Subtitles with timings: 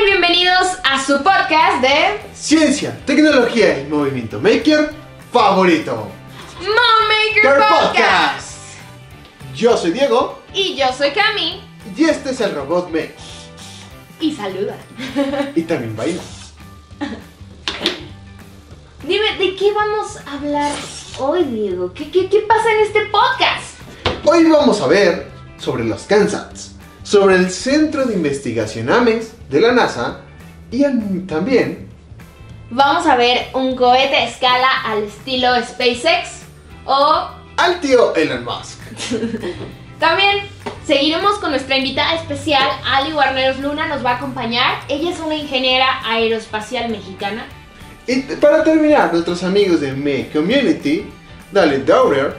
[0.00, 4.90] y bienvenidos a su podcast de Ciencia, tecnología y movimiento maker
[5.32, 6.08] favorito.
[6.60, 8.56] Mom Maker Care Podcast.
[9.54, 11.60] Yo soy Diego Y yo soy Cami.
[11.96, 13.10] y este es el robot Me.
[14.20, 14.76] Y saluda.
[15.54, 16.22] Y también baila.
[19.02, 20.72] Dime, ¿de qué vamos a hablar
[21.18, 21.92] hoy, Diego?
[21.92, 23.78] ¿Qué, qué, qué pasa en este podcast?
[24.24, 26.72] Hoy vamos a ver sobre los CANSATs,
[27.02, 30.20] sobre el Centro de Investigación AMES de la NASA
[30.70, 30.82] y
[31.26, 31.88] también
[32.70, 36.44] Vamos a ver un cohete a escala al estilo SpaceX
[36.86, 38.80] o al tío Elon Musk.
[39.98, 40.38] También
[40.86, 44.80] seguiremos con nuestra invitada especial, Ali Guarneros Luna, nos va a acompañar.
[44.88, 47.44] Ella es una ingeniera aeroespacial mexicana.
[48.06, 51.04] Y para terminar, nuestros amigos de Me Community,
[51.52, 52.34] Dale Dowrer,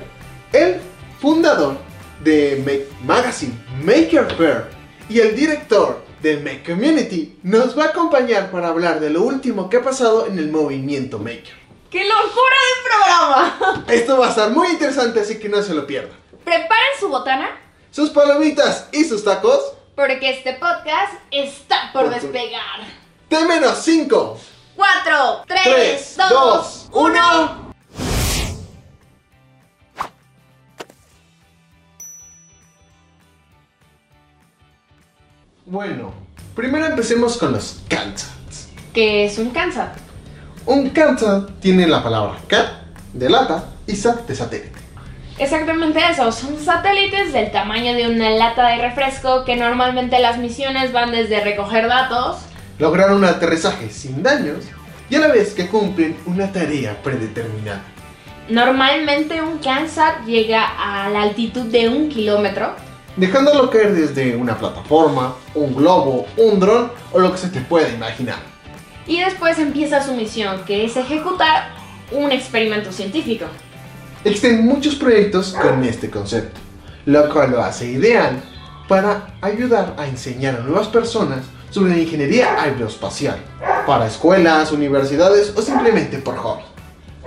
[0.52, 0.82] el
[1.22, 1.78] fundador
[2.24, 4.66] de Make Magazine Maker Fair
[5.08, 9.70] y el director de Me Community, nos va a acompañar para hablar de lo último
[9.70, 11.54] que ha pasado en el movimiento Maker.
[11.92, 13.86] ¡Qué locura de programa!
[13.90, 16.18] Esto va a estar muy interesante, así que no se lo pierdan.
[16.46, 17.50] Preparen su botana
[17.92, 22.80] Sus palomitas y sus tacos, porque este podcast está por despegar.
[23.30, 24.40] de menos 5,
[24.78, 27.63] 4, 3, 3, 2, 2, 1.
[35.74, 36.14] Bueno,
[36.56, 38.70] primero empecemos con los CANSATs.
[38.94, 39.88] ¿Qué es un cáncer?
[40.68, 42.68] Un CANSAT tiene la palabra CAT
[43.12, 44.80] de lata y SAT de satélite.
[45.40, 50.92] Exactamente eso, son satélites del tamaño de una lata de refresco que normalmente las misiones
[50.92, 52.38] van desde recoger datos
[52.78, 54.66] Lograr un aterrizaje sin daños
[55.10, 57.82] y a la vez que cumplen una tarea predeterminada.
[58.48, 62.76] Normalmente un CANSAT llega a la altitud de un kilómetro.
[63.16, 67.90] Dejándolo caer desde una plataforma, un globo, un dron o lo que se te pueda
[67.90, 68.40] imaginar.
[69.06, 71.70] Y después empieza su misión, que es ejecutar
[72.12, 73.46] un experimento científico.
[74.24, 76.60] Existen muchos proyectos con este concepto,
[77.06, 78.42] lo cual lo hace ideal
[78.88, 83.38] para ayudar a enseñar a nuevas personas sobre la ingeniería aeroespacial,
[83.86, 86.73] para escuelas, universidades o simplemente por hobby.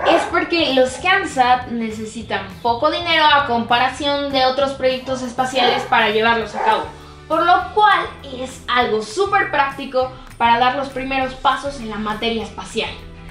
[0.05, 6.55] Es porque los CANSAT necesitan poco dinero a comparación de otros proyectos espaciales para llevarlos
[6.55, 6.83] a cabo.
[7.27, 8.07] Por lo cual
[8.39, 12.91] es algo súper práctico para dar los primeros pasos en la materia espacial.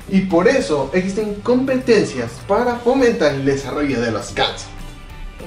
[0.10, 4.70] Y por eso existen competencias para fomentar el desarrollo de los CANSAT.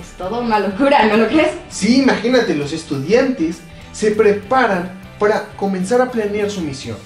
[0.00, 1.50] Es toda una locura, ¿no lo crees?
[1.68, 3.60] Sí, imagínate, los estudiantes
[3.92, 6.96] se preparan para comenzar a planear su misión.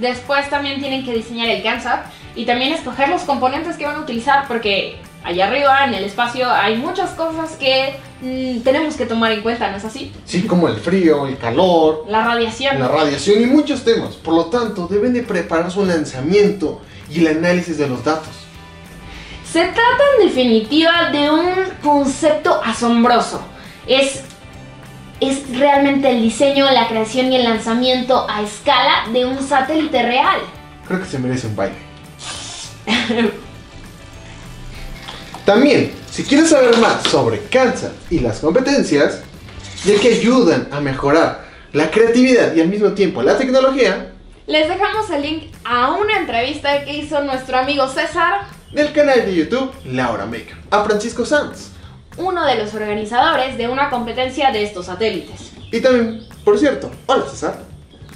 [0.00, 4.00] Después también tienen que diseñar el CANSAT y también escoger los componentes que van a
[4.00, 9.32] utilizar porque allá arriba en el espacio hay muchas cosas que mm, tenemos que tomar
[9.32, 10.10] en cuenta, ¿no es así?
[10.24, 12.78] Sí, como el frío, el calor, La radiación.
[12.78, 14.14] la radiación y muchos temas.
[14.14, 16.80] Por lo tanto, deben de preparar su lanzamiento
[17.10, 18.30] y el análisis de los datos.
[19.44, 23.42] Se trata en definitiva de un concepto asombroso.
[23.86, 24.22] Es,
[25.20, 30.40] es realmente el diseño, la creación y el lanzamiento a escala de un satélite real.
[30.86, 31.76] Creo que se merece un baile.
[35.44, 39.22] También, si quieres saber más sobre Kansas y las competencias,
[39.84, 44.12] ya que ayudan a mejorar la creatividad y al mismo tiempo la tecnología,
[44.46, 49.34] Les dejamos el link a una entrevista que hizo nuestro amigo César, del canal de
[49.34, 51.69] YouTube Laura Maker, a Francisco Sanz.
[52.20, 55.52] Uno de los organizadores de una competencia de estos satélites.
[55.72, 57.62] Y también, por cierto, hola César.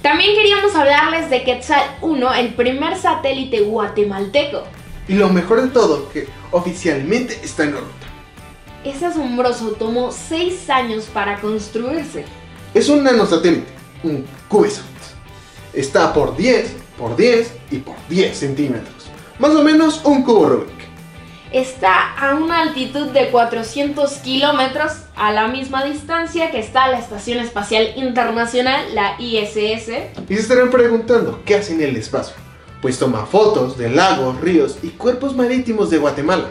[0.01, 4.63] También queríamos hablarles de Quetzal 1, el primer satélite guatemalteco.
[5.07, 8.05] Y lo mejor de todo, que oficialmente está en órbita.
[8.83, 12.25] Es asombroso, tomó 6 años para construirse.
[12.75, 13.67] Es un nanosatélite,
[14.03, 14.85] un CubeSat.
[15.73, 19.07] Está por 10, por 10 y por 10 centímetros.
[19.39, 20.74] Más o menos un cubo Rubik.
[21.51, 27.39] Está a una altitud de 400 kilómetros, a la misma distancia que está la Estación
[27.39, 29.89] Espacial Internacional, la ISS.
[30.27, 32.35] Y se estarán preguntando, ¿qué hace en el espacio?
[32.81, 36.49] Pues toma fotos de lagos, ríos y cuerpos marítimos de Guatemala.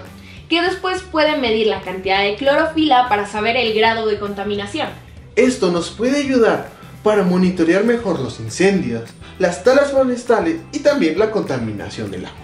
[0.49, 4.88] que después puede medir la cantidad de clorofila para saber el grado de contaminación.
[5.37, 6.69] Esto nos puede ayudar
[7.02, 9.02] para monitorear mejor los incendios,
[9.38, 12.44] las talas forestales y también la contaminación del agua.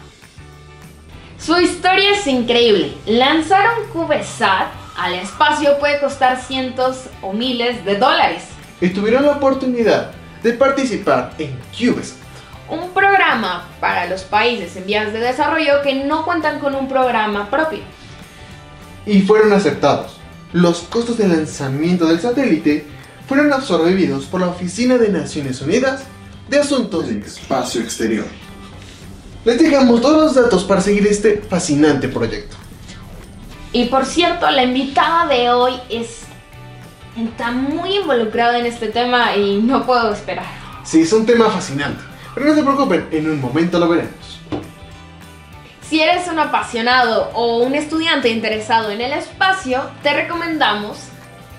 [1.42, 2.92] Su historia es increíble.
[3.06, 8.42] Lanzar un CubeSat al espacio puede costar cientos o miles de dólares.
[8.80, 10.10] Y tuvieron la oportunidad
[10.42, 12.18] de participar en CubeSat.
[12.68, 17.48] Un programa para los países en vías de desarrollo que no cuentan con un programa
[17.50, 17.80] propio.
[19.06, 20.18] y fueron aceptados.
[20.52, 22.84] Los costos de lanzamiento del satélite
[23.26, 26.02] fueron absorbidos por la Oficina de Naciones Unidas
[26.50, 28.26] de asuntos del espacio exterior.
[29.42, 32.56] Les dejamos todos los datos para seguir este fascinante proyecto.
[33.72, 36.20] Y por cierto, la invitada de hoy es
[37.16, 40.44] está muy involucrada en este tema y no puedo esperar.
[40.84, 42.02] Sí, es un tema fascinante,
[42.34, 44.40] pero no se preocupen, en un momento lo veremos.
[45.88, 50.98] Si eres un apasionado o un estudiante interesado en el espacio, te recomendamos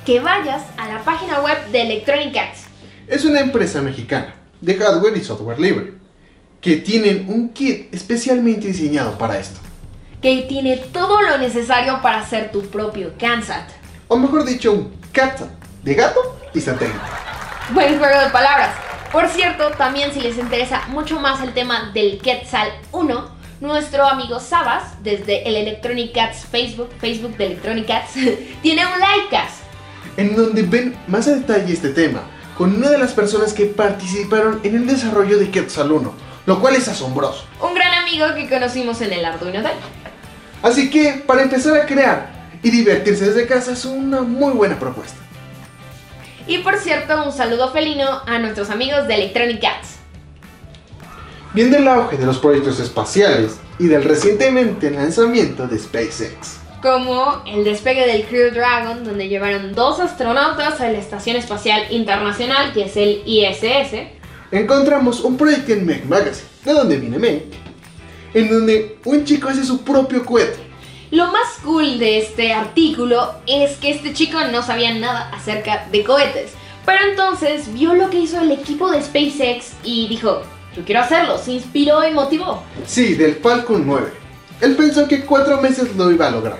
[0.05, 2.65] que vayas a la página web de Electronic Arts.
[3.07, 6.00] Es una empresa mexicana de hardware y software libre
[6.61, 9.59] que tienen un kit especialmente diseñado para esto.
[10.21, 13.67] que tiene todo lo necesario para hacer tu propio CANSAT.
[14.07, 15.39] O mejor dicho, un cat
[15.81, 16.99] de gato y satélite.
[17.73, 18.69] Buen juego de palabras.
[19.11, 23.29] Por cierto, también si les interesa mucho más el tema del Quetzal 1,
[23.61, 28.11] nuestro amigo Sabas, desde el Electronic Cats Facebook, Facebook de Electronic Cats,
[28.61, 29.63] tiene un Livecast.
[30.17, 32.21] en donde ven más a detalle este tema
[32.55, 36.13] con una de las personas que participaron en el desarrollo de Quetzal 1,
[36.45, 37.45] lo cual es asombroso.
[37.61, 39.75] Un gran amigo que conocimos en el Arduino Day.
[40.63, 42.29] Así que, para empezar a crear
[42.63, 45.17] y divertirse desde casa es una muy buena propuesta.
[46.47, 49.97] Y por cierto, un saludo felino a nuestros amigos de Electronic Cats.
[51.53, 56.59] Viendo el auge de los proyectos espaciales y del recientemente lanzamiento de SpaceX.
[56.81, 62.73] Como el despegue del Crew Dragon, donde llevaron dos astronautas a la Estación Espacial Internacional,
[62.73, 64.20] que es el ISS,
[64.51, 67.45] encontramos un proyecto en Meg Magazine, de donde viene Meg,
[68.33, 70.59] en donde un chico hace su propio cohete.
[71.11, 76.03] Lo más cool de este artículo es que este chico no sabía nada acerca de
[76.03, 76.51] cohetes,
[76.85, 80.41] pero entonces vio lo que hizo el equipo de SpaceX y dijo,
[80.75, 82.63] yo quiero hacerlo, se inspiró y motivó.
[82.85, 84.11] Sí, del Falcon 9.
[84.61, 86.59] Él pensó que cuatro meses lo iba a lograr,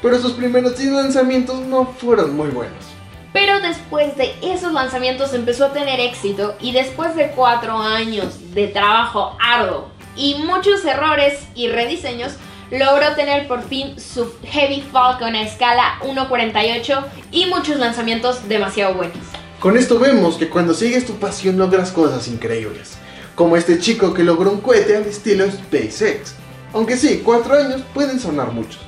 [0.00, 2.89] pero sus primeros 10 lanzamientos no fueron muy buenos.
[3.32, 8.68] Pero después de esos lanzamientos empezó a tener éxito y después de cuatro años de
[8.68, 12.32] trabajo arduo y muchos errores y rediseños,
[12.70, 19.18] logró tener por fin su Heavy Falcon a escala 1.48 y muchos lanzamientos demasiado buenos.
[19.60, 22.96] Con esto vemos que cuando sigues tu pasión logras cosas increíbles,
[23.34, 26.34] como este chico que logró un cohete al estilo SpaceX.
[26.72, 28.80] Aunque sí, cuatro años pueden sonar muchos,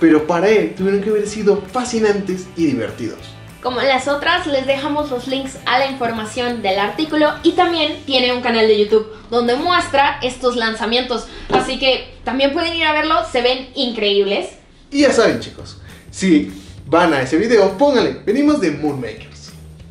[0.00, 3.35] pero para él tuvieron que haber sido fascinantes y divertidos.
[3.66, 8.00] Como en las otras, les dejamos los links a la información del artículo y también
[8.06, 11.26] tiene un canal de YouTube donde muestra estos lanzamientos.
[11.48, 14.50] Así que también pueden ir a verlo, se ven increíbles.
[14.92, 15.78] Y ya saben chicos,
[16.12, 16.52] si
[16.86, 19.50] van a ese video, pónganle, venimos de Moonmakers.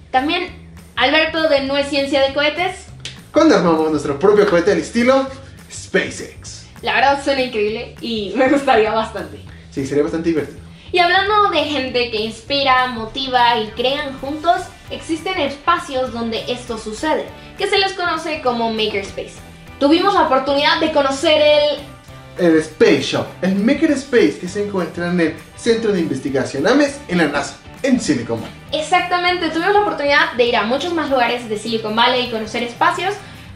[0.10, 2.86] También Alberto de No es Ciencia de Cohetes.
[3.34, 5.28] Cuando armamos nuestro propio cohete al estilo
[5.70, 6.68] SpaceX.
[6.82, 9.42] La verdad suena increíble y me gustaría bastante.
[9.70, 10.65] Sí, sería bastante divertido.
[10.92, 17.26] Y hablando de gente que inspira, motiva y crean juntos, existen espacios donde esto sucede,
[17.58, 19.34] que se les conoce como Makerspace.
[19.80, 22.46] Tuvimos la oportunidad de conocer el...
[22.46, 27.00] El Space Shop, el Maker Space que se encuentra en el Centro de Investigación AMES
[27.08, 28.56] en la NASA, en Silicon Valley.
[28.74, 32.64] Exactamente, tuvimos la oportunidad de ir a muchos más lugares de Silicon Valley y conocer
[32.64, 33.16] espacios,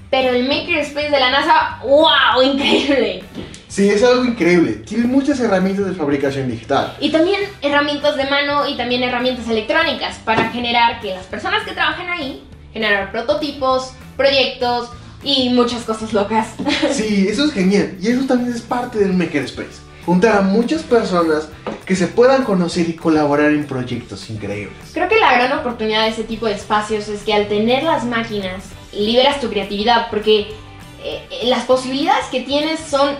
[0.09, 2.41] pero el Makerspace de la NASA, ¡wow!
[2.43, 3.23] Increíble.
[3.67, 4.73] Sí, es algo increíble.
[4.85, 6.95] Tiene muchas herramientas de fabricación digital.
[6.99, 11.73] Y también herramientas de mano y también herramientas electrónicas para generar que las personas que
[11.73, 14.89] trabajan ahí, generar prototipos, proyectos
[15.23, 16.47] y muchas cosas locas.
[16.91, 17.95] Sí, eso es genial.
[18.01, 19.87] Y eso también es parte del Makerspace.
[20.03, 21.49] Juntar a muchas personas
[21.85, 24.75] que se puedan conocer y colaborar en proyectos increíbles.
[24.93, 28.05] Creo que la gran oportunidad de ese tipo de espacios es que al tener las
[28.05, 30.51] máquinas liberas tu creatividad porque
[31.03, 33.15] eh, las posibilidades que tienes son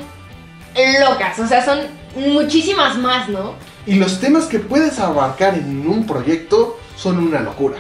[1.00, 1.80] locas, o sea, son
[2.16, 3.56] muchísimas más, ¿no?
[3.86, 7.78] Y los temas que puedes abarcar en un proyecto son una locura.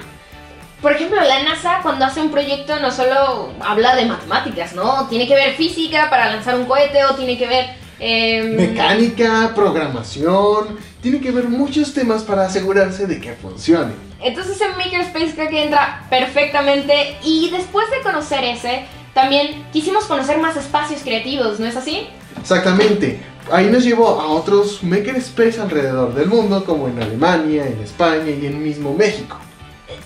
[0.81, 5.07] Por ejemplo, la NASA cuando hace un proyecto no solo habla de matemáticas, ¿no?
[5.09, 7.65] Tiene que ver física para lanzar un cohete o tiene que ver...
[7.99, 13.93] em, Mecánica, programación, tiene que ver muchos temas para asegurarse de que funcione.
[14.21, 20.39] Entonces en Makerspace creo que entra perfectamente y después de conocer ese, también quisimos conocer
[20.39, 22.07] más espacios creativos, ¿no es así?
[22.39, 23.19] Exactamente.
[23.51, 28.45] Ahí nos llevó a otros Makerspace alrededor del mundo, como en Alemania, en España y
[28.45, 29.37] en mismo México.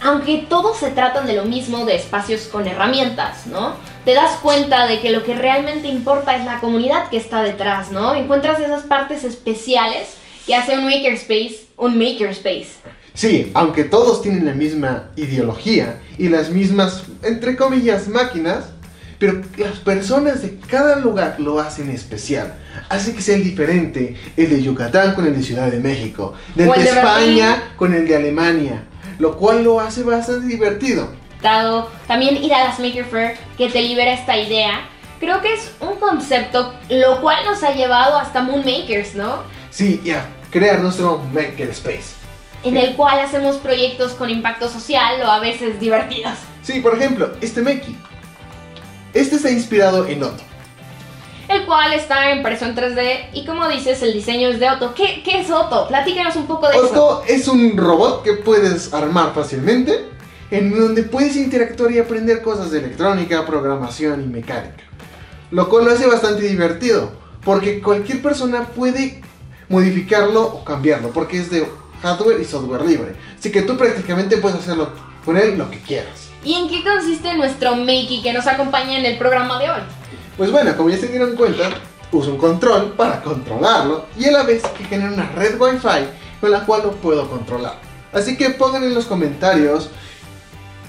[0.01, 3.73] Aunque todos se tratan de lo mismo, de espacios con herramientas, ¿no?
[4.05, 7.91] Te das cuenta de que lo que realmente importa es la comunidad que está detrás,
[7.91, 8.13] ¿no?
[8.13, 12.67] Encuentras esas partes especiales que hace un makerspace un makerspace.
[13.13, 18.65] Sí, aunque todos tienen la misma ideología y las mismas, entre comillas, máquinas,
[19.19, 22.55] pero las personas de cada lugar lo hacen especial.
[22.89, 26.69] Hace que sea el diferente el de Yucatán con el de Ciudad de México, del
[26.69, 27.63] de de España Brasil.
[27.77, 28.83] con el de Alemania,
[29.19, 31.11] lo cual lo hace bastante divertido.
[31.33, 34.89] visitado, también ir a las Maker Fair que te libera esta idea.
[35.19, 39.52] Creo que es un concepto lo cual nos ha llevado hasta Moon Makers, ¿no?
[39.73, 42.13] Sí, ya, crear nuestro Makerspace.
[42.63, 46.35] En el cual hacemos proyectos con impacto social o a veces divertidos.
[46.61, 47.97] Sí, por ejemplo, este Makey.
[49.15, 50.43] Este está inspirado en Otto.
[51.49, 54.93] El cual está en 3D y como dices, el diseño es de Otto.
[54.93, 55.87] ¿Qué, qué es Otto?
[55.87, 56.85] Platícanos un poco de eso.
[56.85, 60.05] Otto es un robot que puedes armar fácilmente,
[60.51, 64.83] en donde puedes interactuar y aprender cosas de electrónica, programación y mecánica.
[65.49, 67.11] Lo cual lo hace bastante divertido,
[67.43, 69.23] porque cualquier persona puede
[69.73, 71.67] modificarlo o cambiarlo, porque es de
[72.01, 73.15] hardware y software libre.
[73.37, 74.91] Así que tú prácticamente puedes hacerlo
[75.25, 76.29] con él lo que quieras.
[76.43, 79.81] ¿Y en qué consiste nuestro Makey que nos acompaña en el programa de hoy?
[80.37, 81.69] Pues bueno, como ya se dieron cuenta,
[82.11, 86.05] uso un control para controlarlo y a la vez que genera una red Wi-Fi
[86.39, 87.75] con la cual lo puedo controlar.
[88.11, 89.89] Así que pongan en los comentarios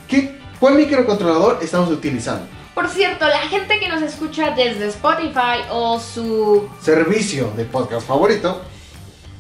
[0.08, 2.46] qué, cuál microcontrolador estamos utilizando.
[2.74, 8.62] Por cierto, la gente que nos escucha desde Spotify o su Servicio de podcast favorito.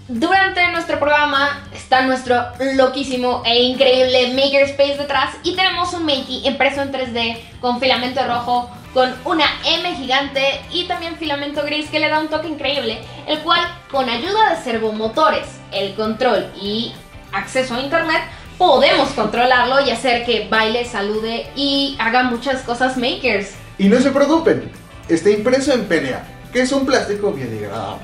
[0.06, 2.36] Durante nuestro programa está nuestro
[2.74, 8.70] loquísimo e increíble Makerspace detrás y tenemos un Makey impreso en 3D con filamento rojo,
[8.92, 13.38] con una M gigante y también filamento gris que le da un toque increíble, el
[13.38, 16.92] cual con ayuda de servomotores, el control y
[17.32, 18.20] acceso a internet
[18.58, 23.52] podemos controlarlo y hacer que baile, salude y haga muchas cosas makers.
[23.78, 24.70] Y no se preocupen,
[25.08, 28.02] está impreso en PLA, que es un plástico biodegradable.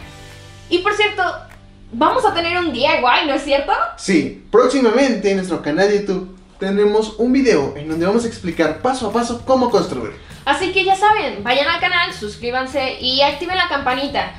[0.70, 1.49] Y por cierto,
[1.92, 3.72] vamos a tener un DIY, ¿no es cierto?
[3.96, 8.82] Sí, próximamente en nuestro canal de YouTube tendremos un video en donde vamos a explicar
[8.82, 10.12] paso a paso cómo construir.
[10.44, 14.32] Así que ya saben, vayan al canal, suscríbanse y activen la campanita.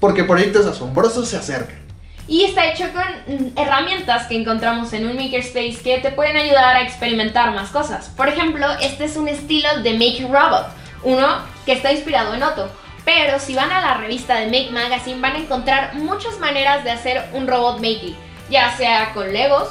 [0.00, 1.78] Porque proyectos asombrosos se acercan.
[2.26, 3.02] Y está hecho con
[3.34, 8.10] mm, herramientas que encontramos en un Makerspace que te pueden ayudar a experimentar más cosas.
[8.10, 10.66] Por ejemplo, este es un estilo de Make Robot,
[11.04, 12.70] uno que está inspirado en Otto.
[13.08, 16.90] Pero si van a la revista de Make Magazine van a encontrar muchas maneras de
[16.90, 18.14] hacer un robot making,
[18.50, 19.70] ya sea con Legos,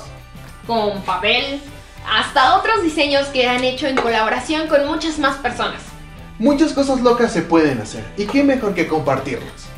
[0.66, 1.62] con papel,
[2.12, 5.84] hasta otros diseños que han hecho en colaboración con muchas más personas.
[6.40, 9.70] Muchas cosas locas se pueden hacer y qué mejor que compartirlas.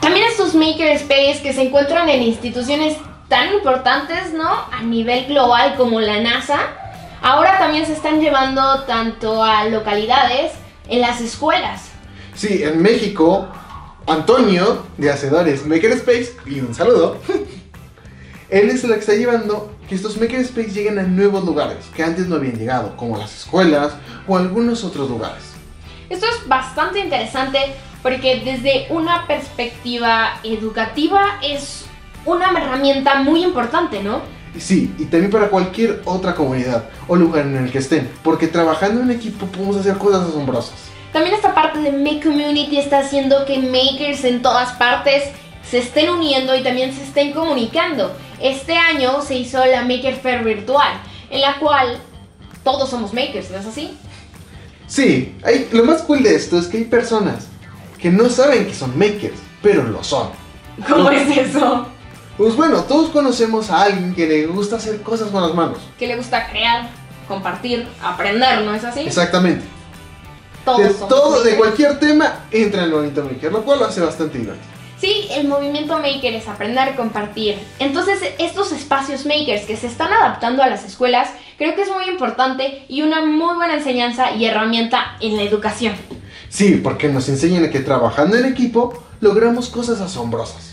[0.00, 2.96] También estos Makerspace que se encuentran en instituciones
[3.28, 4.48] tan importantes, ¿no?
[4.48, 6.58] A nivel global como la NASA,
[7.20, 10.52] ahora también se están llevando tanto a localidades
[10.88, 11.90] en las escuelas.
[12.34, 13.48] Sí, en México,
[14.06, 17.18] Antonio de Hacedores Makerspace, y un saludo,
[18.50, 22.26] él es el que está llevando que estos Makerspace lleguen a nuevos lugares que antes
[22.26, 23.92] no habían llegado, como las escuelas
[24.26, 25.42] o algunos otros lugares.
[26.10, 27.58] Esto es bastante interesante
[28.02, 31.86] porque desde una perspectiva educativa es
[32.26, 34.20] una herramienta muy importante, ¿no?
[34.58, 39.00] Sí, y también para cualquier otra comunidad o lugar en el que estén, porque trabajando
[39.00, 40.93] en equipo podemos hacer cosas asombrosas.
[41.14, 45.22] También esta parte de Make Community está haciendo que makers en todas partes
[45.62, 48.12] se estén uniendo y también se estén comunicando.
[48.40, 50.88] Este año se hizo la Maker Fair virtual,
[51.30, 51.98] en la cual
[52.64, 53.96] todos somos makers, ¿no es así?
[54.88, 57.46] Sí, hay, lo más cool de esto es que hay personas
[57.96, 60.30] que no saben que son makers, pero lo son.
[60.88, 61.86] ¿Cómo es eso?
[62.36, 65.78] Pues bueno, todos conocemos a alguien que le gusta hacer cosas con las manos.
[65.96, 66.88] Que le gusta crear,
[67.28, 69.02] compartir, aprender, ¿no es así?
[69.02, 69.64] Exactamente.
[70.64, 74.00] Todos de todo, de cualquier tema, entra en el bonito maker, lo cual lo hace
[74.00, 74.74] bastante divertido.
[75.00, 77.58] Sí, el movimiento maker es aprender, compartir.
[77.78, 81.28] Entonces, estos espacios makers que se están adaptando a las escuelas,
[81.58, 85.94] creo que es muy importante y una muy buena enseñanza y herramienta en la educación.
[86.48, 90.72] Sí, porque nos enseñan que trabajando en equipo logramos cosas asombrosas.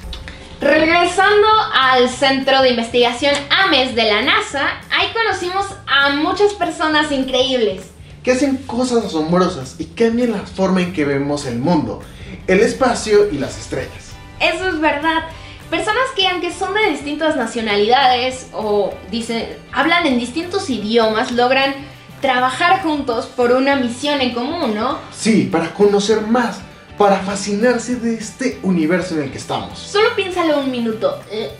[0.61, 7.87] Regresando al Centro de Investigación AMES de la NASA, ahí conocimos a muchas personas increíbles.
[8.23, 12.01] Que hacen cosas asombrosas y cambian la forma en que vemos el mundo,
[12.47, 14.11] el espacio y las estrellas.
[14.39, 15.23] Eso es verdad.
[15.69, 21.73] Personas que aunque son de distintas nacionalidades o dicen, hablan en distintos idiomas, logran
[22.19, 24.99] trabajar juntos por una misión en común, ¿no?
[25.11, 26.59] Sí, para conocer más,
[26.97, 29.79] para fascinarse de este universo en el que estamos.
[29.79, 31.19] Solo piénsalo un minuto.
[31.31, 31.51] eh,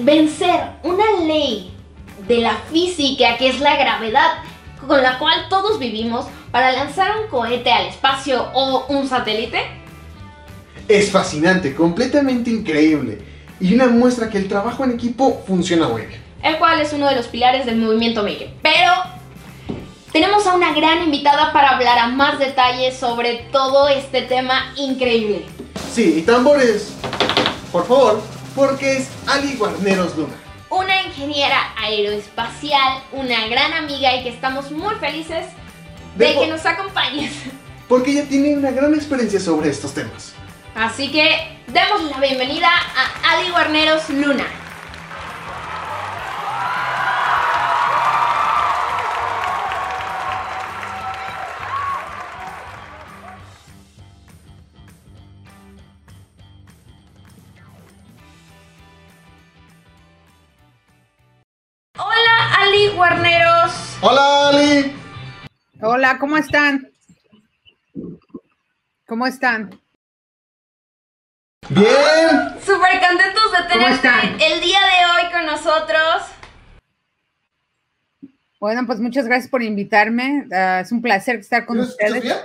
[0.00, 1.74] vencer una ley
[2.26, 4.42] de la física que es la gravedad
[4.86, 9.60] con la cual todos vivimos para lanzar un cohete al espacio o un satélite.
[10.88, 13.18] Es fascinante, completamente increíble
[13.60, 16.20] y una muestra que el trabajo en equipo funciona muy bien.
[16.42, 18.48] el cual es uno de los pilares del movimiento maker.
[18.62, 18.92] Pero
[20.12, 25.44] tenemos a una gran invitada para hablar a más detalles sobre todo este tema increíble.
[25.92, 26.94] Sí, y tambores,
[27.72, 28.22] por favor,
[28.54, 30.34] porque es Ali Guarneros Luna.
[30.70, 35.46] Una ingeniera aeroespacial, una gran amiga y que estamos muy felices
[36.16, 37.32] de que nos acompañes.
[37.88, 40.34] Porque ella tiene una gran experiencia sobre estos temas.
[40.74, 44.46] Así que demos la bienvenida a Ali Guarneros Luna.
[65.80, 66.90] Hola, ¿cómo están?
[69.06, 69.70] ¿Cómo están?
[71.68, 71.86] Bien.
[72.66, 74.08] Súper contentos de tenerte
[74.44, 76.24] el día de hoy con nosotros.
[78.58, 80.48] Bueno, pues muchas gracias por invitarme.
[80.52, 82.24] Ah, es un placer estar con ustedes.
[82.24, 82.36] Bien?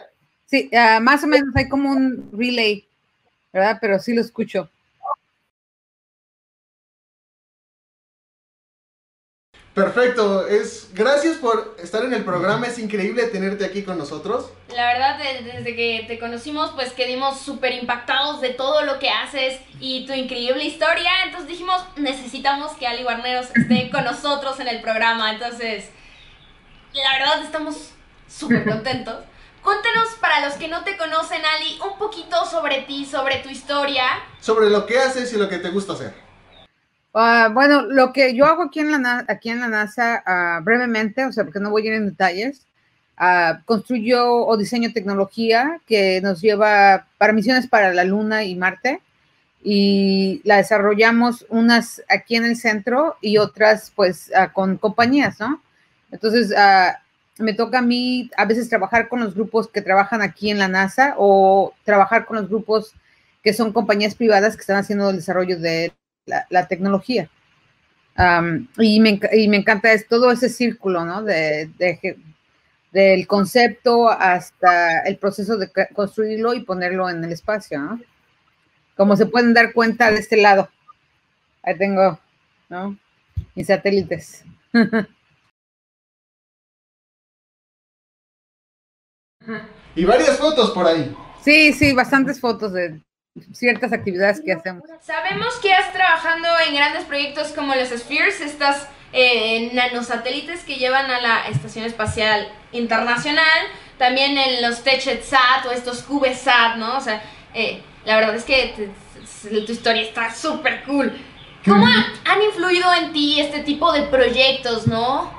[0.46, 2.88] Sí, ah, más o menos hay como un relay,
[3.52, 3.80] ¿verdad?
[3.82, 4.70] Pero sí lo escucho.
[9.74, 14.52] Perfecto, es gracias por estar en el programa, es increíble tenerte aquí con nosotros.
[14.70, 19.60] La verdad, desde que te conocimos, pues quedimos súper impactados de todo lo que haces
[19.80, 24.80] y tu increíble historia, entonces dijimos, necesitamos que Ali Guarneros esté con nosotros en el
[24.82, 25.90] programa, entonces,
[26.94, 27.94] la verdad estamos
[28.30, 29.26] súper contentos.
[29.64, 34.04] Cuéntanos para los que no te conocen, Ali, un poquito sobre ti, sobre tu historia.
[34.40, 36.23] Sobre lo que haces y lo que te gusta hacer.
[37.14, 41.32] Ah, bueno, lo que yo hago aquí en la, en la NASA ah, brevemente, o
[41.32, 42.66] sea, porque no voy a ir en detalles,
[43.20, 49.02] uh, construyo o diseño tecnología que nos lleva para misiones para la Luna y Marte
[49.64, 55.62] y la desarrollamos unas aquí en el centro y otras pues con compañías, ¿no?
[56.12, 56.54] Entonces,
[57.38, 60.68] me toca a mí a veces trabajar con los grupos que trabajan aquí en la
[60.68, 62.94] NASA o trabajar con los grupos
[63.44, 65.94] que son compañías privadas que están haciendo el desarrollo de
[66.26, 67.30] la, tecnología.
[68.78, 71.24] y, me, y, me, encanta es todo ese círculo, ¿no?
[71.24, 71.70] De,
[72.92, 78.00] del concepto hasta el proceso de construirlo y ponerlo en el espacio, ¿no?
[78.96, 80.70] Como se pueden dar cuenta de este lado.
[81.64, 82.20] Ahí tengo,
[82.70, 82.96] ¿no?
[83.56, 84.46] Mis satélites.
[89.96, 91.16] y varias fotos por ahí.
[91.42, 93.02] Sí, sí, bastantes fotos de,
[93.52, 94.84] ciertas actividades que hacemos.
[95.02, 101.10] Sabemos que has trabajando en grandes proyectos como los Spheres, estas eh, nanosatélites que llevan
[101.10, 103.68] a la Estación Espacial Internacional,
[103.98, 106.98] también en los TechEdsat o estos CubeSat, ¿no?
[106.98, 107.22] O sea,
[107.54, 108.90] eh, la verdad es que
[109.66, 111.12] tu historia está súper cool.
[111.66, 115.32] ¿Cómo han influido en ti este tipo de proyectos, no?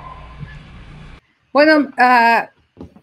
[1.52, 2.53] Bueno, uh,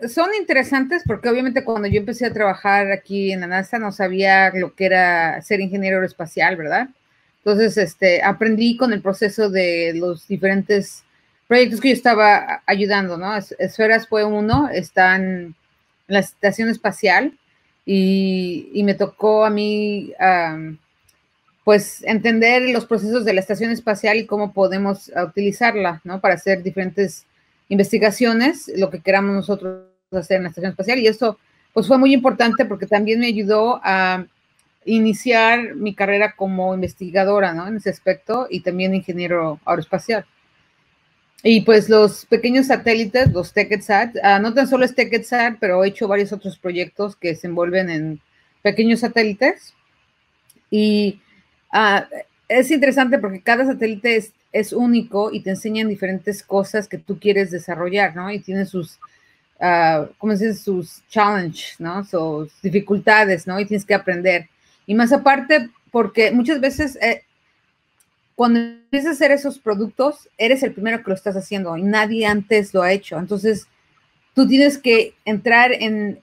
[0.09, 4.51] son interesantes porque obviamente cuando yo empecé a trabajar aquí en la NASA no sabía
[4.53, 6.89] lo que era ser ingeniero aeroespacial, ¿verdad?
[7.37, 11.03] Entonces, este, aprendí con el proceso de los diferentes
[11.47, 13.35] proyectos que yo estaba ayudando, ¿no?
[13.35, 15.55] Esferas fue uno, están en
[16.07, 17.37] la estación espacial
[17.85, 20.13] y, me tocó a mí,
[21.63, 26.21] pues, entender los procesos de la estación espacial y cómo podemos utilizarla, ¿no?
[26.21, 27.25] Para hacer diferentes
[27.71, 30.99] investigaciones, lo que queramos nosotros hacer en la estación espacial.
[30.99, 31.39] Y eso,
[31.73, 34.25] pues fue muy importante porque también me ayudó a
[34.83, 37.67] iniciar mi carrera como investigadora, ¿no?
[37.67, 40.25] En ese aspecto y también ingeniero aeroespacial.
[41.43, 45.87] Y pues los pequeños satélites, los TechEdsat, uh, no tan solo es TechEdsat, pero he
[45.87, 48.19] hecho varios otros proyectos que se envuelven en
[48.61, 49.73] pequeños satélites.
[50.69, 51.21] Y
[51.73, 52.03] uh,
[52.49, 57.19] es interesante porque cada satélite es, es único y te enseñan diferentes cosas que tú
[57.19, 58.31] quieres desarrollar, ¿no?
[58.31, 58.99] Y tiene sus,
[59.59, 60.53] uh, ¿cómo se?
[60.53, 62.03] Sus challenges, ¿no?
[62.03, 63.59] Sus dificultades, ¿no?
[63.59, 64.49] Y tienes que aprender.
[64.85, 67.23] Y más aparte, porque muchas veces eh,
[68.35, 72.25] cuando empiezas a hacer esos productos, eres el primero que lo estás haciendo y nadie
[72.25, 73.17] antes lo ha hecho.
[73.17, 73.67] Entonces,
[74.33, 76.21] tú tienes que entrar en,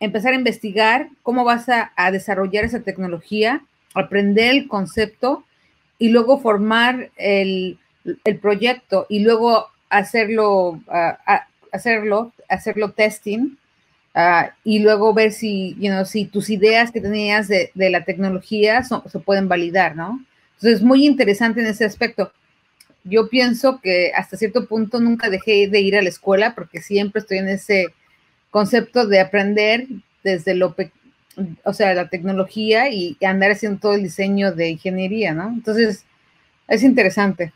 [0.00, 3.62] empezar a investigar cómo vas a desarrollar esa tecnología,
[3.94, 5.45] aprender el concepto
[5.98, 7.78] y luego formar el,
[8.24, 11.38] el proyecto y luego hacerlo, uh,
[11.72, 13.56] hacerlo, hacerlo testing
[14.14, 18.04] uh, y luego ver si, you know, si tus ideas que tenías de, de la
[18.04, 20.24] tecnología se pueden validar, ¿no?
[20.54, 22.32] Entonces es muy interesante en ese aspecto.
[23.04, 27.20] Yo pienso que hasta cierto punto nunca dejé de ir a la escuela porque siempre
[27.20, 27.88] estoy en ese
[28.50, 29.86] concepto de aprender
[30.24, 30.74] desde lo,
[31.64, 35.48] o sea, la tecnología y andar haciendo todo el diseño de ingeniería, ¿no?
[35.48, 36.04] Entonces,
[36.68, 37.52] es interesante.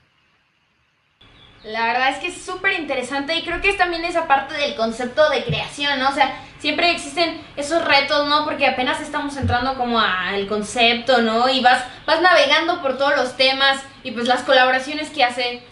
[1.65, 4.75] La verdad es que es súper interesante y creo que es también esa parte del
[4.77, 6.09] concepto de creación, ¿no?
[6.09, 8.45] O sea, siempre existen esos retos, ¿no?
[8.45, 11.51] Porque apenas estamos entrando como al concepto, ¿no?
[11.51, 15.63] Y vas, vas navegando por todos los temas y pues las colaboraciones que hace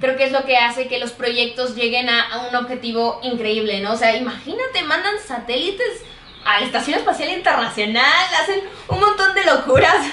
[0.00, 3.92] creo que es lo que hace que los proyectos lleguen a un objetivo increíble, ¿no?
[3.92, 6.02] O sea, imagínate, mandan satélites
[6.44, 8.04] a la Estación Espacial Internacional,
[8.42, 10.06] hacen un montón de locuras.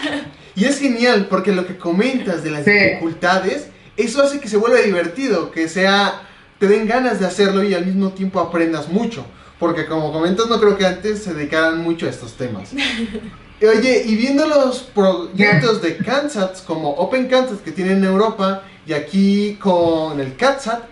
[0.55, 2.71] Y es genial porque lo que comentas de las Sí.
[2.71, 6.21] dificultades, eso hace que se vuelva divertido, que sea,
[6.59, 9.25] te den ganas de hacerlo y al mismo tiempo aprendas mucho.
[9.59, 12.71] Porque como comentas, no creo que antes se dedicaran mucho a estos temas.
[13.61, 18.91] Oye, y viendo los proyectos de CANSATs como Open CANSAT que tienen en Europa y
[18.93, 20.83] aquí con el CATSAT.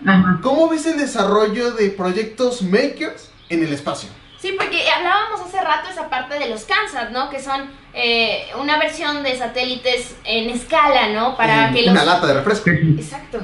[0.42, 4.08] ¿cómo ves el desarrollo de proyectos makers en el espacio?
[4.44, 7.30] Sí, porque hablábamos hace rato esa parte de los CANSAT, ¿no?
[7.30, 7.62] Que son
[7.94, 11.34] eh, una versión de satélites en escala, ¿no?
[11.34, 11.92] Para En que los...
[11.92, 12.68] Una lata de refresco.
[12.68, 13.42] Exacto.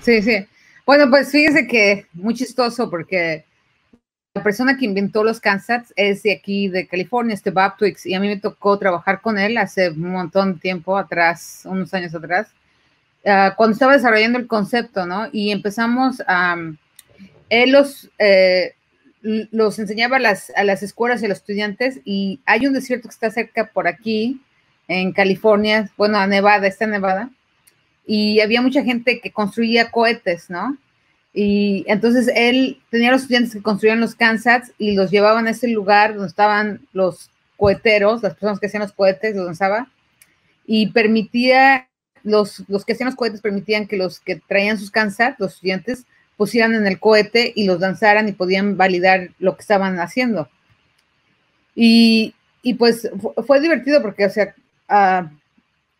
[0.00, 0.44] Sí, sí.
[0.84, 3.44] Bueno, pues fíjese que muy chistoso porque
[4.34, 8.14] la persona que inventó los CANSATs es de aquí, de California, este Bob Twix, y
[8.14, 12.16] a mí me tocó trabajar con él hace un montón de tiempo atrás, unos años
[12.16, 12.48] atrás,
[13.24, 15.28] ah, cuando estaba desarrollando el concepto, ¿no?
[15.30, 16.56] Y empezamos a...
[17.48, 18.74] él los, eh,
[19.22, 23.08] los enseñaba a las, a las escuelas y a los estudiantes, y hay un desierto
[23.08, 24.40] que está cerca por aquí,
[24.88, 27.30] en California, bueno, a Nevada, está Nevada,
[28.06, 30.76] y había mucha gente que construía cohetes, ¿no?
[31.32, 35.50] Y entonces él tenía a los estudiantes que construían los CANSATs y los llevaban a
[35.50, 39.88] ese lugar donde estaban los coheteros, las personas que hacían los cohetes, los lanzaba,
[40.66, 41.88] y permitía,
[42.22, 46.04] los, los que hacían los cohetes permitían que los que traían sus CANSAT, los estudiantes,
[46.42, 50.48] pusieran en el cohete y los lanzaran y podían validar lo que estaban haciendo.
[51.76, 54.56] Y, y pues fu- fue divertido porque, o sea,
[54.88, 55.30] ah,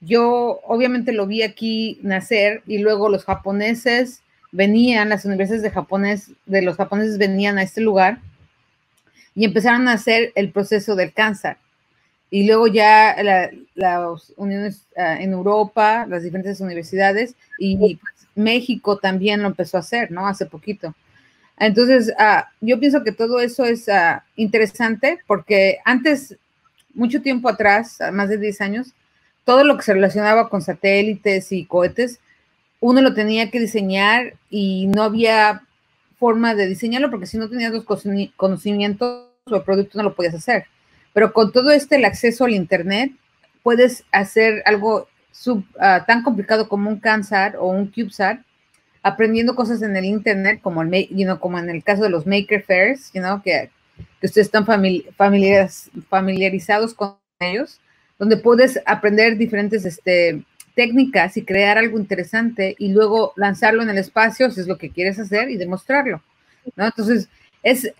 [0.00, 6.32] yo obviamente lo vi aquí nacer y luego los japoneses venían, las universidades de, japonés,
[6.46, 8.18] de los japoneses venían a este lugar
[9.36, 11.56] y empezaron a hacer el proceso del cáncer.
[12.30, 18.98] Y luego ya la- las uniones ah, en Europa, las diferentes universidades y pues, México
[18.98, 20.26] también lo empezó a hacer, ¿no?
[20.26, 20.94] Hace poquito.
[21.58, 26.36] Entonces, ah, yo pienso que todo eso es ah, interesante porque antes,
[26.94, 28.94] mucho tiempo atrás, ah, más de 10 años,
[29.44, 32.20] todo lo que se relacionaba con satélites y cohetes,
[32.80, 35.62] uno lo tenía que diseñar y no había
[36.18, 40.14] forma de diseñarlo porque si no tenías los conoci- conocimientos o el producto no lo
[40.14, 40.66] podías hacer.
[41.12, 43.12] Pero con todo este, el acceso al Internet,
[43.62, 48.40] puedes hacer algo sub- ah, tan complicado como un CANSAT o un CubeSat,
[49.02, 52.26] aprendiendo cosas en el Internet, como, el, you know, como en el caso de los
[52.26, 53.70] Maker Fairs, you know, que,
[54.20, 55.06] que ustedes están famili-
[56.08, 57.80] familiarizados con ellos,
[58.18, 60.44] donde puedes aprender diferentes este,
[60.76, 64.90] técnicas y crear algo interesante y luego lanzarlo en el espacio si es lo que
[64.90, 66.22] quieres hacer y demostrarlo.
[66.76, 66.84] ¿no?
[66.84, 67.28] Entonces,
[67.64, 67.92] es,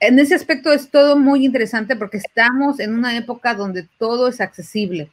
[0.00, 4.40] en ese aspecto es todo muy interesante porque estamos en una época donde todo es
[4.40, 5.10] accesible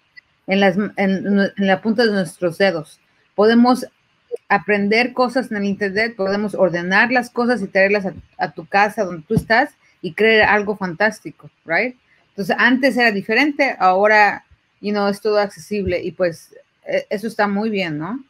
[0.48, 3.00] en, las, en, en la punta de nuestros dedos.
[3.36, 3.86] Podemos
[4.50, 9.04] aprender cosas en el Internet, podemos ordenar las cosas y traerlas a, a tu casa
[9.04, 11.96] donde tú estás y crear algo fantástico, ¿right?
[12.30, 14.44] Entonces, antes era diferente, ahora,
[14.82, 16.54] you know, es todo accesible y pues
[16.86, 18.24] e- eso está muy bien, ¿no?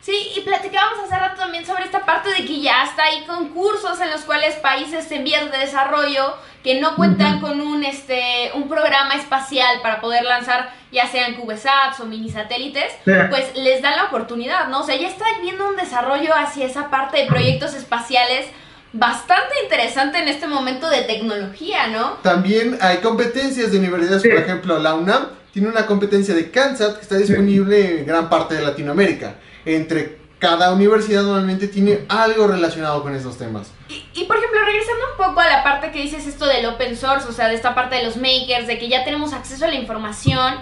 [0.00, 4.00] Sí, y platicábamos hace rato también sobre esta parte de que ya hasta hay concursos
[4.00, 8.68] en los cuales países en vías de desarrollo que no cuentan con un este un
[8.68, 12.92] programa espacial para poder lanzar ya sean CubeSats o mini satélites,
[13.30, 14.80] pues les dan la oportunidad, ¿no?
[14.80, 18.46] O sea, ya está viendo un desarrollo hacia esa parte de proyectos espaciales
[18.92, 22.14] bastante interesante en este momento de tecnología, ¿no?
[22.22, 24.28] También hay competencias de universidades, Sí.
[24.28, 28.54] por ejemplo, la UNAM tiene una competencia de CANSAT que está disponible en gran parte
[28.56, 29.34] de Latinoamérica.
[29.64, 33.70] Entre cada universidad normalmente tiene algo relacionado con esos temas.
[33.88, 36.96] Y, y, por ejemplo, regresando un poco a la parte que dices esto del open
[36.96, 39.68] source, o sea, de esta parte de los makers, de que ya tenemos acceso a
[39.68, 40.54] la información,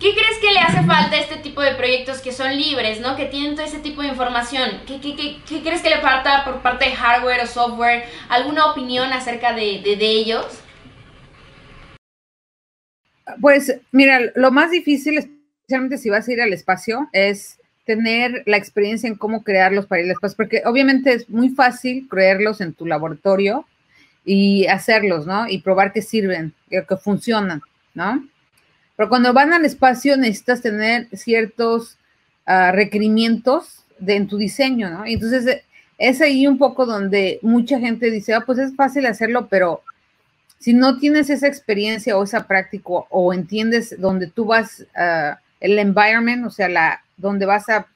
[0.00, 3.14] ¿qué crees que le hace falta a este tipo de proyectos que son libres, ¿no?
[3.16, 4.82] Que tienen todo ese tipo de información.
[4.84, 8.04] ¿Qué, qué, qué, qué crees que le falta por parte de hardware o software?
[8.28, 10.46] ¿Alguna opinión acerca de, de, de ellos?
[13.40, 17.59] Pues mira, lo más difícil, especialmente si vas a ir al espacio, es
[17.90, 22.60] tener la experiencia en cómo crearlos para ir espacio, porque obviamente es muy fácil crearlos
[22.60, 23.66] en tu laboratorio
[24.24, 25.48] y hacerlos, ¿no?
[25.48, 27.62] Y probar que sirven, que, funcionan,
[27.94, 28.24] ¿no?
[28.94, 31.98] Pero cuando van al espacio necesitas tener ciertos
[32.46, 35.04] uh, requerimientos en tu diseño, ¿no?
[35.04, 35.62] Entonces
[35.98, 39.82] es ahí un poco donde mucha gente dice, ah, pues es fácil hacerlo, pero
[40.60, 45.76] si no tienes esa experiencia o esa práctica o entiendes donde tú vas, uh, el
[45.80, 47.86] environment, o sea, la, donde vas a,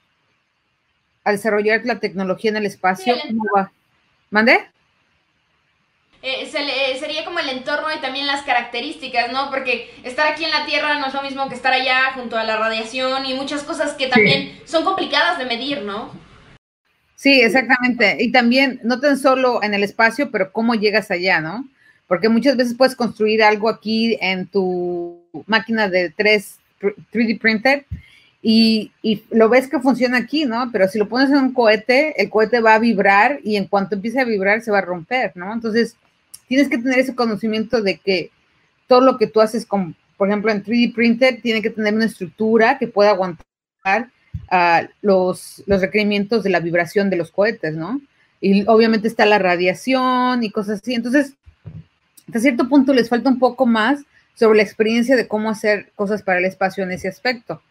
[1.25, 3.73] a desarrollar la tecnología en el espacio, Sí, el ¿cómo va?
[4.31, 4.69] ¿Mande?
[6.27, 9.51] Eh, se le, sería como el entorno y también las características, ¿no?
[9.51, 12.45] Porque estar aquí en la Tierra no es lo mismo que estar allá junto a
[12.45, 14.63] la radiación y muchas cosas que también sí.
[14.65, 16.11] son complicadas de medir, ¿no?
[17.15, 18.17] Sí, exactamente.
[18.21, 21.69] Y también, no tan solo en el espacio, pero cómo llegas allá, ¿no?
[22.07, 26.59] Porque muchas veces puedes construir algo aquí en tu máquina de 3,
[27.13, 27.85] 3D printer
[28.47, 30.69] y, y, lo ves que funciona aquí, ¿no?
[30.71, 33.95] Pero si lo pones en un cohete, el cohete va a vibrar y en cuanto
[33.95, 35.51] empiece a vibrar se va a romper, ¿no?
[35.51, 35.97] Entonces,
[36.47, 38.31] tienes que tener ese conocimiento de que
[38.87, 42.05] todo lo que tú haces, con, por ejemplo, en 3D printer, tiene que tener una
[42.05, 44.11] estructura que pueda aguantar
[44.53, 47.99] uh, los, los requerimientos de la vibración de los cohetes, ¿no?
[48.43, 50.93] Y obviamente está la radiación y cosas así.
[50.93, 51.33] Entonces,
[52.27, 54.03] hasta cierto punto les falta un poco más
[54.35, 57.63] sobre la experiencia de cómo hacer cosas para el espacio en ese aspecto.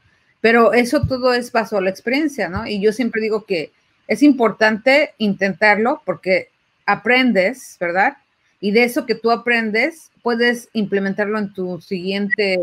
[0.43, 2.67] Pero eso todo es bajo la experiencia, ¿no?
[2.67, 3.71] Y yo siempre digo que
[4.10, 6.49] es importante intentarlo porque
[6.86, 8.17] aprendes, ¿verdad?
[8.60, 12.60] Y de eso que tú aprendes, puedes implementarlo en tu siguiente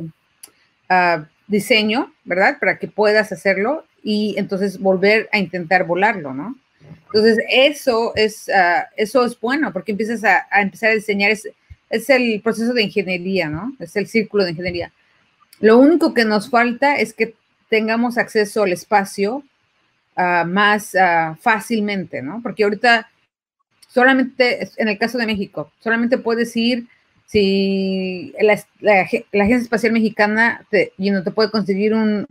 [0.91, 2.59] uh, diseño, ¿verdad?
[2.61, 6.57] Para que puedas hacerlo y entonces volver a intentar volarlo, ¿no?
[7.07, 11.49] Entonces, eso es, uh, eso es bueno porque empiezas a, a empezar a diseñar, es,
[11.89, 13.75] es el proceso de ingeniería, ¿no?
[13.79, 14.93] Es el círculo de ingeniería.
[15.61, 17.40] Lo único que nos falta es que
[17.71, 19.43] tengamos acceso al espacio
[20.17, 22.41] uh, más uh, fácilmente, ¿no?
[22.43, 23.09] Porque ahorita
[23.89, 26.87] solamente, en el caso de México, solamente puedes ir
[27.27, 28.61] si la,
[28.93, 32.27] Agencia Espacial Mexicana te, you know, te puede conseguir un,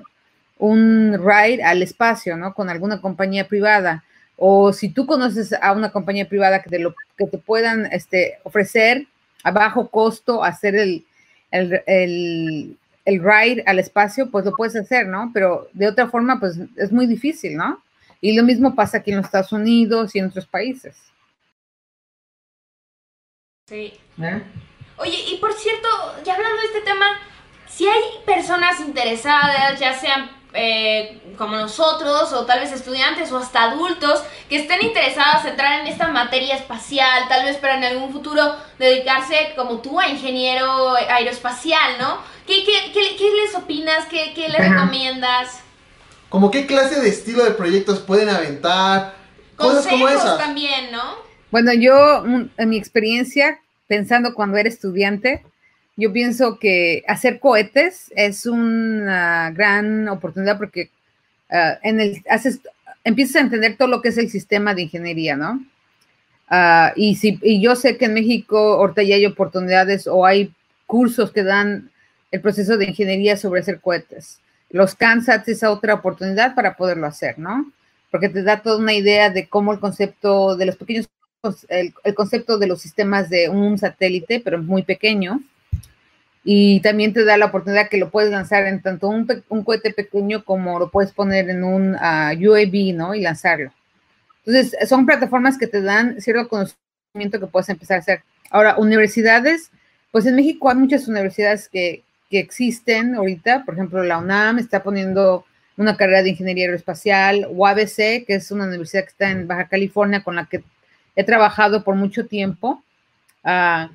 [0.57, 2.53] un ride al espacio, ¿no?
[2.53, 4.03] Con alguna compañía privada.
[4.35, 8.39] O si tú conoces a una compañía privada que te, lo, que te puedan este,
[8.43, 9.07] ofrecer
[9.43, 11.05] a bajo costo hacer el,
[11.51, 15.31] el, el, ride al espacio, pues lo puedes hacer, ¿no?
[15.33, 17.83] Pero de otra forma, pues es muy difícil, ¿no?
[18.21, 20.97] Y lo mismo pasa aquí en los Estados Unidos y en otros países.
[23.67, 23.93] Sí.
[24.21, 24.43] ¿Eh?
[24.97, 25.87] Oye, y por cierto,
[26.25, 27.05] ya hablando de este tema,
[27.67, 33.71] si hay personas interesadas, ya sean eh, como nosotros, o tal vez estudiantes o hasta
[33.71, 38.11] adultos, que estén interesados en entrar en esta materia espacial, tal vez para en algún
[38.11, 42.17] futuro dedicarse como tú a ingeniero aeroespacial, ¿no?
[42.47, 44.05] ¿Qué, qué, qué, qué les opinas?
[44.07, 45.61] ¿Qué, qué les recomiendas?
[46.29, 49.15] ¿Como qué clase de estilo de proyectos pueden aventar?
[49.55, 50.37] Cosas como esas.
[50.37, 51.15] también, ¿no?
[51.51, 55.43] Bueno, yo, en mi experiencia, pensando cuando era estudiante,
[55.99, 60.89] yo pienso que hacer cohetes es una gran oportunidad porque
[61.51, 62.61] uh, en el, haces,
[63.03, 65.61] empiezas a entender todo lo que es el sistema de ingeniería, ¿no?
[66.49, 70.53] Uh, y, si, y yo sé que en México ahorita ya hay oportunidades o hay
[70.87, 71.91] cursos que dan
[72.31, 74.39] el proceso de ingeniería sobre hacer cohetes.
[74.69, 77.71] Los CANSATs es otra oportunidad para poderlo hacer, ¿no?
[78.09, 81.09] Porque te da toda una idea de cómo el concepto de los pequeños,
[81.67, 85.41] el, el concepto de los sistemas de un satélite, pero muy pequeño,
[86.51, 89.93] y también te da la oportunidad que lo puedes lanzar en tanto un, un cohete
[89.93, 93.13] pequeño como lo puedes poner en un uh, ah, UAV, ¿no?
[93.13, 93.71] Y lanzarlo.
[94.43, 98.23] Entonces, son plataformas que te dan cierto conocimiento que puedes empezar a hacer.
[98.49, 99.69] Ahora, universidades,
[100.11, 104.81] pues en México hay muchas universidades que, que existen ahorita, por ejemplo, la UNAM está
[104.81, 105.45] poniendo
[105.77, 110.23] una carrera de ingeniería aeroespacial, UABC, que es una universidad que está en Baja California
[110.23, 110.63] con la que
[111.15, 112.81] he trabajado por mucho tiempo.
[113.43, 113.87] Uh,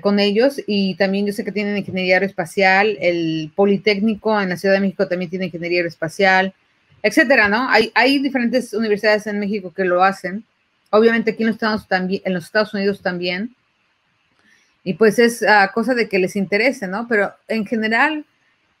[0.00, 4.74] con ellos y también yo sé que tienen ingeniería aeroespacial, el Politécnico en la Ciudad
[4.74, 6.54] de México también tiene ingeniería aeroespacial,
[7.02, 7.70] etcétera, ¿no?
[7.70, 10.44] Hay, hay diferentes universidades en México que lo hacen,
[10.90, 13.54] obviamente aquí en los Estados, también, en los Estados Unidos también,
[14.82, 17.06] y pues es uh, cosa de que les interese, ¿no?
[17.08, 18.24] Pero en general,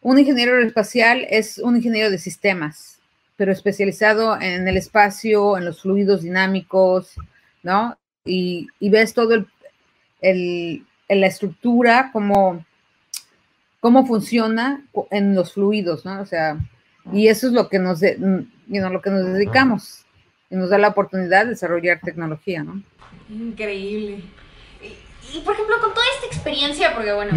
[0.02, 2.98] un ingeniero aeroespacial es un ingeniero de sistemas,
[3.36, 7.14] pero especializado en el espacio, en los fluidos dinámicos,
[7.62, 7.98] ¿no?
[8.24, 9.46] Y, y ves todo el,
[10.20, 12.64] el, en la estructura, cómo,
[13.80, 16.20] cómo funciona en los fluidos, ¿no?
[16.20, 16.58] O sea,
[17.12, 20.04] y eso es lo que nos, de, you know, lo que nos dedicamos
[20.50, 22.82] y nos da la oportunidad de desarrollar tecnología, ¿no?
[23.28, 24.22] Increíble.
[24.82, 27.32] Y, y por ejemplo, con toda esta experiencia, porque bueno,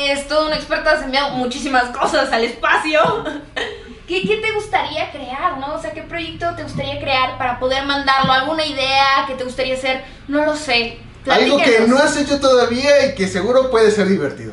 [0.00, 3.00] es todo un experto, has enviado muchísimas cosas al espacio.
[4.08, 5.74] ¿Qué, ¿Qué, te gustaría crear, no?
[5.74, 8.32] O sea, ¿qué proyecto te gustaría crear para poder mandarlo?
[8.32, 10.04] ¿Alguna idea que te gustaría hacer?
[10.28, 10.98] No lo sé.
[11.30, 14.52] Algo que no has hecho todavía y que seguro puede ser divertido.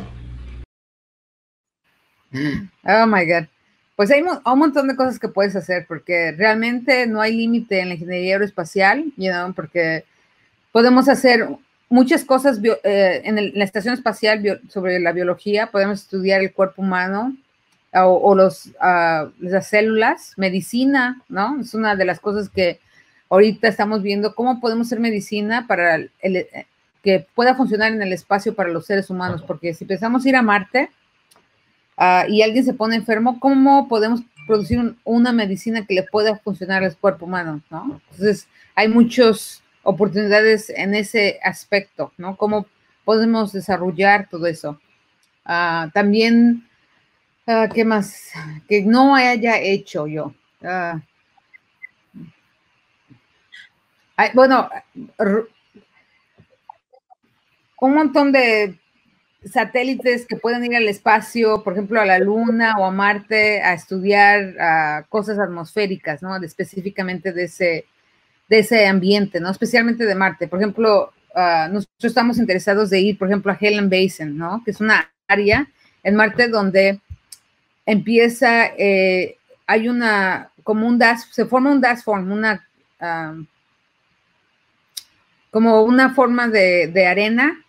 [2.32, 3.47] Oh my God.
[3.95, 7.89] Pues hay un montón de cosas que puedes hacer porque realmente no hay límite en
[7.89, 10.05] la ingeniería aeroespacial, you know, porque
[10.71, 11.47] podemos hacer
[11.89, 16.39] muchas cosas eh, en, el, en, la estación espacial bio, sobre la biología, podemos estudiar
[16.39, 17.36] el cuerpo humano
[17.93, 21.60] o, o los, uh, las células, medicina, ¿no?
[21.60, 22.79] Es una de las cosas que
[23.29, 26.47] ahorita estamos viendo cómo podemos hacer medicina para el, el,
[27.03, 30.41] que pueda funcionar en el espacio para los seres humanos, porque si pensamos ir a
[30.41, 30.89] Marte
[31.97, 36.83] uh, y alguien se pone enfermo, ¿cómo podemos producir una medicina que le pueda funcionar
[36.83, 38.01] al cuerpo humano, ¿no?
[38.09, 42.35] Entonces, hay muchas oportunidades en ese aspecto, ¿no?
[42.35, 42.65] Cómo
[43.05, 44.79] podemos desarrollar todo eso.
[45.45, 46.67] Ah, también,
[47.45, 48.31] ah, ¿qué más?
[48.67, 50.33] Que no haya hecho yo.
[54.21, 54.69] Ah, bueno,
[57.79, 58.77] un montón de
[59.45, 63.73] satélites que pueden ir al espacio, por ejemplo, a la Luna o a Marte, a
[63.73, 66.36] estudiar cosas atmosféricas, ¿no?
[66.36, 67.86] específicamente de ese,
[68.49, 69.51] de ese ambiente, ¿no?
[69.51, 70.49] Especialmente de Marte.
[70.49, 71.13] Por ejemplo,
[71.71, 74.62] nosotros estamos interesados de ir, por ejemplo, a Helen Basin, ¿no?
[74.65, 75.65] Que es una área
[76.03, 76.99] en Marte donde
[77.86, 82.67] empieza, eh, hay una, como un dash, se forma un dash form, una,
[85.51, 87.63] como una forma de, arena,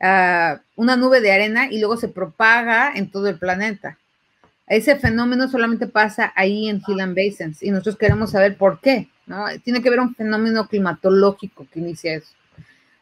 [0.00, 3.98] ah, una nube de arena y luego se propaga en todo el planeta.
[4.66, 9.44] Ese fenómeno solamente pasa ahí en Helen Basins y nosotros queremos saber por qué, ¿no?
[9.64, 12.32] Tiene que haber un fenómeno climatológico que inicia eso.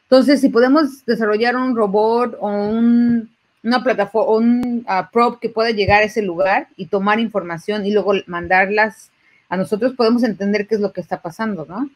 [0.03, 3.29] Entonces, si podemos desarrollar un robot o un,
[3.63, 7.93] una plataforma, un uh, prop que pueda llegar a ese lugar y tomar información y
[7.93, 9.11] luego mandarlas
[9.47, 11.89] a nosotros, podemos entender qué es lo que está pasando, ¿no?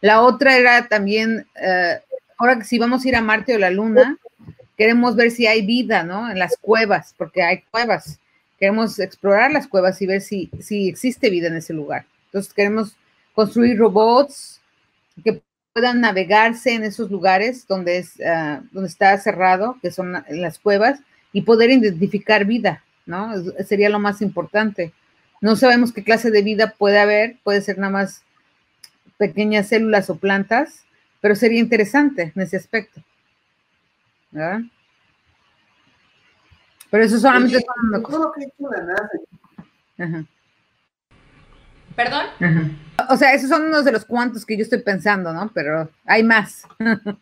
[0.00, 3.70] La otra era también, uh, ahora que si vamos a ir a Marte o la
[3.70, 4.18] Luna,
[4.76, 6.30] queremos ver si hay vida, ¿no?
[6.30, 8.20] En las cuevas, porque hay cuevas.
[8.58, 12.06] Queremos explorar las cuevas y ver si, si existe vida en ese lugar.
[12.26, 12.96] Entonces queremos
[13.34, 14.60] construir robots
[15.24, 15.40] que
[15.72, 21.00] puedan navegarse en esos lugares donde, es, uh, donde está cerrado, que son las cuevas,
[21.32, 23.32] y poder identificar vida, ¿no?
[23.66, 24.92] Sería lo más importante.
[25.40, 28.22] No sabemos qué clase de vida puede haber, puede ser nada más
[29.18, 30.84] pequeñas células o plantas,
[31.20, 33.02] pero sería interesante en ese aspecto.
[34.30, 34.60] ¿verdad?
[36.90, 39.18] Pero eso solamente la NASA.
[39.98, 40.24] Ajá.
[41.96, 42.26] ¿Perdón?
[43.08, 45.50] O sea, esos son unos de los cuantos que yo estoy pensando, ¿no?
[45.54, 46.64] Pero hay más.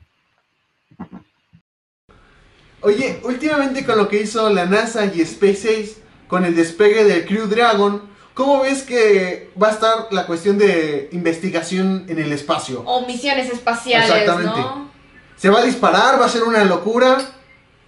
[2.80, 7.46] Oye, últimamente con lo que hizo la NASA y SpaceX con el despegue del Crew
[7.46, 8.02] Dragon,
[8.34, 12.82] ¿cómo ves que va a estar la cuestión de investigación en el espacio?
[12.82, 14.60] O misiones espaciales, Exactamente.
[14.60, 14.90] ¿no?
[15.36, 16.20] ¿Se va a disparar?
[16.20, 17.18] ¿Va a ser una locura?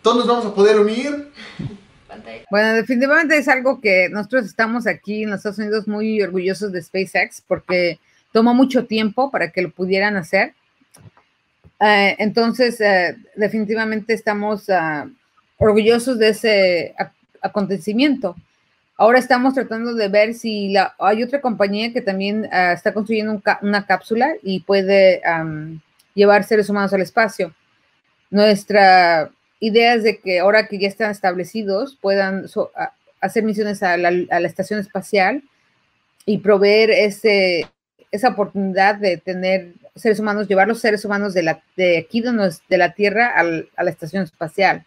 [0.02, 1.30] ¿Todos nos vamos a poder unir?
[2.50, 6.82] Bueno, definitivamente es algo que nosotros estamos aquí en los Estados Unidos muy orgullosos de
[6.82, 7.98] SpaceX porque
[8.32, 10.54] tomó mucho tiempo para que lo pudieran hacer.
[11.78, 15.10] Uh, entonces, uh, definitivamente estamos uh,
[15.58, 16.94] orgullosos de ese
[17.42, 18.34] acontecimiento.
[18.98, 23.42] Ahora estamos tratando de ver si la, hay otra compañía que también está construyendo un
[23.60, 25.80] una cápsula y puede um,
[26.14, 27.54] llevar seres humanos al espacio.
[28.30, 29.30] Nuestra
[29.60, 32.46] ideas de que ahora que ya están establecidos puedan
[33.20, 35.42] hacer misiones a la, a la, estación espacial
[36.24, 37.66] y proveer ese,
[38.10, 42.32] esa oportunidad de tener seres humanos, llevar los seres humanos de, la, de aquí de,
[42.32, 44.84] nos, de la Tierra al, a la estación espacial.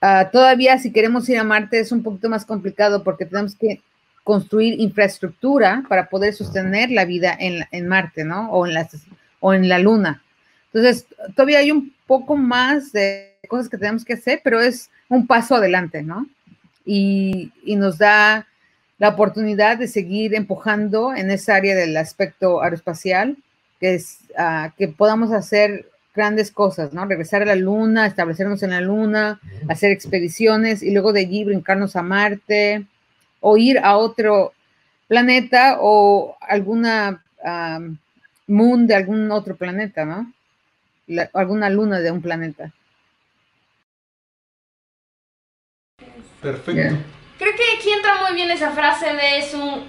[0.00, 3.80] Uh, todavía si queremos ir a Marte es un poquito más complicado porque tenemos que
[4.22, 8.50] construir infraestructura para poder sostener la vida en, en Marte, ¿no?
[8.50, 8.88] O en, la,
[9.40, 10.22] o en la Luna.
[10.66, 15.26] Entonces, todavía hay un poco más de cosas que tenemos que hacer, pero es un
[15.26, 16.28] paso adelante, ¿no?
[16.84, 18.46] Y, y nos da
[18.98, 23.36] la oportunidad de seguir empujando en esa área del aspecto aeroespacial,
[23.80, 27.06] que es uh, que podamos hacer grandes cosas, ¿no?
[27.06, 31.94] Regresar a la luna, establecernos en la luna, hacer expediciones y luego de allí brincarnos
[31.94, 32.84] a Marte
[33.40, 34.52] o ir a otro
[35.06, 37.96] planeta o alguna um,
[38.48, 40.32] moon de algún otro planeta, ¿no?
[41.06, 42.72] La, alguna luna de un planeta.
[46.42, 46.96] Perfecto.
[47.38, 49.84] Creo que aquí entra muy bien esa frase de es un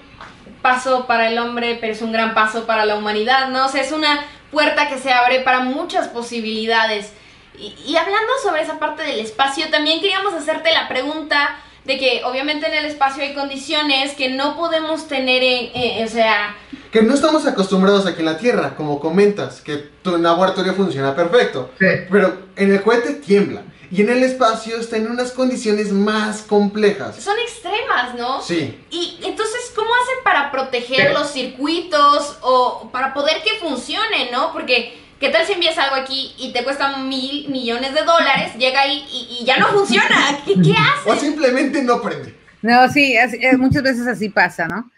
[0.62, 3.66] paso para el hombre, pero es un gran paso para la humanidad, ¿no?
[3.66, 7.12] O sea, es una puerta que se abre para muchas posibilidades.
[7.58, 12.22] Y, y hablando sobre esa parte del espacio, también queríamos hacerte la pregunta de que
[12.24, 16.56] obviamente en el espacio hay condiciones que no podemos tener en, en, o sea...
[16.92, 21.72] Que no estamos acostumbrados aquí en la Tierra, como comentas, que tu laboratorio funciona perfecto.
[21.80, 21.88] Sí.
[22.12, 23.64] Pero en el cohete tiembla.
[23.92, 27.16] Y en el espacio está en unas condiciones más complejas.
[27.18, 28.42] Son extremas, ¿no?
[28.42, 28.80] Sí.
[28.92, 34.54] Y entonces, ¿cómo hacen para proteger Pero- los circuitos o para poder que funcione, ¿no?
[34.54, 38.54] Porque, ¿qué tal si envías algo aquí y te cuesta mil millones de dólares?
[38.60, 40.40] Llega ahí y, y ya no funciona.
[40.46, 40.74] ¿Qué, qué
[41.06, 41.22] O haces?
[41.22, 42.36] simplemente no prende.
[42.62, 44.92] No, sí, es- es- muchas veces así pasa, ¿no?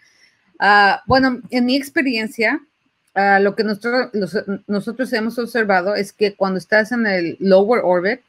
[0.59, 2.59] Ah, bueno, en mi experiencia,
[3.15, 4.35] ah, lo que nosotros, los-
[4.67, 8.19] nosotros hemos observado es que cuando estás en el lower orbit,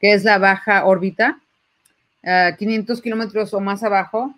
[0.00, 1.38] que es la baja órbita,
[2.24, 4.34] ah, 500 kilómetros o más abajo,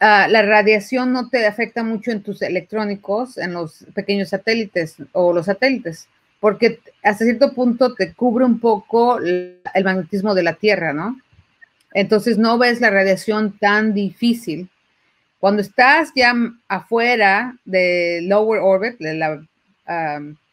[0.00, 5.32] ah, la radiación no te afecta mucho en tus electrónicos, en los pequeños satélites o
[5.32, 6.08] los satélites,
[6.40, 11.20] porque hasta cierto punto te cubre un poco el magnetismo de la Tierra, ¿no?
[11.92, 14.68] Entonces no ves la radiación tan difícil.
[15.38, 16.34] Cuando estás ya
[16.68, 19.42] afuera de lower orbit, de la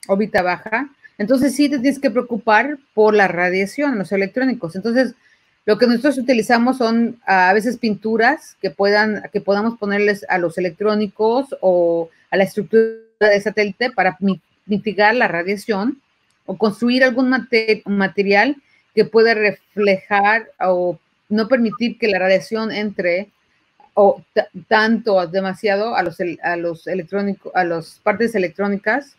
[0.08, 4.76] órbita baja, entonces sí te tienes que preocupar por la radiación, los electrónicos.
[4.76, 5.16] Entonces,
[5.66, 10.58] lo que nosotros utilizamos son a veces pinturas que puedan, que podamos ponerles a los
[10.58, 14.18] electrónicos o a la estructura de satélite para
[14.66, 16.00] mitigar la radiación
[16.46, 17.30] o construir algún
[17.86, 18.56] material
[18.96, 20.98] que pueda reflejar o
[21.28, 23.30] no permitir que la radiación entre
[23.94, 24.24] o
[24.70, 29.17] tanto demasiado a los, a los electrónicos, a las partes electrónicas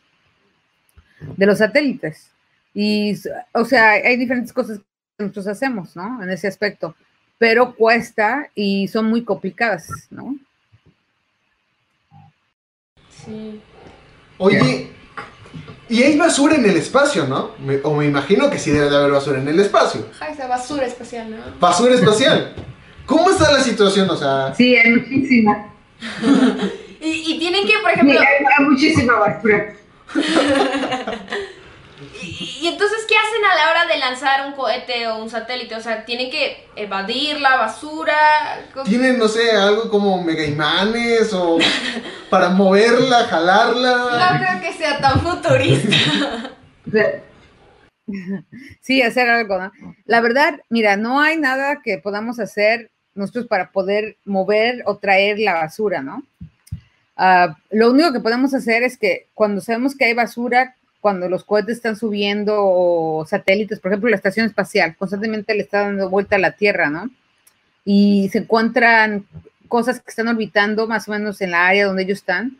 [1.20, 2.30] de los satélites.
[2.74, 3.14] Y,
[3.52, 4.84] o sea, hay diferentes cosas que
[5.24, 6.22] nosotros hacemos, ¿no?
[6.22, 6.94] En ese aspecto,
[7.38, 10.36] pero cuesta y son muy complicadas, ¿no?
[13.24, 13.60] Sí.
[14.38, 14.90] Oye,
[15.88, 17.52] y hay basura en el espacio, ¿no?
[17.82, 20.06] o me imagino que sí debe de haber basura en el espacio.
[20.12, 21.38] Ajá, esa basura espacial, ¿no?
[21.58, 22.54] Basura espacial.
[23.06, 24.08] ¿Cómo está la situación?
[24.10, 24.54] O sea.
[24.54, 25.72] Sí, hay muchísima.
[27.00, 28.20] y, tienen que, por ejemplo.
[28.20, 28.26] Sí,
[28.58, 29.74] hay, muchísima basura.
[32.22, 35.74] y, entonces, ¿qué hacen a la hora de lanzar un cohete o un satélite?
[35.74, 38.14] O sea, ¿tienen que evadir la basura?
[38.84, 41.58] ¿Tienen, no sé, algo como mega imanes o
[42.30, 43.96] para moverla, jalarla?
[43.96, 45.96] No creo que sea tan futurista.
[48.80, 49.70] Sí, hacer algo, ¿no?
[50.06, 55.38] La verdad, mira, no hay nada que podamos hacer nosotros para poder mover o traer
[55.38, 56.22] la basura, ¿no?
[57.20, 61.42] Ah, lo único que podemos hacer es que cuando sabemos que hay basura, cuando los
[61.42, 66.36] cohetes están subiendo o satélites, por ejemplo, la estación espacial, constantemente le está dando vuelta
[66.36, 67.10] a la Tierra, ¿no?
[67.84, 69.26] Y se encuentran
[69.66, 72.56] cosas que están orbitando más o menos en la área donde ellos están.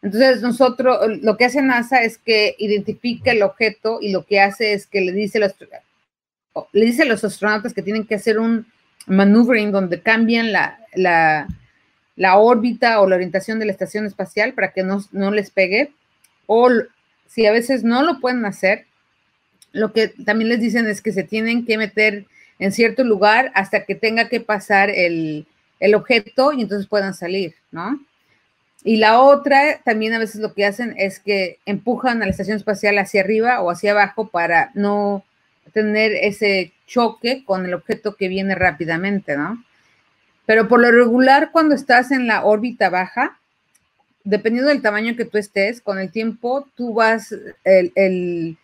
[0.00, 4.72] Entonces, nosotros, lo que hace NASA es que identifica el objeto y lo que hace
[4.72, 5.54] es que le dice, los,
[6.72, 8.66] le dice a los astronautas que tienen que hacer un
[9.06, 11.48] maneuvering donde cambian la, la,
[12.20, 15.90] la órbita o la orientación de la estación espacial para que no, no les pegue.
[16.44, 16.68] O
[17.26, 18.84] si a veces no lo pueden hacer,
[19.72, 22.26] lo que también les dicen es que se tienen que meter
[22.58, 25.46] en cierto lugar hasta que tenga que pasar el,
[25.78, 27.98] el objeto y entonces puedan salir, ¿no?
[28.84, 32.58] Y la otra, también a veces lo que hacen es que empujan a la estación
[32.58, 35.24] espacial hacia arriba o hacia abajo para no
[35.72, 39.64] tener ese choque con el objeto que viene rápidamente, ¿no?
[40.46, 43.40] Pero por lo regular, cuando estás en la órbita baja,
[44.24, 47.34] dependiendo del tamaño que tú estés, con el tiempo tú vas,
[47.64, 48.56] el,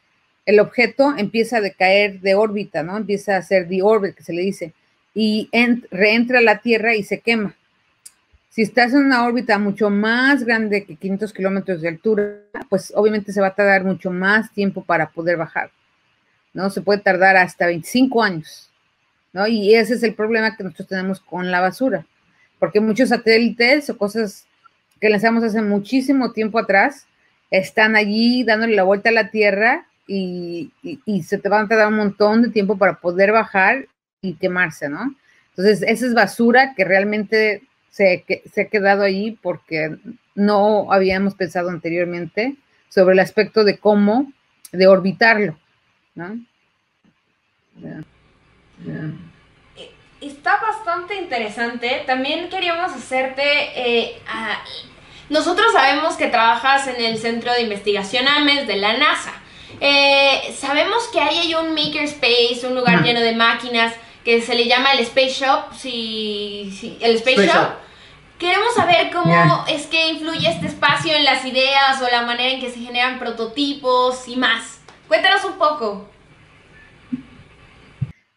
[0.61, 2.97] objeto empieza a decaer de órbita, ¿no?
[2.97, 4.73] Empieza a ser de orbit, que se le dice,
[5.15, 5.49] y
[5.91, 7.55] reentra a la Tierra y se quema.
[8.51, 12.39] Si estás en una órbita mucho más grande que 500 kilómetros de altura,
[12.71, 15.71] pues obviamente se va a tardar mucho más tiempo para poder bajar,
[16.55, 16.71] ¿no?
[16.71, 18.71] Se puede tardar hasta 25 años,
[19.47, 22.07] Y ese es el problema que nosotros tenemos con la basura,
[22.59, 24.47] porque muchos satélites o cosas
[25.01, 27.07] que lanzamos hace muchísimo tiempo atrás
[27.51, 30.73] están allí dándole la vuelta a la Tierra y,
[31.25, 33.87] se te van a tardar un montón de tiempo para poder bajar
[34.23, 35.15] y quemarse, ¿no?
[35.51, 39.97] Entonces, esa es basura que realmente se, se ha quedado ahí porque
[40.35, 42.57] no habíamos pensado anteriormente
[42.89, 44.33] sobre el aspecto de cómo,
[44.73, 45.59] de orbitarlo,
[46.15, 46.39] ¿no?
[50.21, 52.05] Está bastante interesante.
[52.07, 53.43] También queríamos hacerte...
[53.43, 54.19] Eh,
[55.29, 59.33] nosotros sabemos que trabajas en el Centro de Investigación AMES de la NASA.
[59.81, 63.93] Eh, sabemos que hay un makerspace, un lugar lleno de máquinas
[64.25, 65.73] que se le llama el Space Shop.
[65.75, 67.87] Si, el Space, Shop
[68.39, 72.61] Queremos saber cómo es que influye este espacio en las ideas o la manera en
[72.61, 74.81] que se generan prototipos y más.
[75.09, 76.07] Cuéntanos un poco.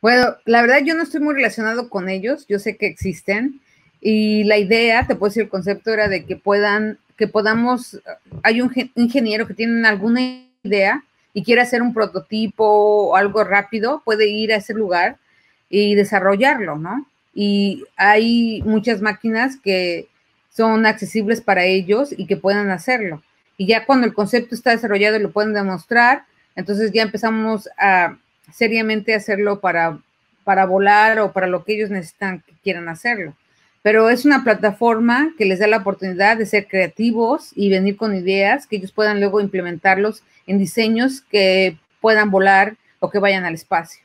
[0.02, 3.60] Bueno, la verdad yo no estoy muy relacionado con ellos, yo sé que existen
[4.02, 8.00] y la idea, te puedo decir, el concepto era de que puedan, que podamos,
[8.44, 10.22] hay un ingeniero que tiene alguna
[10.64, 15.18] idea y quiere hacer un prototipo o algo rápido, puede ir a ese lugar
[15.70, 17.06] y desarrollarlo, ¿no?
[17.34, 20.10] y hay muchas máquinas que
[20.50, 23.24] son accesibles para ellos y que puedan hacerlo.
[23.58, 26.26] Y ya cuando el concepto está desarrollado y lo pueden demostrar,
[26.58, 28.18] entonces ya empezamos a
[28.54, 30.00] seriamente hacerlo para,
[30.44, 33.34] para volar o para lo que ellos necesitan que quieran hacerlo.
[33.82, 38.16] Pero es una plataforma que les da la oportunidad de ser creativos y venir con
[38.16, 43.54] ideas que ellos puedan luego implementarlos en diseños que puedan volar o que vayan al
[43.54, 44.02] espacio.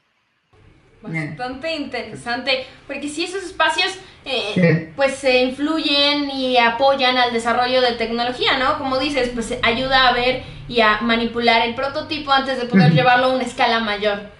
[1.02, 7.92] bastante interesante, porque si esos espacios eh, pues se influyen y apoyan al desarrollo de
[7.92, 8.78] tecnología, ¿no?
[8.78, 13.26] Como dices, pues ayuda a ver y a manipular el prototipo antes de poder llevarlo
[13.26, 14.33] a una escala mayor.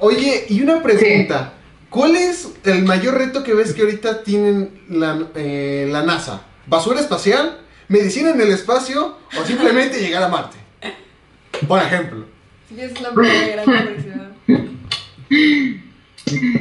[0.00, 1.54] Oye, y una pregunta,
[1.90, 6.42] ¿cuál es el mayor reto que ves que ahorita tienen la, eh, la NASA?
[6.66, 7.60] ¿Basura espacial?
[7.88, 9.16] ¿Medicina en el espacio?
[9.40, 10.56] ¿O simplemente llegar a Marte?
[11.66, 12.26] Por ejemplo.
[12.68, 14.36] Sí, es la primera gran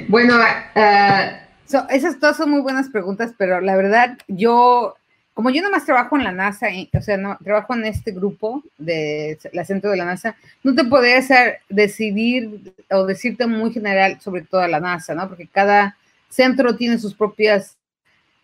[0.08, 4.96] Bueno, uh, esas todas son muy buenas preguntas, pero la verdad, yo,
[5.38, 6.66] como yo nomás trabajo en la NASA,
[6.98, 10.84] o sea, no, trabajo en este grupo de la centro de la NASA, no te
[10.84, 15.28] podría hacer decidir o decirte muy general sobre toda la NASA, ¿no?
[15.30, 15.96] Porque cada
[16.28, 17.78] centro tiene sus propias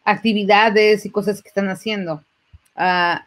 [0.06, 2.24] actividades y cosas que están haciendo.
[2.76, 3.18] Uh,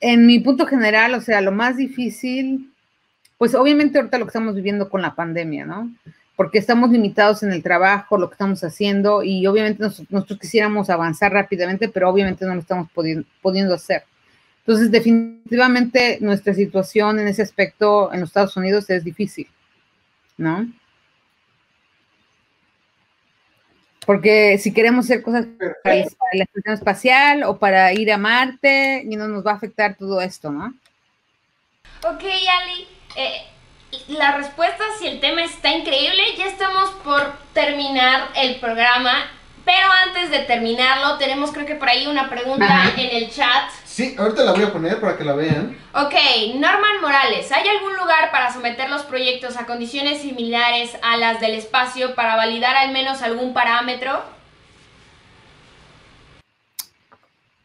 [0.00, 2.74] en mi punto general, o sea, lo más difícil,
[3.38, 5.90] pues obviamente ahorita lo que estamos viviendo con la pandemia, ¿no?
[6.36, 11.32] Porque estamos limitados en el trabajo, lo que estamos haciendo y obviamente nosotros, quisiéramos avanzar
[11.32, 14.04] rápidamente, pero obviamente no lo estamos pudiendo, hacer.
[14.60, 19.46] Entonces, definitivamente nuestra situación en ese aspecto en los Estados Unidos es difícil,
[20.36, 20.66] ¿no?
[24.06, 25.46] Porque si queremos hacer cosas
[25.82, 25.96] para,
[26.32, 30.20] la estación espacial o para ir a Marte, y no nos va a afectar todo
[30.20, 30.74] esto, ¿no?
[32.02, 33.53] Ok, Ali, eh,
[34.08, 36.22] la respuesta si el tema está increíble.
[36.36, 39.12] Ya estamos por terminar el programa.
[39.64, 43.70] Pero antes de terminarlo, tenemos creo que por ahí una pregunta en el chat.
[43.84, 45.78] Sí, ahorita la voy a poner para que la vean.
[45.94, 46.14] Ok,
[46.56, 51.54] Norman Morales, ¿hay algún lugar para someter los proyectos a condiciones similares a las del
[51.54, 54.22] espacio para validar al menos algún parámetro?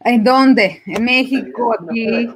[0.01, 0.81] ¿En dónde?
[0.85, 1.75] ¿En México?
[1.77, 2.29] ¿Aquí?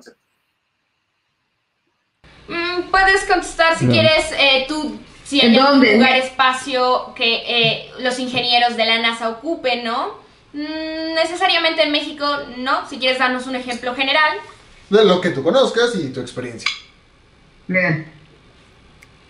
[2.47, 8.19] Mm, puedes contestar si quieres eh, tú, si hay algún lugar, espacio que eh, los
[8.19, 10.17] ingenieros de la NASA ocupen, ¿no?
[10.53, 12.25] Mm, necesariamente en México,
[12.57, 12.87] no.
[12.89, 14.37] Si quieres darnos un ejemplo general.
[14.89, 16.69] De lo que tú conozcas y tu experiencia.
[17.67, 18.11] Bien.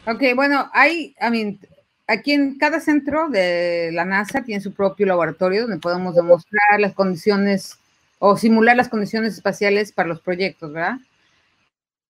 [0.05, 1.59] Ok, bueno, hay, I mean,
[2.07, 6.93] aquí en cada centro de la NASA tiene su propio laboratorio donde podemos demostrar las
[6.93, 7.77] condiciones
[8.19, 10.97] o simular las condiciones espaciales para los proyectos, ¿verdad?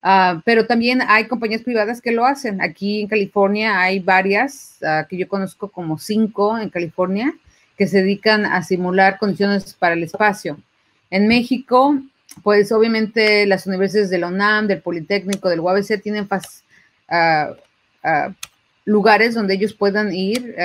[0.05, 2.61] Ah, pero también hay compañías privadas que lo hacen.
[2.61, 7.33] Aquí en California hay varias, ah, que yo conozco como cinco en California,
[7.77, 10.59] que se dedican a simular condiciones para el espacio.
[11.09, 11.97] En México,
[12.43, 17.53] pues obviamente las universidades de la del Politécnico, del UABC tienen uh,
[18.83, 20.55] lugares donde ellos puedan ir,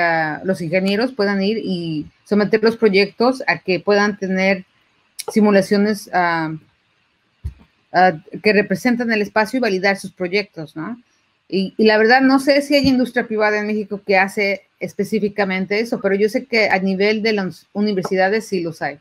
[0.45, 4.64] los ingenieros puedan ir y someter los proyectos a que puedan tener
[5.30, 6.11] simulaciones
[7.91, 11.01] que representan el espacio y validar sus proyectos, ¿no?
[11.49, 15.99] Y, la verdad, no sé si hay industria privada en México que hace específicamente eso,
[16.01, 18.99] pero yo sé que a nivel de las universidades sí los hay.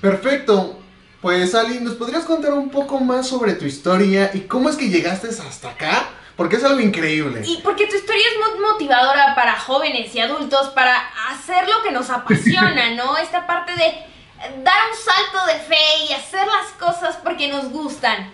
[0.00, 0.80] Perfecto.
[1.20, 4.88] Pues Ali, ¿nos podrías contar un poco más sobre tu historia y cómo es que
[4.88, 6.08] llegaste hasta acá?
[6.36, 7.42] Porque es algo increíble.
[7.44, 10.96] Y porque tu historia es muy motivadora para jóvenes y adultos para
[11.28, 13.18] hacer lo que nos apasiona, ¿no?
[13.18, 13.92] Esta parte de
[14.38, 18.32] dar un salto de fe y hacer las cosas porque nos gustan.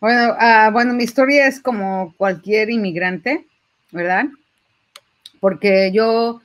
[0.00, 3.46] Bueno, ah, bueno, mi historia es como cualquier inmigrante,
[3.90, 4.26] ¿verdad?
[5.40, 6.40] Porque yo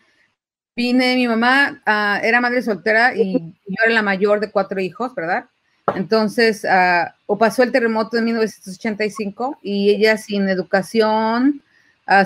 [0.75, 5.13] vine, mi mamá ah, era madre soltera y yo era la mayor de cuatro hijos,
[5.13, 5.45] ¿verdad?
[5.93, 11.61] Entonces, ah, o pasó el terremoto de 1985 y ella sin educación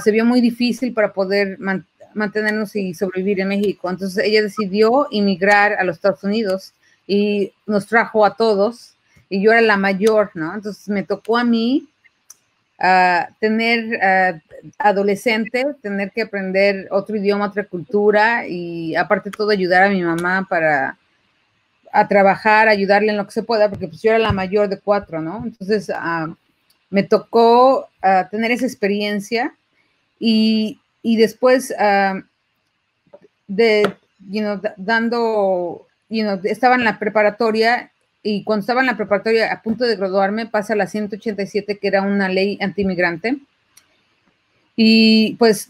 [0.04, 1.60] se vio muy difícil para poder
[2.18, 3.90] mantenernos y sobrevivir en México.
[3.90, 6.74] Entonces, ella decidió emigrar a los Estados Unidos
[7.08, 8.98] y nos trajo a todos
[9.30, 10.54] y yo era la mayor, ¿no?
[10.54, 11.88] Entonces me tocó a mí
[12.80, 14.40] uh, tener uh,
[14.78, 20.46] adolescente, tener que aprender otro idioma, otra cultura y aparte todo ayudar a mi mamá
[20.50, 20.98] para
[21.94, 24.80] a trabajar, ayudarle en lo que se pueda, porque pues yo era la mayor de
[24.80, 25.44] cuatro, ¿no?
[25.46, 26.34] Entonces uh,
[26.90, 27.90] me tocó
[28.32, 29.54] tener esa experiencia
[30.20, 31.74] y, y después
[33.48, 33.94] de,
[34.30, 39.54] you know, dando, you know, estaba en la preparatoria y cuando estaba en la preparatoria
[39.54, 43.38] a punto de graduarme pasa la 187 que era una ley antimigrante
[44.76, 45.70] y pues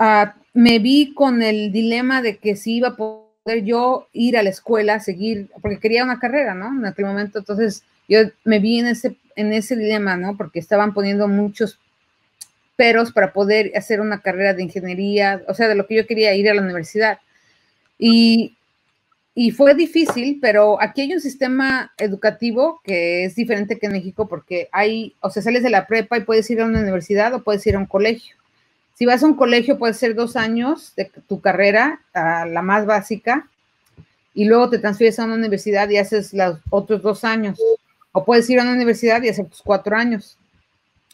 [0.00, 4.42] uh, me vi con el dilema de que si iba a poder yo ir a
[4.42, 6.78] la escuela, seguir, porque quería una carrera, ¿no?
[6.78, 10.36] En aquel momento, entonces yo me vi en ese, en ese dilema, ¿no?
[10.36, 11.78] Porque estaban poniendo muchos
[12.78, 16.34] peros para poder hacer una carrera de ingeniería, o sea, de lo que yo quería
[16.34, 17.18] ir a la universidad.
[17.98, 18.56] Y
[19.40, 24.26] y fue difícil, pero aquí hay un sistema educativo que es diferente que en México
[24.26, 27.44] porque hay, o sea, sales de la prepa y puedes ir a una universidad o
[27.44, 28.34] puedes ir a un colegio.
[28.94, 33.48] Si vas a un colegio, puede ser dos años de tu carrera, la más básica,
[34.34, 37.60] y luego te transfieres a una universidad y haces los otros dos años.
[38.10, 40.36] O puedes ir a una universidad y hacer tus cuatro años.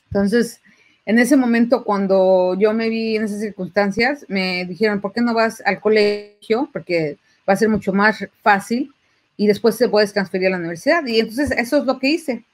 [0.07, 0.63] Entonces,
[1.07, 5.35] en ese momento, cuando yo me vi en esas circunstancias, me dijeron, ¿por qué no
[5.35, 6.71] vas al colegio?
[6.73, 8.93] Porque va a ser mucho más fácil
[9.37, 11.05] y después te puedes transferir a la universidad.
[11.07, 12.45] Y entonces eso es lo que hice.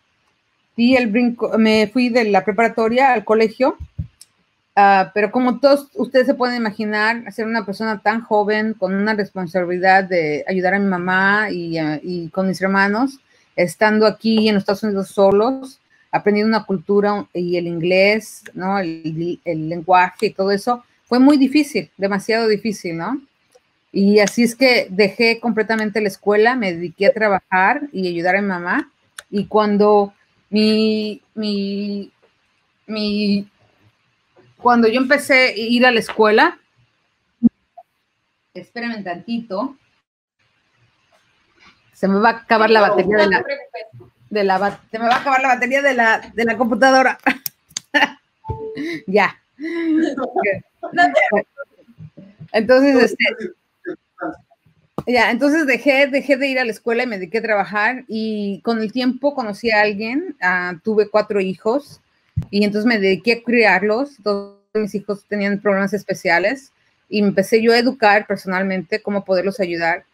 [0.76, 3.76] Di el brinco, me fui de la preparatoria al colegio,
[4.76, 9.14] uh, pero como todos ustedes se pueden imaginar, ser una persona tan joven, con una
[9.14, 13.20] responsabilidad de ayudar a mi mamá y, y con mis hermanos,
[13.55, 15.80] estando aquí en Estados Unidos solos,
[16.11, 18.78] aprendiendo una cultura y el inglés, ¿no?
[18.78, 23.20] El, lenguaje y todo eso, fue muy difícil, demasiado difícil, ¿no?
[23.92, 28.42] Y así es que dejé completamente la escuela, me dediqué a trabajar y ayudar a
[28.42, 28.90] mi mamá.
[29.30, 30.14] Y cuando
[30.48, 32.12] mi, mi,
[32.86, 33.48] mi,
[34.56, 36.58] cuando yo empecé a ir a la escuela,
[38.54, 39.76] espérenme tantito,
[41.92, 43.44] se me va a acabar la batería de la,
[44.30, 47.18] de la, se me va a acabar la batería de la, de la computadora.
[49.06, 49.36] ya.
[52.52, 53.24] Entonces, este,
[55.06, 58.60] ya, entonces dejé, dejé de ir a la escuela y me dediqué a trabajar y
[58.62, 62.00] con el tiempo conocí a alguien, uh, tuve cuatro hijos
[62.50, 66.72] y entonces me dediqué a criarlos, todos mis hijos tenían problemas especiales
[67.08, 70.04] y empecé yo a educar personalmente cómo poderlos ayudar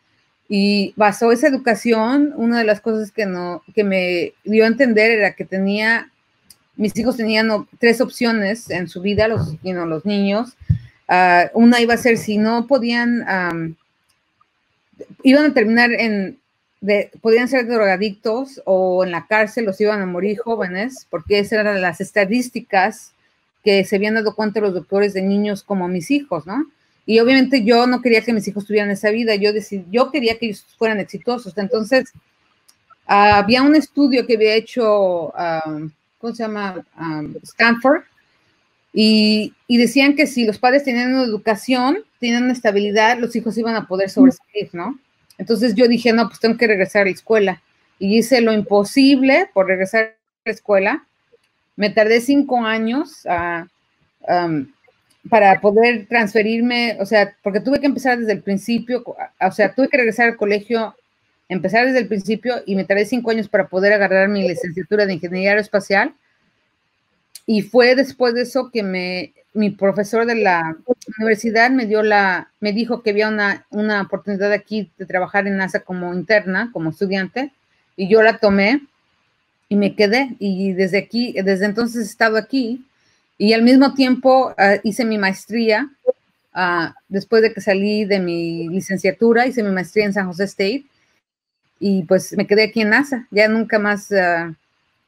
[0.48, 5.10] y basó esa educación, una de las cosas que, no, que me dio a entender
[5.10, 6.10] era que tenía,
[6.76, 10.56] mis hijos tenían tres opciones en su vida, los, los niños,
[11.08, 13.26] uh, una iba a ser si no podían...
[13.28, 13.74] Um,
[15.22, 16.38] iban a terminar en,
[16.80, 21.60] de, podían ser drogadictos o en la cárcel, los iban a morir jóvenes, porque esas
[21.60, 23.12] eran las estadísticas
[23.64, 26.66] que se habían dado cuenta los doctores de niños como mis hijos, ¿no?
[27.06, 30.36] Y obviamente yo no quería que mis hijos tuvieran esa vida, yo, decidí, yo quería
[30.38, 31.56] que ellos fueran exitosos.
[31.56, 32.12] Entonces,
[33.06, 35.32] había un estudio que había hecho,
[36.18, 36.84] ¿cómo se llama?
[37.44, 38.02] Stanford,
[38.92, 43.58] y, y, decían que si los padres tenían una educación, tenían una estabilidad, los hijos
[43.58, 44.98] iban a poder sobresalir, ¿no?
[45.38, 47.62] Entonces yo dije, no, pues tengo que regresar a la escuela.
[47.98, 50.14] Y hice lo imposible por regresar a
[50.46, 51.06] la escuela.
[51.76, 53.66] Me tardé cinco años uh,
[55.30, 59.88] para poder transferirme, o sea, porque tuve que empezar desde el principio, o sea, tuve
[59.88, 60.94] que regresar al colegio,
[61.48, 65.14] empezar desde el principio y me tardé cinco años para poder agarrar mi licenciatura de
[65.14, 66.14] ingeniería aeroespacial
[67.46, 70.76] y fue después de eso que me, mi profesor de la
[71.18, 75.56] universidad me dio la, me dijo que había una, una oportunidad aquí de trabajar en
[75.56, 77.52] NASA como interna, como estudiante,
[77.96, 78.82] y yo la tomé
[79.68, 80.34] y me quedé.
[80.40, 82.84] Y desde aquí, desde entonces he estado aquí
[83.38, 85.90] y al mismo tiempo uh, hice mi maestría.
[86.54, 90.86] Uh, después de que salí de mi licenciatura, hice mi maestría en San José State
[91.78, 93.28] y pues me quedé aquí en NASA.
[93.30, 94.54] Ya nunca más uh,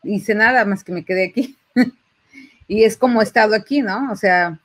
[0.03, 1.57] hice nada más que me quedé aquí.
[2.69, 4.13] y es como he estado aquí, ¿no?
[4.13, 4.59] O sea,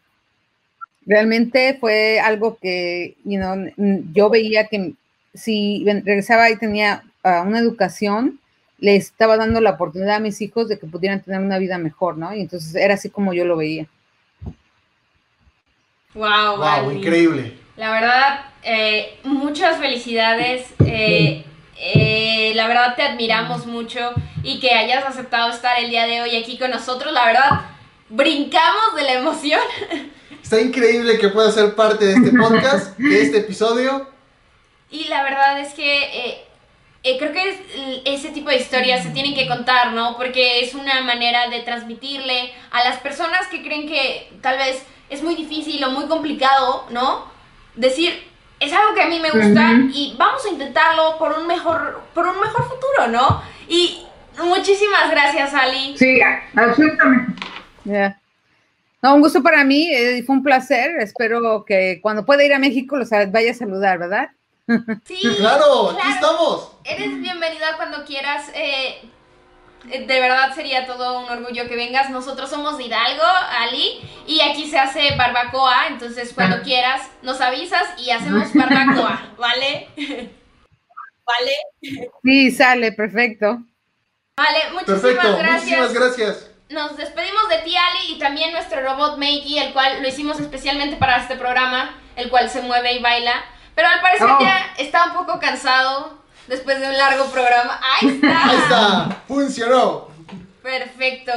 [1.06, 3.40] realmente fue algo que, you
[4.14, 4.94] yo veía que
[5.34, 8.40] si regresaba y tenía una educación,
[8.84, 12.18] le estaba dando la oportunidad a mis hijos de que pudieran tener una vida mejor,
[12.18, 12.36] ¿no?
[12.36, 13.88] Y entonces era así como yo lo veía.
[16.14, 17.58] Wow, wow, increíble.
[17.78, 20.66] La verdad, eh, muchas felicidades.
[20.86, 21.46] Eh,
[21.78, 24.12] eh, la verdad te admiramos mucho
[24.44, 27.14] y que hayas aceptado estar el día de hoy aquí con nosotros.
[27.14, 27.62] La verdad,
[28.10, 29.62] brincamos de la emoción.
[30.44, 34.10] Está increíble que pueda ser parte de este podcast, de este episodio.
[34.92, 36.43] Y la verdad es que
[37.04, 37.58] eh, creo que es,
[38.06, 40.16] ese tipo de historias se tienen que contar, ¿no?
[40.16, 45.22] Porque es una manera de transmitirle a las personas que creen que tal vez es
[45.22, 47.26] muy difícil o muy complicado, ¿no?
[47.76, 48.24] Decir,
[48.60, 49.92] es algo que a mí me gusta uh -huh.
[49.94, 53.44] y vamos a intentarlo por un mejor, por un mejor futuro, ¿no?
[53.68, 54.06] Y
[54.42, 55.98] muchísimas gracias, Ali.
[55.98, 56.22] Sí,
[56.56, 57.34] absolutamente.
[57.84, 58.18] Yeah.
[59.02, 60.92] No, un gusto para mí, eh, fue un placer.
[61.02, 64.30] Espero que cuando pueda ir a México los vaya a saludar, ¿verdad?
[65.06, 66.16] Sí, claro, aquí claro.
[66.16, 66.72] estamos.
[66.86, 68.50] Eres bienvenida cuando quieras.
[68.56, 69.10] Eh,
[69.84, 72.10] de verdad sería todo un orgullo que vengas.
[72.10, 73.26] Nosotros somos de Hidalgo,
[73.60, 75.88] Ali, y aquí se hace barbacoa.
[75.88, 79.90] Entonces, cuando quieras, nos avisas y hacemos barbacoa, ¿vale?
[81.26, 81.52] ¿Vale?
[82.24, 83.64] Sí, sale, perfecto.
[84.38, 85.80] Vale, muchísimas perfecto, gracias.
[85.80, 90.08] Muchísimas gracias nos despedimos de ti, Ali, y también nuestro robot Makey, el cual lo
[90.08, 93.34] hicimos especialmente para este programa, el cual se mueve y baila.
[93.76, 94.40] Pero al parecer Oh.
[94.42, 96.18] ya está un poco cansado
[96.48, 97.80] después de un largo programa.
[97.82, 98.50] ¡Ahí está!
[98.50, 100.08] Ahí está, funcionó.
[100.62, 101.32] Perfecto.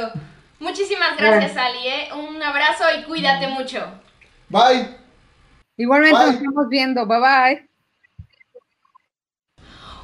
[0.59, 1.87] Muchísimas gracias, Ali.
[1.87, 2.09] ¿eh?
[2.13, 3.85] Un abrazo y cuídate mucho.
[4.49, 4.95] Bye.
[5.77, 6.25] Igualmente Bye.
[6.27, 7.05] nos estamos viendo.
[7.05, 7.67] Bye bye.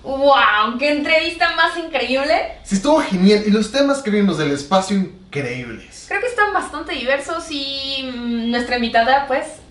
[0.03, 0.77] ¡Wow!
[0.77, 2.57] ¡Qué entrevista más increíble!
[2.63, 6.05] Sí, estuvo genial y los temas que vimos del espacio increíbles.
[6.09, 9.61] Creo que están bastante diversos y mm, nuestra invitada, pues,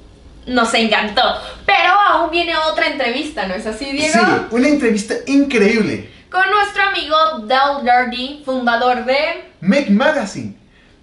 [0.47, 1.23] nos encantó.
[1.67, 4.13] Pero aún viene otra entrevista, ¿no es así, Diego?
[4.13, 4.21] Sí,
[4.51, 6.11] una entrevista increíble.
[6.31, 7.17] Con nuestro amigo
[7.47, 9.51] Dal Dardy, fundador de...
[9.61, 10.57] Make Magazine,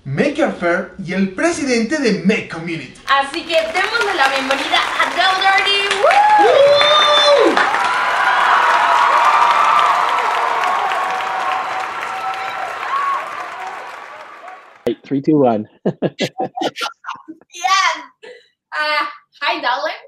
[0.04, 2.94] Maker Fair y el presidente de Make Community.
[3.08, 5.90] Así que démosle la bienvenida a Dal Dardy.
[6.02, 7.56] ¡Woo!
[14.88, 15.68] Eight, three, two, one.
[17.52, 18.04] Yes.
[18.72, 19.06] Uh,
[19.50, 20.04] hi, Darling.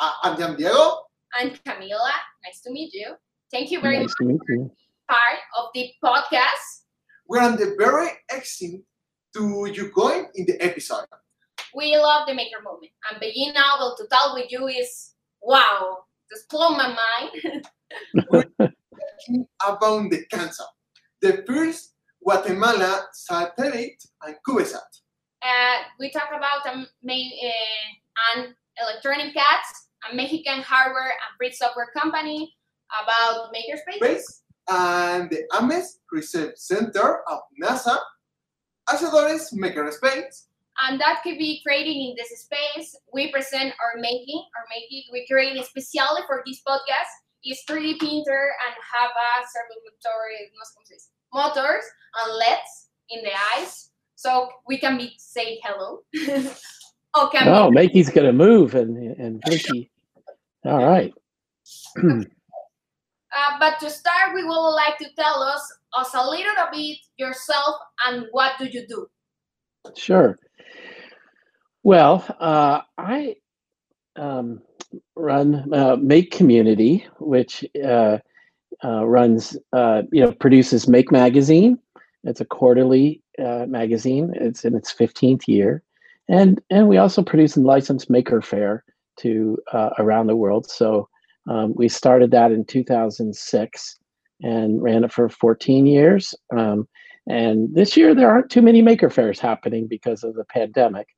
[0.00, 1.08] Ah, I'm Jan Diego.
[1.32, 2.12] I'm Camila.
[2.44, 3.14] Nice to meet you.
[3.50, 4.70] Thank you very Nice much to meet for
[5.08, 6.84] part of the podcast.
[7.26, 8.82] We're on the very excited
[9.32, 11.06] to you going in the episode.
[11.74, 16.04] We love the maker movement, and being able to talk with you is wow.
[16.30, 17.64] Just blow my mind.
[18.60, 20.68] Talking about the cancer,
[21.22, 24.92] the first Guatemala satellite and CubeSat.
[25.42, 31.52] Uh, we talk about um, ma- uh, an electronic cats, a Mexican hardware and free
[31.52, 32.54] software company,
[33.02, 33.96] about makerspace.
[33.96, 37.98] Space and the Ames Research Center of NASA,
[38.88, 40.46] Hacedores Makerspace,
[40.80, 42.96] and that could be creating in this space.
[43.12, 45.04] We present our making, our making.
[45.12, 47.10] We create especially for this podcast
[47.44, 51.84] is 3D printer and have a circulatory no sé cómo se dice, motors
[52.22, 56.00] and LEDs in the eyes, so we can be say hello.
[57.16, 57.38] okay.
[57.46, 59.90] Oh, Makey's gonna move and and Blinky.
[60.64, 61.12] All right.
[63.34, 67.76] Uh, but to start, we would like to tell us us a little bit yourself
[68.06, 69.06] and what do you do.
[69.96, 70.38] Sure.
[71.82, 73.36] Well, uh, I
[74.16, 74.62] um,
[75.16, 78.18] run uh, Make Community, which uh,
[78.84, 81.78] uh, runs, uh, you know, produces Make Magazine.
[82.24, 84.32] It's a quarterly uh, magazine.
[84.36, 85.82] It's in its 15th year,
[86.28, 88.84] and and we also produce and license Maker Fair
[89.20, 90.68] to uh, around the world.
[90.70, 91.08] So
[91.48, 93.98] um, we started that in 2006
[94.42, 96.34] and ran it for 14 years.
[96.56, 96.88] Um,
[97.28, 101.08] and this year there aren't too many maker fairs happening because of the pandemic.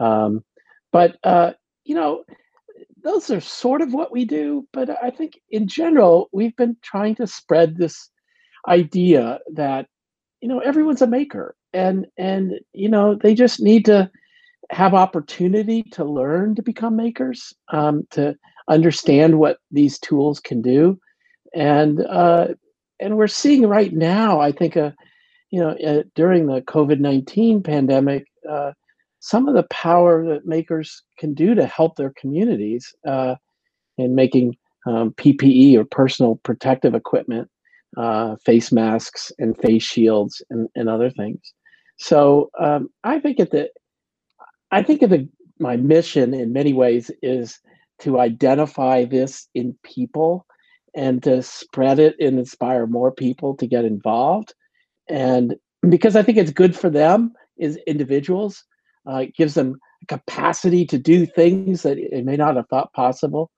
[0.00, 0.44] Um,
[0.92, 1.52] but uh,
[1.84, 2.24] you know,
[3.02, 4.66] those are sort of what we do.
[4.72, 8.10] But I think in general, we've been trying to spread this
[8.68, 9.86] idea that
[10.40, 14.10] you know everyone's a maker, and and you know they just need to
[14.72, 18.34] have opportunity to learn to become makers, um, to
[18.68, 20.98] understand what these tools can do,
[21.54, 22.48] and uh,
[23.00, 24.94] and we're seeing right now, I think, a
[25.52, 28.72] you know, uh, during the COVID 19 pandemic, uh,
[29.20, 33.36] some of the power that makers can do to help their communities uh,
[33.98, 34.56] in making
[34.86, 37.48] um, PPE or personal protective equipment,
[37.96, 41.52] uh, face masks and face shields and, and other things.
[41.98, 43.70] So um, I think at the,
[44.72, 45.12] I think of
[45.58, 47.60] my mission in many ways is
[48.00, 50.46] to identify this in people
[50.94, 54.54] and to spread it and inspire more people to get involved.
[55.08, 55.56] And
[55.88, 58.64] because I think it's good for them as individuals,
[59.08, 63.50] uh, it gives them capacity to do things that they may not have thought possible,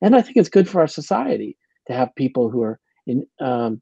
[0.00, 1.56] and I think it's good for our society
[1.86, 3.80] to have people who are in, um,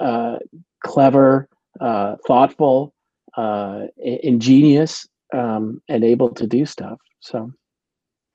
[0.00, 0.38] uh,
[0.82, 1.48] clever,
[1.80, 2.94] uh, thoughtful,
[3.36, 6.98] uh, ingenious, um, and able to do stuff.
[7.20, 7.50] So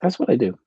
[0.01, 0.57] that's what I do.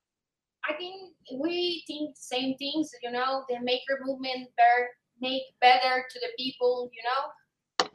[0.69, 4.89] I think we think same things, you know, the maker movement better
[5.21, 7.89] make better to the people, you know.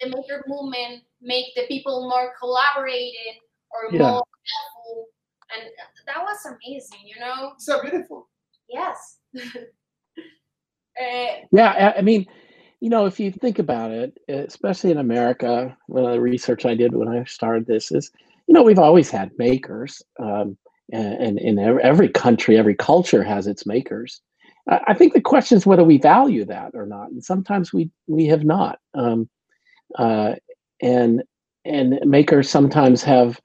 [0.00, 3.38] The maker movement make the people more collaborating
[3.70, 4.10] or Yeah.
[4.10, 5.06] more helpful.
[5.54, 5.70] And
[6.06, 7.54] that was amazing, you know.
[7.58, 8.28] So beautiful.
[8.68, 9.18] Yes.
[11.00, 12.26] uh, Yeah, I- I mean,
[12.84, 16.74] you know, if you think about it, especially in America, one of the research I
[16.74, 18.10] did when I started this is,
[18.46, 20.58] you know, we've always had makers, um,
[20.92, 24.20] and, in every country, every culture has its makers.
[24.68, 27.88] I I think the question is whether we value that or not, and sometimes we
[28.06, 28.78] we have not.
[28.92, 29.30] Um,
[29.98, 30.34] uh,
[30.82, 31.22] and
[31.64, 33.40] and makers sometimes have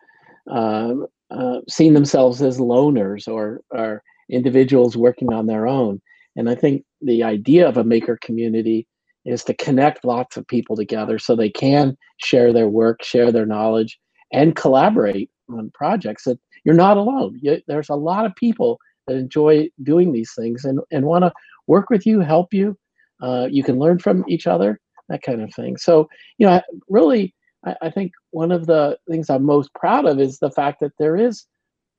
[0.52, 0.96] uh,
[1.32, 6.02] uh, seen themselves as loners or or individuals working on their own.
[6.36, 8.86] And I think the idea of a maker community
[9.30, 13.46] is to connect lots of people together so they can share their work, share their
[13.46, 14.00] knowledge,
[14.34, 16.24] and collaborate on projects.
[16.24, 17.40] That you're not alone.
[17.42, 21.34] You, there's a lot of people that enjoy doing these things and, and want to
[21.68, 22.78] work with you, help you.
[23.22, 25.78] Uh, you can learn from each other, that kind of thing.
[25.78, 27.34] So, you know, really,
[27.66, 30.94] I, I think one of the things I'm most proud of is the fact that
[30.98, 31.46] there is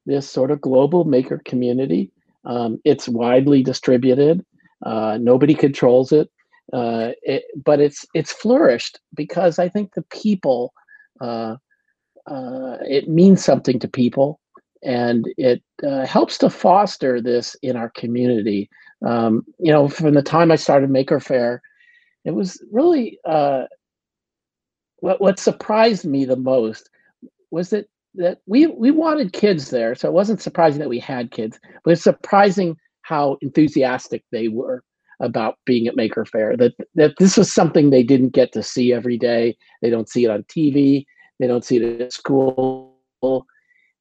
[0.06, 2.10] this sort of global maker community.
[2.44, 4.44] Um, it's widely distributed.
[4.84, 6.30] Uh, nobody controls it.
[6.72, 10.72] Uh, it, but it's it's flourished because I think the people
[11.20, 11.56] uh,
[12.26, 14.40] uh, it means something to people,
[14.84, 18.70] and it uh, helps to foster this in our community.
[19.04, 21.60] Um, you know, from the time I started Maker Faire,
[22.24, 23.64] it was really uh,
[24.98, 26.88] what what surprised me the most
[27.50, 31.32] was that that we we wanted kids there, so it wasn't surprising that we had
[31.32, 34.84] kids, but it's surprising how enthusiastic they were
[35.20, 36.56] about being at Maker Faire.
[36.56, 39.56] That that this was something they didn't get to see every day.
[39.82, 41.04] They don't see it on TV.
[41.38, 42.96] They don't see it at school.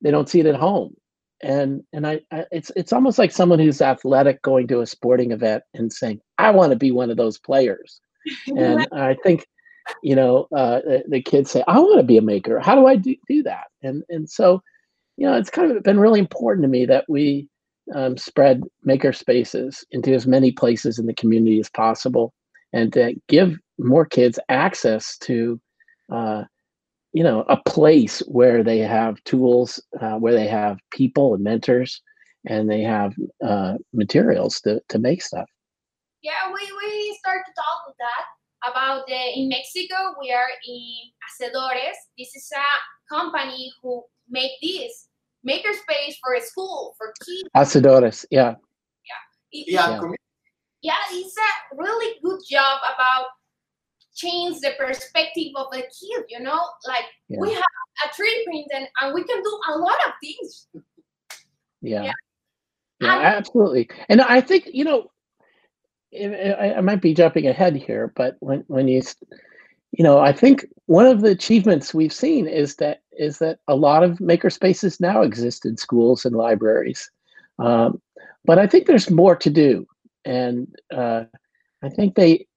[0.02, 0.96] They don't see it at home.
[1.42, 5.32] And and I, I it's it's almost like someone who's athletic going to a sporting
[5.32, 8.02] event and saying, "I want to be one of those players."
[8.48, 9.48] and I think
[10.04, 12.60] you know uh, the, the kids say, "I want to be a maker.
[12.60, 14.62] How do I do, do that?" And and so
[15.16, 17.48] you know it's kind of been really important to me that we
[17.96, 22.34] um, spread maker spaces into as many places in the community as possible
[22.74, 25.60] and to give more kids access to
[26.12, 26.44] uh,
[27.14, 32.02] you know a place where they have tools uh, where they have people and mentors
[32.46, 33.14] and they have
[33.46, 35.50] uh, materials to, to make stuff.
[36.22, 41.12] Yeah we, we start to talk with that about the in mexico we are in
[41.24, 41.98] hacedores.
[42.18, 45.09] This is a company who make this
[45.48, 47.50] makerspace for a school for kids.
[47.56, 48.56] Hacedores, yeah.
[49.06, 49.52] Yeah.
[49.52, 50.02] It, yeah.
[50.82, 53.28] yeah, it's a really good job about
[54.16, 56.62] change the perspective of the kid, you know?
[56.88, 57.38] Like yeah.
[57.40, 57.64] we have
[58.06, 60.68] a 3D printing and we can do a lot of things.
[61.82, 62.04] Yeah.
[62.04, 62.14] Yeah,
[63.02, 63.90] yeah um, absolutely.
[64.10, 65.12] And I think, you know,
[66.14, 69.02] I, I might be jumping ahead here, but when, when you
[69.92, 73.76] you know, I think one of the achievements we've seen is that is that a
[73.76, 77.12] lot of maker spaces now exist in schools and libraries,
[77.60, 78.02] um,
[78.46, 79.86] but I think there's more to do,
[80.26, 81.26] and uh,
[81.84, 82.48] I think they.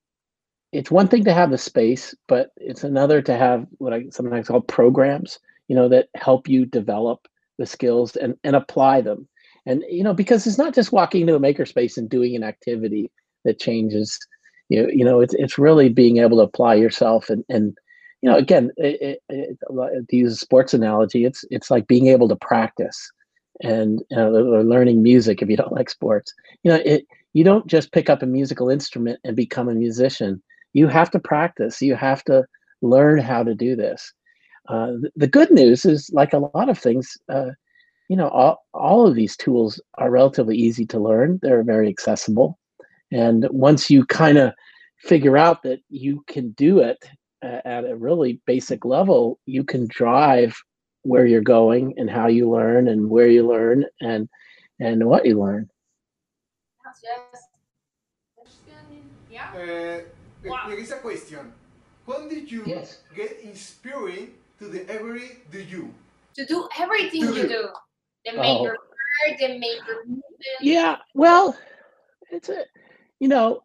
[0.73, 4.49] It's one thing to have the space, but it's another to have what I sometimes
[4.49, 5.39] call programs.
[5.69, 9.29] You know that help you develop the skills and and apply them,
[9.67, 13.11] and you know because it's not just walking into a makerspace and doing an activity
[13.45, 14.19] that changes
[14.69, 17.77] you, you know it's, it's really being able to apply yourself and and
[18.23, 19.59] you know again it, it,
[20.09, 23.13] to use a sports analogy it's it's like being able to practice
[23.63, 26.33] and or learning music if you don't like sports.
[26.63, 30.43] You know it you don't just pick up a musical instrument and become a musician.
[30.75, 31.81] You have to practice.
[31.81, 32.45] You have to
[32.83, 34.13] learn how to do this.
[34.69, 37.51] Uh, the, the good news is like a lot of things uh,
[38.09, 41.39] you know all, all of these tools are relatively easy to learn.
[41.43, 42.59] They're very accessible.
[43.11, 44.53] And once you kind of
[44.99, 47.05] figure out that you can do it
[47.43, 50.57] at a really basic level, you can drive
[51.03, 54.29] where you're going and how you learn and where you learn and
[54.81, 55.69] and what you learn.
[59.31, 59.49] Yeah.
[59.55, 60.69] Uh, wow.
[60.69, 61.53] There is a question.
[62.07, 62.99] How did you yes.
[63.15, 64.29] get inspired
[64.59, 65.93] to the every do you?
[66.35, 67.69] To do everything to you do.
[68.25, 69.35] The maker oh.
[69.39, 70.05] the maker
[70.61, 71.57] Yeah, well,
[72.31, 72.65] it's a
[73.23, 73.63] you know,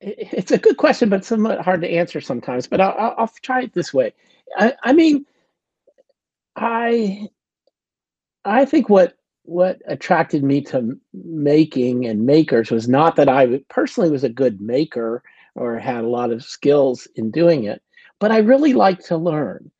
[0.00, 2.66] it's a good question, but somewhat hard to answer sometimes.
[2.66, 4.12] But I'll, I'll try it this way.
[4.56, 5.26] I, I mean,
[6.56, 7.28] I
[8.44, 14.10] I think what what attracted me to making and makers was not that I personally
[14.10, 15.22] was a good maker
[15.54, 17.82] or had a lot of skills in doing it,
[18.20, 19.70] but I really liked to learn,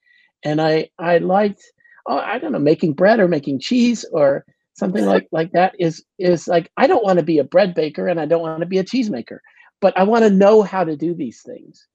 [0.43, 1.63] and I I liked
[2.07, 4.45] oh I don't know making bread or making cheese or
[4.75, 8.07] something like like that is is like I don't want to be a bread baker
[8.09, 9.39] and I don't want to be a cheesemaker,
[9.81, 11.87] but I want to know how to do these things.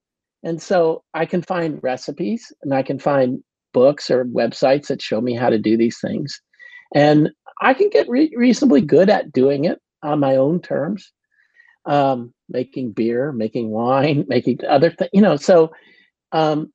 [0.44, 5.22] And so I can find recipes and I can find books or websites that show
[5.22, 6.42] me how to do these things.
[6.94, 7.32] And
[7.62, 11.12] I can get re- reasonably good at doing it on my own terms.
[11.86, 15.72] Um, making beer, making wine, making other things, you know, so
[16.32, 16.72] um,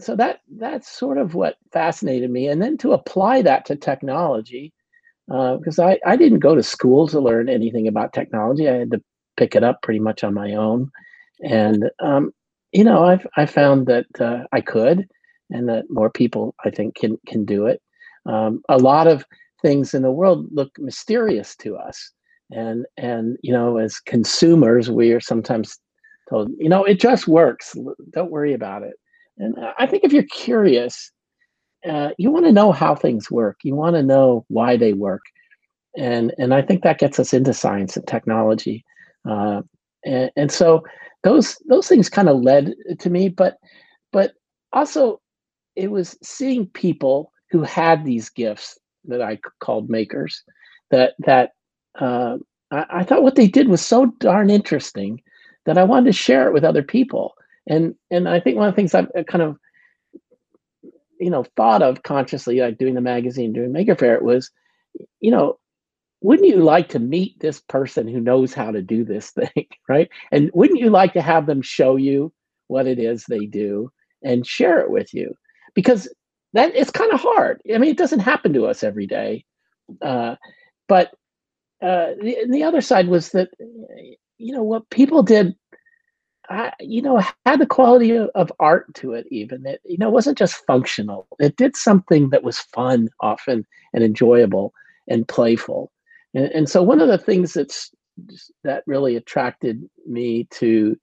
[0.00, 2.48] so that that's sort of what fascinated me.
[2.48, 4.72] And then to apply that to technology,
[5.26, 8.68] because uh, I, I didn't go to school to learn anything about technology.
[8.68, 9.02] I had to
[9.36, 10.90] pick it up pretty much on my own.
[11.44, 12.32] And, um,
[12.72, 15.08] you know, I've, I found that uh, I could
[15.50, 17.80] and that more people, I think, can, can do it.
[18.26, 19.24] Um, a lot of
[19.60, 22.12] things in the world look mysterious to us.
[22.50, 25.78] And, and, you know, as consumers, we are sometimes
[26.28, 27.74] told, you know, it just works.
[28.10, 28.94] Don't worry about it.
[29.38, 31.10] And I think if you're curious,
[31.88, 33.56] uh, you want to know how things work.
[33.64, 35.22] You want to know why they work.
[35.96, 38.84] and and I think that gets us into science and technology,
[39.28, 39.62] uh,
[40.04, 40.82] and, and so
[41.22, 43.58] those those things kind of led to me, but
[44.12, 44.32] but
[44.72, 45.20] also
[45.76, 50.42] it was seeing people who had these gifts that I called makers
[50.90, 51.50] that that
[51.98, 52.38] uh,
[52.70, 55.22] I, I, thought what they did was so darn interesting
[55.66, 57.34] that I wanted to share it with other people.
[57.66, 59.58] And and I think one of the things I've kind of
[61.20, 64.50] you know thought of consciously, like doing the magazine, doing Maker Faire, was
[65.20, 65.58] you know
[66.22, 70.08] wouldn't you like to meet this person who knows how to do this thing, right?
[70.30, 72.32] And wouldn't you like to have them show you
[72.68, 73.90] what it is they do
[74.22, 75.34] and share it with you?
[75.74, 76.08] Because
[76.54, 77.60] that it's kind of hard.
[77.72, 79.44] I mean, it doesn't happen to us every day.
[80.00, 80.36] Uh,
[80.88, 81.08] but
[81.82, 83.48] uh, the, the other side was that,
[84.38, 85.54] you know, what people did,
[86.48, 89.26] I, you know, had the quality of, of art to it.
[89.30, 91.26] Even it, you know, wasn't just functional.
[91.38, 94.72] It did something that was fun, often and enjoyable
[95.08, 95.90] and playful.
[96.34, 97.90] And, and so, one of the things that's
[98.64, 100.96] that really attracted me to,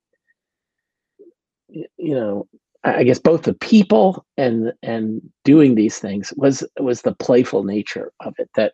[1.68, 2.46] you know,
[2.84, 8.12] I guess both the people and and doing these things was was the playful nature
[8.20, 8.72] of it that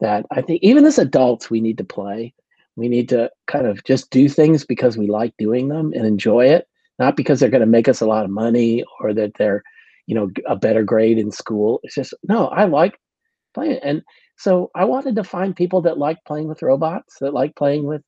[0.00, 2.34] that I think even as adults we need to play.
[2.76, 6.46] We need to kind of just do things because we like doing them and enjoy
[6.46, 6.66] it,
[6.98, 9.62] not because they're going to make us a lot of money or that they're,
[10.06, 11.80] you know, a better grade in school.
[11.82, 12.98] It's just no, I like
[13.52, 13.80] playing.
[13.82, 14.02] And
[14.40, 18.02] so I wanted to find people that like playing with robots, that like playing with,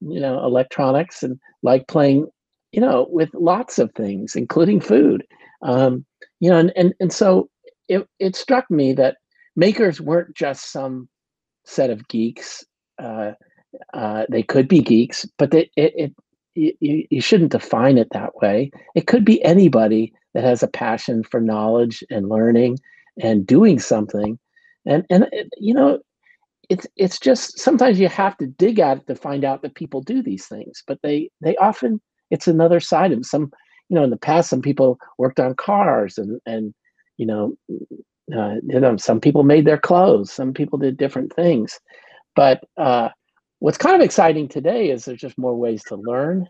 [0.00, 2.26] you know, electronics and like playing
[2.74, 5.24] you know, with lots of things, including food.
[5.62, 6.04] Um,
[6.40, 7.48] you know, and, and, and so
[7.88, 9.18] it, it struck me that
[9.54, 11.08] makers weren't just some
[11.64, 12.64] set of geeks.
[13.00, 13.32] Uh,
[13.92, 16.14] uh, they could be geeks, but they, it, it
[16.56, 18.72] you, you shouldn't define it that way.
[18.96, 22.80] It could be anybody that has a passion for knowledge and learning
[23.22, 24.36] and doing something.
[24.86, 26.00] And and it, you know,
[26.68, 30.00] it's it's just sometimes you have to dig at it to find out that people
[30.00, 33.52] do these things, but they they often it's another side of some
[33.88, 36.74] you know in the past some people worked on cars and and
[37.16, 37.54] you know
[38.36, 41.78] uh, you know some people made their clothes some people did different things.
[42.36, 43.10] But uh,
[43.60, 46.48] what's kind of exciting today is there's just more ways to learn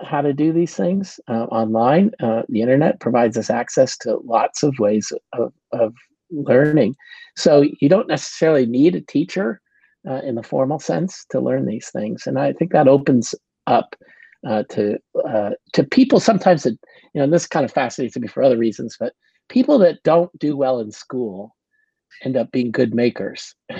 [0.00, 2.12] how to do these things uh, online.
[2.20, 5.92] Uh, the internet provides us access to lots of ways of, of
[6.30, 6.96] learning.
[7.36, 9.60] So you don't necessarily need a teacher
[10.08, 12.26] uh, in the formal sense to learn these things.
[12.26, 13.34] And i think that opens
[13.66, 13.94] up
[14.46, 16.78] uh, to uh, to people sometimes that
[17.12, 19.12] you know this kind of fascinates me for other reasons but
[19.48, 21.56] people that don't do well in school
[22.24, 23.54] end up being good makers.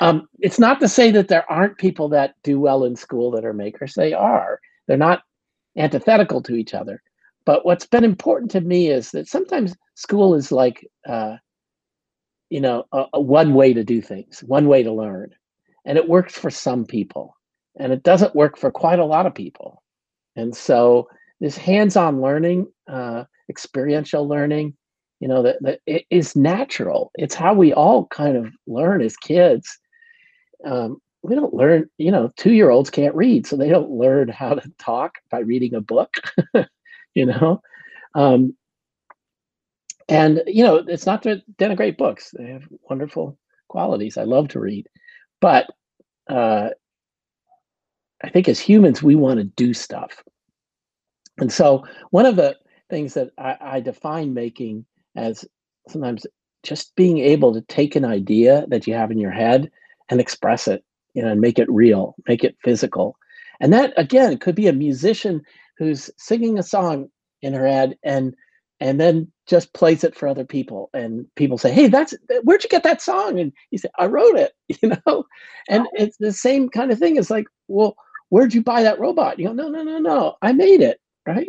[0.00, 3.44] Um, it's not to say that there aren't people that do well in school that
[3.44, 3.94] are makers.
[3.94, 4.60] They are.
[4.86, 5.22] They're not
[5.76, 7.02] antithetical to each other.
[7.44, 11.38] But what's been important to me is that sometimes school is like uh,
[12.50, 15.34] you know a, a one way to do things one way to learn
[15.84, 17.34] and it works for some people
[17.78, 19.82] and it doesn't work for quite a lot of people.
[20.36, 21.08] And so
[21.40, 24.74] this hands-on learning, uh, experiential learning,
[25.20, 27.10] you know, that, that it is natural.
[27.14, 29.78] It's how we all kind of learn as kids.
[30.64, 34.72] Um, we don't learn, you know, two-year-olds can't read, so they don't learn how to
[34.78, 36.14] talk by reading a book,
[37.14, 37.60] you know.
[38.14, 38.56] Um,
[40.08, 43.38] and you know, it's not to denigrate books; they have wonderful
[43.68, 44.16] qualities.
[44.16, 44.88] I love to read,
[45.40, 45.66] but
[46.28, 46.70] uh,
[48.22, 50.22] I think as humans, we want to do stuff.
[51.38, 52.56] And so one of the
[52.90, 54.84] things that I, I, define making
[55.14, 55.44] as
[55.88, 56.26] sometimes
[56.62, 59.70] just being able to take an idea that you have in your head
[60.08, 60.84] and express it,
[61.14, 63.16] you know, and make it real, make it physical.
[63.60, 65.42] And that again could be a musician
[65.76, 67.08] who's singing a song
[67.42, 68.34] in her head and
[68.80, 72.68] and then just plays it for other people and people say hey that's where'd you
[72.68, 75.24] get that song and you say i wrote it you know
[75.68, 77.96] and it's the same kind of thing it's like well
[78.30, 79.38] where'd you buy that robot?
[79.38, 81.48] You go, no, no, no, no, I made it, right?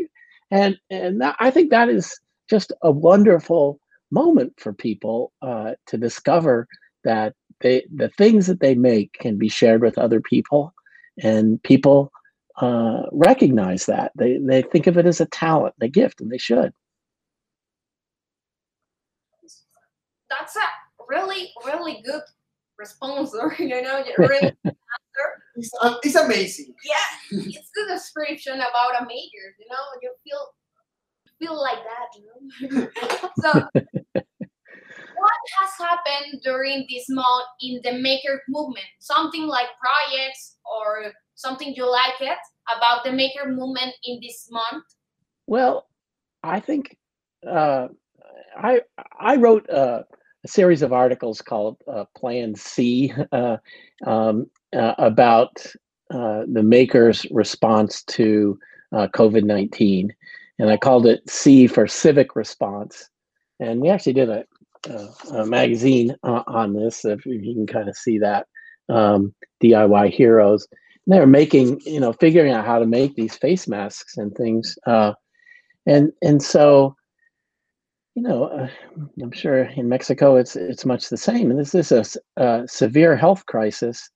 [0.52, 2.20] And and that, I think that is
[2.50, 3.80] just a wonderful
[4.12, 6.68] moment for people uh, to discover
[7.04, 10.74] that they the things that they make can be shared with other people,
[11.22, 12.12] and people
[12.62, 16.38] uh, recognize that they they think of it as a talent, a gift, and they
[16.38, 16.74] should.
[20.54, 22.22] That's a really really good
[22.78, 24.52] response, or you know, really
[25.56, 26.74] It's, uh, it's amazing.
[26.86, 26.96] Yeah,
[27.32, 29.54] it's the description about a major.
[29.60, 30.48] You know, you feel
[31.38, 32.08] feel like that.
[32.16, 32.88] You know.
[33.42, 38.86] so, what has happened during this month in the maker movement?
[39.00, 42.38] Something like projects or something you like it
[42.78, 44.86] about the maker movement in this month?
[45.46, 45.88] Well,
[46.44, 46.96] I think
[47.46, 47.90] uh,
[48.58, 48.82] I
[49.20, 50.06] I wrote a,
[50.44, 53.58] a series of articles called uh, Plan C uh,
[54.06, 55.66] um, uh, about
[56.14, 58.58] uh, the maker's response to
[58.92, 60.14] uh, COVID 19.
[60.58, 63.10] And I called it C for civic response.
[63.60, 64.46] And we actually did a,
[65.34, 68.48] a, magazine on this, if you can kind of see that
[68.88, 70.68] um, DIY Heroes.
[71.06, 74.34] And they were making, you know, figuring out how to make these face masks and
[74.36, 74.78] things.
[75.86, 76.96] and, and so,
[78.20, 78.68] you know, uh,
[79.22, 81.50] I'm sure in Mexico it's it's much the same.
[81.50, 84.10] And this is a, severe health crisis,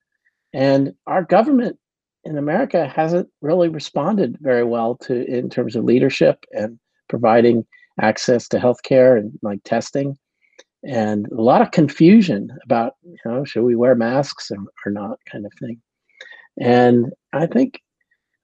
[0.51, 1.79] and our government
[2.25, 6.77] in America hasn't really responded very well to in terms of leadership and
[7.07, 7.65] providing
[8.01, 10.17] access to healthcare and like testing,
[10.85, 15.17] and a lot of confusion about you know should we wear masks or, or not
[15.31, 15.81] kind of thing.
[16.59, 17.79] And I think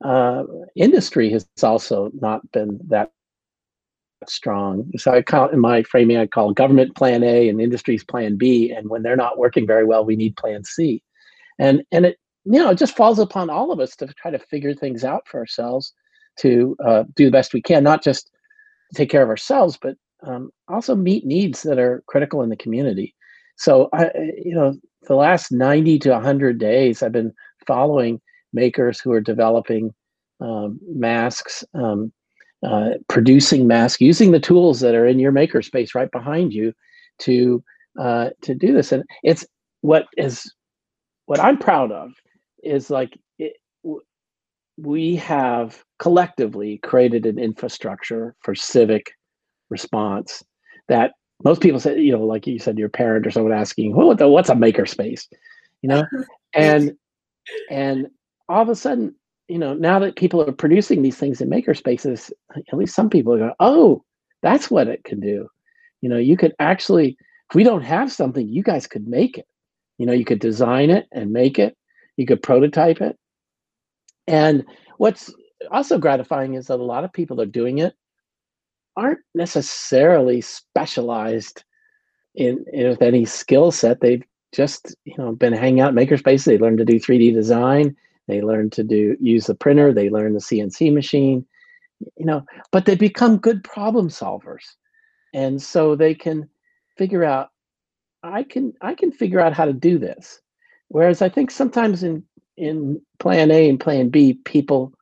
[0.06, 0.44] uh,
[0.78, 3.12] industry has also not been that
[4.28, 4.92] strong.
[4.98, 8.72] So I call in my framing, I call government plan A and industries plan B.
[8.72, 11.02] And when they're not working very well, we need plan C.
[11.58, 14.40] And and it you know it just falls upon all of us to try to
[14.40, 15.94] figure things out for ourselves
[16.40, 18.32] to uh, do the best we can, not just
[18.96, 23.16] take care of ourselves, but um, also meet needs that are critical in the community.
[23.58, 24.76] So I you know
[25.08, 27.34] the last 90 to 100 days, I've been
[27.66, 28.22] following
[28.54, 29.94] makers who are developing
[30.42, 31.64] um, masks.
[31.74, 32.12] Um,
[32.66, 36.74] uh, producing masks, using the tools that are in your makerspace right behind you
[37.20, 37.64] to
[38.00, 38.92] uh, to do this.
[38.92, 39.46] And it's
[39.82, 40.52] what is
[41.26, 42.12] what I'm proud of
[42.64, 43.54] is like it,
[44.78, 49.12] we have collectively created an infrastructure for civic
[49.70, 50.44] response
[50.88, 51.12] that
[51.44, 54.18] most people say, you know, like you said, your parent or someone asking, well, what
[54.18, 55.28] the, what's a makerspace,
[55.82, 56.04] you know,
[56.54, 56.96] and
[57.70, 58.08] and
[58.48, 59.16] all of a sudden
[59.50, 63.10] you know, now that people are producing these things in maker spaces, at least some
[63.10, 64.04] people go, oh,
[64.44, 65.50] that's what it can do.
[66.02, 67.18] You know, you could actually,
[67.50, 69.48] if we don't have something, you guys could make it.
[69.98, 71.76] You know, you could design it and make it.
[72.16, 73.18] You could prototype it.
[74.28, 74.64] And
[74.98, 75.34] what's
[75.72, 77.96] also gratifying is that a lot of people are doing it
[78.96, 81.64] aren't necessarily specialized
[82.36, 84.00] in, in with any skill set.
[84.00, 84.24] They've
[84.54, 86.46] just, you know, been hanging out in makerspaces.
[86.46, 87.96] They learned to do 3D design
[88.30, 91.46] they learn to do use the printer, they learn the CNC machine,
[92.18, 94.64] you know, but they become good problem solvers.
[95.34, 96.50] And so they can
[96.98, 97.50] figure out
[98.24, 100.40] I can I can figure out how to do this.
[100.90, 102.24] Whereas I think sometimes in
[102.58, 104.94] in plan A and plan B, people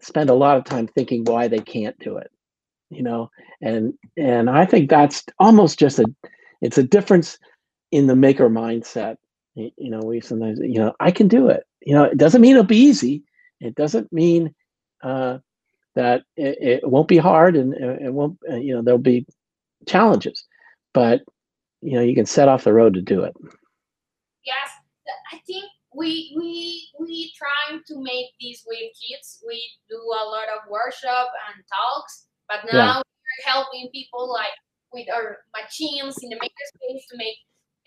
[0.00, 2.30] spend a lot of time thinking why they can't do it.
[2.90, 3.30] You know,
[3.60, 6.06] and and I think that's almost just a
[6.62, 7.38] it's a difference
[7.92, 9.16] in the maker mindset
[9.56, 12.52] you know we sometimes you know i can do it you know it doesn't mean
[12.52, 13.22] it'll be easy
[13.60, 14.54] it doesn't mean
[15.02, 15.38] uh,
[15.94, 19.24] that it, it, won't be hard and it won't uh, you know there'll be
[19.86, 20.44] challenges
[20.92, 21.22] but
[21.80, 23.32] you know you can set off the road to do it
[24.44, 24.68] yes
[25.32, 25.64] i think
[25.94, 31.28] we we we trying to make this with kids we do a lot of workshop
[31.48, 32.96] and talks but now yeah.
[32.96, 34.52] we're helping people like
[34.92, 37.36] with our machines in the makerspace to make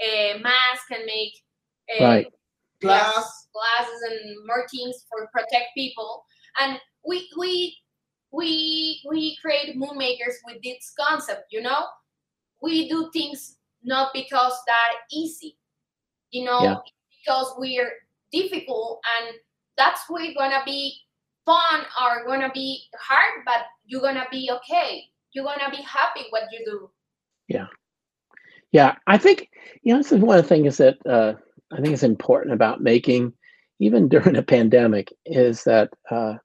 [0.02, 1.34] a mask and make
[2.00, 2.28] right.
[2.82, 3.48] Glass.
[3.54, 6.24] Glasses and martins for protect people.
[6.60, 7.76] And we we
[8.32, 11.86] we we create moon makers with this concept you know?
[12.62, 15.58] We do things not because that easy
[16.32, 16.62] you know?
[16.64, 16.76] Yeah.
[17.26, 17.92] because we're
[18.32, 19.36] difficult and
[19.78, 20.96] that's we're gonna be
[21.46, 25.06] fun or gonna be hard but you're gonna be okay.
[25.32, 26.90] You're gonna be happy what you do.
[27.48, 27.68] Yeah.
[28.72, 29.50] Yeah i think
[29.82, 31.34] you know this is one of the things that uh
[31.72, 33.34] I think is important about making,
[33.80, 36.36] even during a pandemic, is that uh,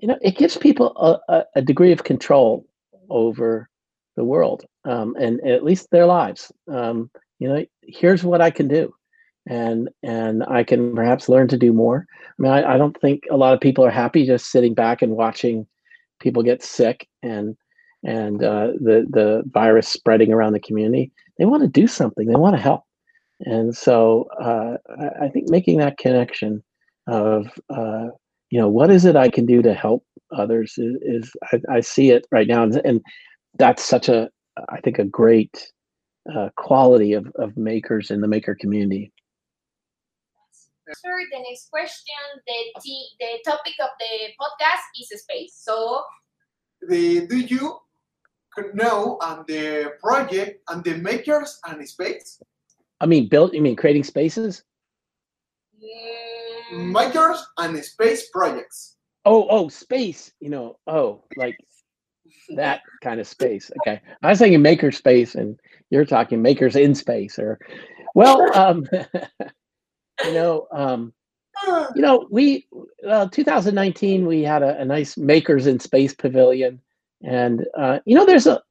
[0.00, 2.66] you know it gives people a, a, degree of control
[3.10, 3.68] over
[4.16, 6.52] the world um, and, at least their lives.
[6.70, 8.94] Um, you know, here's what I can do,
[9.48, 12.06] and and I can perhaps learn to do more.
[12.10, 15.02] I mean, I, I don't think a lot of people are happy just sitting back
[15.02, 15.66] and watching
[16.20, 17.56] people get sick and
[18.04, 21.10] and uh, the the virus spreading around the community.
[21.38, 22.26] They want to do something.
[22.26, 22.83] They want to help.
[23.40, 24.76] And so uh,
[25.20, 26.62] I think making that connection
[27.06, 28.08] of, uh,
[28.50, 30.04] you know, what is it I can do to help
[30.36, 32.62] others is, is I, I, see it right now.
[32.62, 33.00] And, and,
[33.56, 34.28] that's such a,
[34.68, 35.70] I think, a great
[36.34, 39.12] uh, quality of, of makers in the maker community.
[41.02, 42.14] Sure, the next question,
[42.46, 45.54] the, t- the topic of the podcast is space.
[45.56, 46.02] So,
[46.88, 47.78] the, do you
[48.74, 52.40] know on the project and the makers and space?
[53.04, 53.52] I mean, build.
[53.52, 54.64] You mean creating spaces?
[56.72, 58.96] Makers and space projects.
[59.26, 60.32] Oh, oh, space.
[60.40, 61.58] You know, oh, like
[62.56, 63.70] that kind of space.
[63.80, 65.60] Okay, I was thinking maker space, and
[65.90, 67.58] you're talking makers in space, or
[68.14, 68.86] well, um,
[70.24, 71.12] you know, um,
[71.94, 72.66] you know, we
[73.06, 76.80] uh, 2019 we had a, a, nice makers in space pavilion,
[77.22, 78.62] and uh, you know, there's a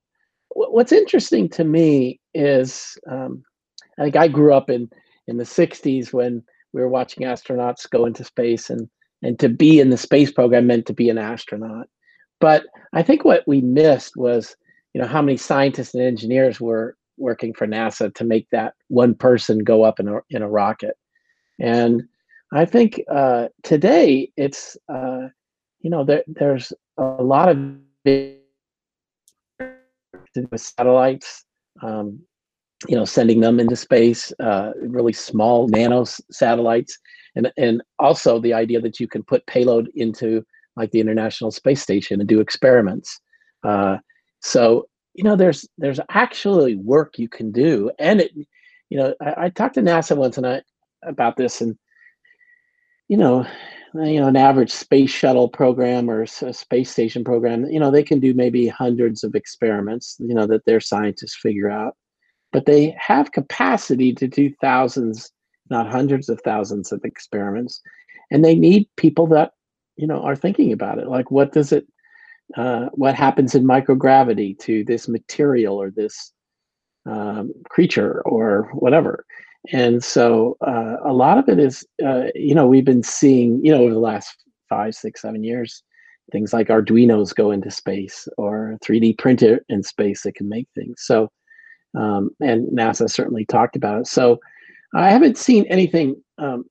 [0.55, 3.43] what's interesting to me is um,
[3.97, 4.89] like I grew up in
[5.27, 6.43] in the 60s when
[6.73, 8.89] we were watching astronauts go into space and
[9.21, 11.87] and to be in the space program meant to be an astronaut.
[12.39, 14.55] But i think what we missed was
[14.93, 19.13] you know how many scientists and engineers were working for nasa to make that one
[19.13, 20.97] person go up in a, in a rocket.
[21.59, 22.03] And
[22.51, 25.27] i think uh, today it's uh,
[25.81, 27.57] you know there, there's a lot of
[30.35, 31.45] with satellites
[31.81, 32.19] um,
[32.87, 36.97] you know, sending them into space, uh, really small nano satellites,
[37.35, 40.45] and and also the idea that you can put payload into
[40.75, 43.19] like the International Space Station and do experiments.
[43.63, 43.97] Uh,
[44.41, 48.31] so you know, there's there's actually work you can do, and it,
[48.89, 50.61] you know, I, I talked to NASA once and I
[51.03, 51.77] about this, and
[53.07, 53.45] you know,
[53.93, 58.03] you know, an average space shuttle program or a space station program, you know, they
[58.03, 61.95] can do maybe hundreds of experiments, you know, that their scientists figure out
[62.53, 65.31] but they have capacity to do thousands,
[65.69, 67.81] not hundreds of thousands of experiments.
[68.31, 69.51] And they need people that,
[69.97, 71.07] you know, are thinking about it.
[71.07, 71.85] Like, what does it,
[72.55, 76.31] uh, what happens in microgravity to this material or this
[77.09, 79.25] um, creature or whatever?
[79.71, 83.71] And so uh, a lot of it is, uh, you know, we've been seeing, you
[83.71, 85.83] know, over the last five, six, seven years,
[86.31, 90.95] things like Arduinos go into space or 3D printer in space that can make things.
[90.99, 91.31] So
[91.97, 94.07] um, and NASA certainly talked about it.
[94.07, 94.39] So
[94.95, 96.65] I haven't seen anything um,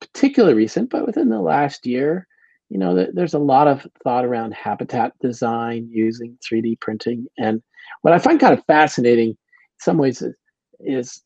[0.00, 2.26] particularly recent, but within the last year,
[2.70, 7.26] you know, there's a lot of thought around habitat design using 3D printing.
[7.38, 7.62] And
[8.02, 9.36] what I find kind of fascinating, in
[9.78, 10.34] some ways, is,
[10.80, 11.22] is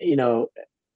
[0.00, 0.48] you know,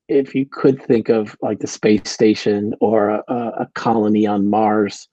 [0.09, 5.09] if you could think of like the space station or a, a colony on Mars,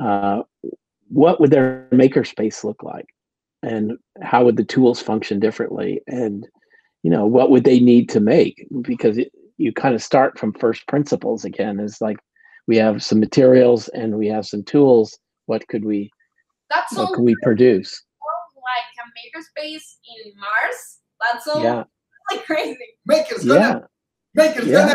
[0.00, 0.42] uh,
[1.08, 3.06] what would their makerspace look like?
[3.62, 6.00] And how would the tools function differently?
[6.06, 6.46] And
[7.02, 8.66] you know what would they need to make?
[8.82, 11.80] Because it, you kind of start from first principles again.
[11.80, 12.18] Is like
[12.66, 15.18] we have some materials and we have some tools.
[15.46, 16.10] What could we
[16.70, 18.04] that's what could we produce?
[18.68, 20.98] like a makerspace in mars.
[21.20, 21.84] That's so yeah.
[22.30, 22.78] like crazy.
[23.06, 23.78] Makers gonna yeah.
[24.34, 24.94] makers yeah.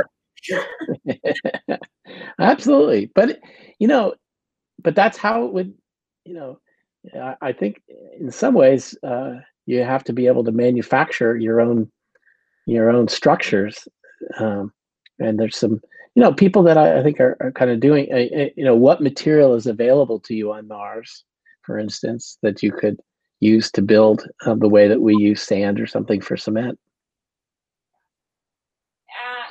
[1.08, 1.80] gonna
[2.40, 3.12] absolutely.
[3.14, 3.40] But
[3.80, 4.14] you know
[4.82, 5.74] but that's how it would
[6.26, 6.60] you know
[7.42, 7.82] I think
[8.20, 9.36] in some ways uh,
[9.66, 11.92] you have to be able to manufacture your own
[12.66, 13.88] your own structures,
[14.40, 14.72] um,
[15.20, 15.82] and there's some
[16.16, 18.76] you know people that I, I think are, are kind of doing uh, you know
[18.76, 21.26] what material is available to you on Mars,
[21.64, 23.00] for instance, that you could
[23.42, 26.80] use to build uh, the way that we use sand or something for cement.
[29.10, 29.48] Uh,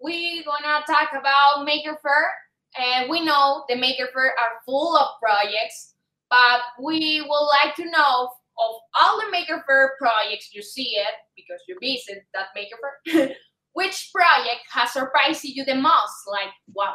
[0.00, 2.30] we're gonna talk about Maker Faire,
[2.76, 5.94] and we know the Maker Faire are full of projects
[6.30, 8.28] but we would like to know
[8.58, 12.76] of all the Maker Faire projects you see it because you visit that Maker
[13.06, 13.30] Faire,
[13.72, 16.26] which project has surprised you the most?
[16.30, 16.94] Like, wow.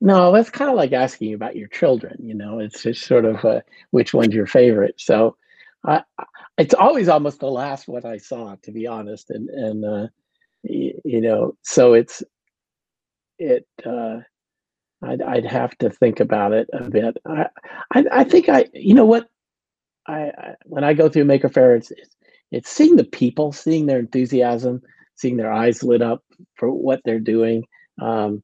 [0.00, 2.16] No, that's kind of like asking about your children.
[2.20, 3.60] You know, it's just sort of uh,
[3.90, 4.96] which one's your favorite.
[4.98, 5.36] So,
[5.86, 6.00] uh,
[6.58, 9.30] it's always almost the last one I saw, to be honest.
[9.30, 10.06] And and uh,
[10.64, 12.22] you know, so it's
[13.38, 13.66] it.
[15.02, 17.16] I'd, I'd have to think about it a bit.
[17.26, 17.46] I,
[17.94, 19.28] I, I think I, you know what,
[20.06, 22.16] I, I, when I go through Maker Faire, it's, it's,
[22.50, 24.82] it's seeing the people, seeing their enthusiasm,
[25.14, 26.22] seeing their eyes lit up
[26.56, 27.64] for what they're doing.
[28.00, 28.42] Um,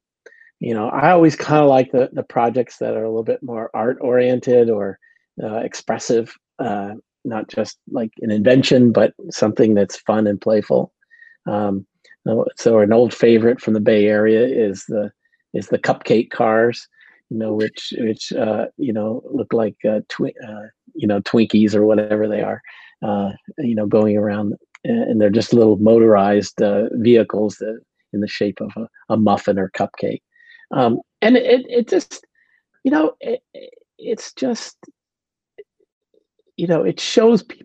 [0.59, 3.41] you know, I always kind of like the the projects that are a little bit
[3.41, 4.99] more art oriented or
[5.41, 10.91] uh, expressive, uh, not just like an invention, but something that's fun and playful.
[11.47, 11.85] Um,
[12.57, 15.11] so an old favorite from the Bay Area is the
[15.53, 16.87] is the cupcake cars,
[17.29, 21.75] you know, which which uh, you know look like uh, twi- uh, you know Twinkies
[21.75, 22.61] or whatever they are,
[23.03, 27.79] uh, you know, going around, and they're just little motorized uh, vehicles that
[28.13, 30.21] in the shape of a, a muffin or cupcake,
[30.71, 32.25] um, and it it just
[32.83, 33.41] you know it,
[33.97, 34.77] it's just
[36.57, 37.57] you know it shows pe-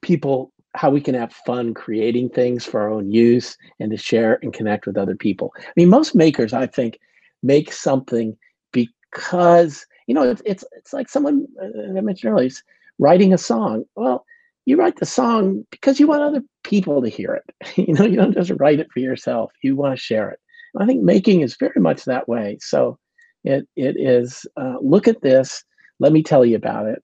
[0.00, 4.38] people how we can have fun creating things for our own use and to share
[4.42, 5.52] and connect with other people.
[5.58, 6.98] I mean, most makers, I think,
[7.42, 8.36] make something
[8.72, 12.50] because you know it's it's, it's like someone uh, I mentioned earlier
[12.98, 13.84] writing a song.
[13.96, 14.24] Well,
[14.64, 17.76] you write the song because you want other people to hear it.
[17.88, 19.52] you know, you don't just write it for yourself.
[19.62, 20.38] You want to share it.
[20.78, 22.58] I think making is very much that way.
[22.60, 22.98] So
[23.44, 25.64] it it is uh, look at this.
[25.98, 27.02] Let me tell you about it,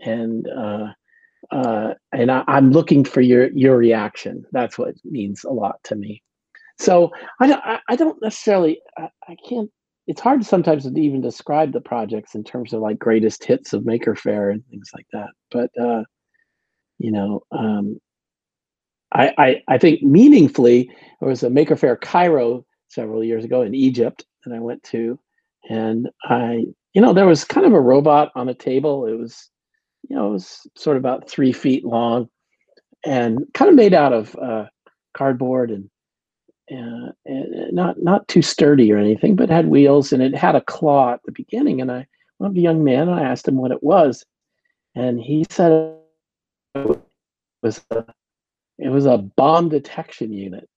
[0.00, 0.88] and uh,
[1.50, 4.44] uh, and I, am looking for your your reaction.
[4.52, 6.22] That's what means a lot to me.
[6.78, 7.10] So
[7.40, 9.70] I don't I, don't necessarily I, I can't.
[10.06, 13.86] It's hard sometimes to even describe the projects in terms of like greatest hits of
[13.86, 15.30] Maker Faire and things like that.
[15.50, 16.04] But uh,
[16.98, 18.00] you know, um,
[19.12, 20.90] I, I I think meaningfully
[21.20, 25.18] there was a Maker Faire Cairo several years ago in Egypt that I went to,
[25.68, 29.06] and I you know there was kind of a robot on a table.
[29.06, 29.50] It was
[30.08, 32.28] you know, it was sort of about three feet long
[33.04, 34.64] and kind of made out of uh,
[35.14, 35.90] cardboard and,
[36.70, 37.12] uh,
[37.72, 41.20] not not too sturdy or anything, but had wheels and it had a claw at
[41.24, 41.80] the beginning.
[41.80, 42.06] And I
[42.38, 44.24] went the young man I asked him what it was,
[44.94, 45.96] and he said
[46.74, 47.00] it
[47.62, 48.04] was a,
[48.78, 50.68] it was a bomb detection unit.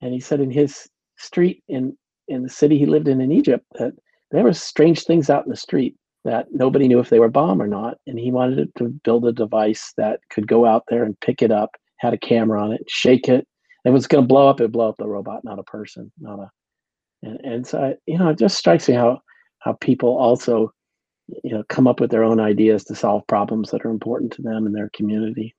[0.00, 1.96] And he said in his street in
[2.28, 3.94] in the city he lived in in Egypt that
[4.30, 7.62] there were strange things out in the street that nobody knew if they were bomb
[7.62, 7.96] or not.
[8.06, 11.50] And he wanted to build a device that could go out there and pick it
[11.50, 13.46] up, had a camera on it, shake it.
[13.88, 16.12] If it was going to blow up, it blow up the robot, not a person,
[16.20, 16.50] not a.
[17.22, 19.20] And, and so, you know, it just strikes me how
[19.60, 20.72] how people also,
[21.42, 24.42] you know, come up with their own ideas to solve problems that are important to
[24.42, 25.54] them and their community.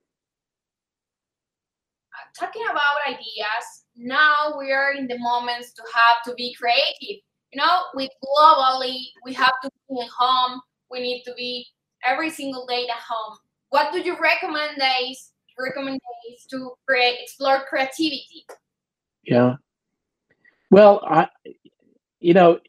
[2.38, 7.60] Talking about ideas, now we are in the moments to have to be creative you
[7.60, 10.62] know, with globally, we have to be at home.
[10.92, 11.66] We need to be
[12.06, 13.38] every single day at home.
[13.70, 15.32] What do you recommend days?
[15.60, 18.46] Recommend days to create, explore creativity.
[19.24, 19.56] Yeah.
[20.72, 21.28] Well, I,
[22.20, 22.60] you know,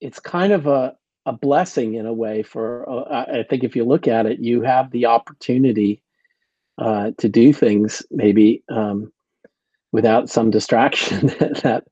[0.00, 0.96] it's kind of a
[1.26, 2.42] a blessing in a way.
[2.42, 6.02] For uh, I think if you look at it, you have the opportunity
[6.78, 9.12] uh, to do things maybe um,
[9.92, 11.26] without some distraction
[11.62, 11.84] that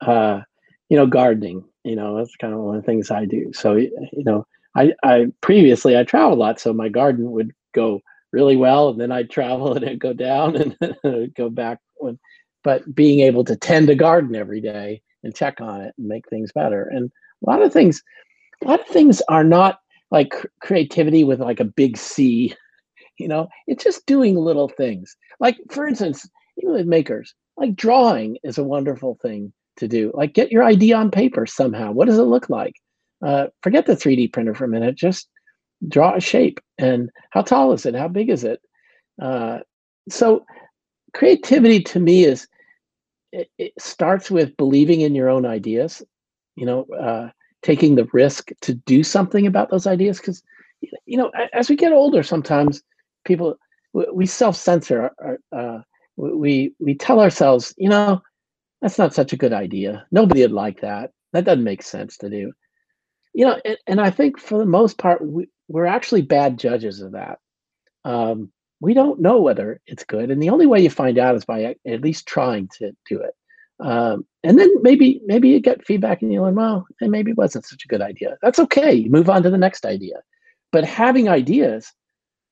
[0.00, 0.40] uh,
[0.88, 3.74] you know gardening you know that's kind of one of the things i do so
[3.74, 8.00] you know i i previously i traveled a lot so my garden would go
[8.34, 12.18] really well and then i'd travel and it'd go down and go back when
[12.62, 16.28] but being able to tend a garden every day and check on it and make
[16.28, 17.10] things better and
[17.46, 18.02] a lot of things
[18.62, 19.78] a lot of things are not
[20.10, 22.54] like creativity with like a big c
[23.18, 26.28] you know it's just doing little things like for instance
[26.58, 30.10] even with makers like drawing is a wonderful thing to do.
[30.14, 31.92] Like get your idea on paper somehow.
[31.92, 32.74] What does it look like?
[33.24, 34.96] Uh, forget the 3D printer for a minute.
[34.96, 35.28] Just
[35.88, 37.94] draw a shape and how tall is it?
[37.94, 38.60] How big is it?
[39.20, 39.60] Uh,
[40.08, 40.44] so
[41.12, 42.46] creativity to me is
[43.32, 46.02] it, it, starts with believing in your own ideas.
[46.56, 47.30] You know, uh,
[47.62, 50.42] taking the risk to do something about those ideas because
[51.06, 52.82] you know as we get older, sometimes
[53.24, 53.58] people
[53.92, 55.10] we self censor.
[55.52, 55.78] Uh,
[56.16, 58.22] we we tell ourselves, you know,
[58.80, 60.06] that's not such a good idea.
[60.10, 61.12] Nobody would like that.
[61.32, 62.52] That doesn't make sense to do.
[63.32, 67.00] You know, and, and I think for the most part, we, we're actually bad judges
[67.00, 67.38] of that.
[68.04, 68.50] Um,
[68.80, 71.76] we don't know whether it's good, and the only way you find out is by
[71.86, 73.34] at least trying to do it.
[73.80, 77.66] Um, and then maybe maybe you get feedback and you learn, well, it maybe wasn't
[77.66, 78.36] such a good idea.
[78.42, 78.92] That's okay.
[78.92, 80.16] You move on to the next idea.
[80.70, 81.92] But having ideas,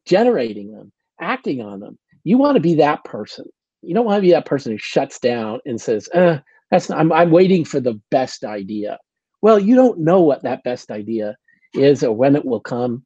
[0.06, 3.44] generating them, acting on them, you want to be that person
[3.82, 6.38] you don't want to be that person who shuts down and says, uh,
[6.70, 8.98] that's not, I'm, I'm waiting for the best idea.
[9.42, 11.36] Well, you don't know what that best idea
[11.74, 13.02] is or when it will come.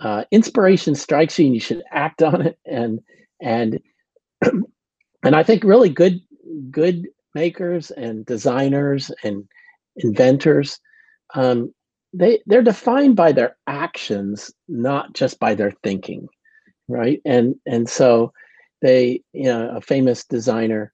[0.00, 2.58] Uh, inspiration strikes you and you should act on it.
[2.66, 3.00] And,
[3.40, 3.80] and,
[4.42, 6.20] and I think really good,
[6.70, 9.44] good makers and designers and
[9.96, 10.78] inventors,
[11.34, 11.72] um,
[12.12, 16.28] they, they're defined by their actions, not just by their thinking.
[16.88, 17.20] Right.
[17.24, 18.32] And, and so,
[18.82, 20.92] they, you know, a famous designer,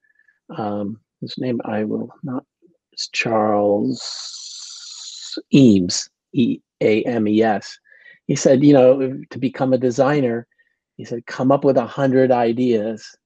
[0.56, 2.44] um, his name I will not,
[2.92, 4.00] is Charles
[5.54, 7.78] Eames, E A M E S.
[8.26, 10.46] He said, you know, to become a designer,
[10.96, 13.16] he said, come up with a hundred ideas,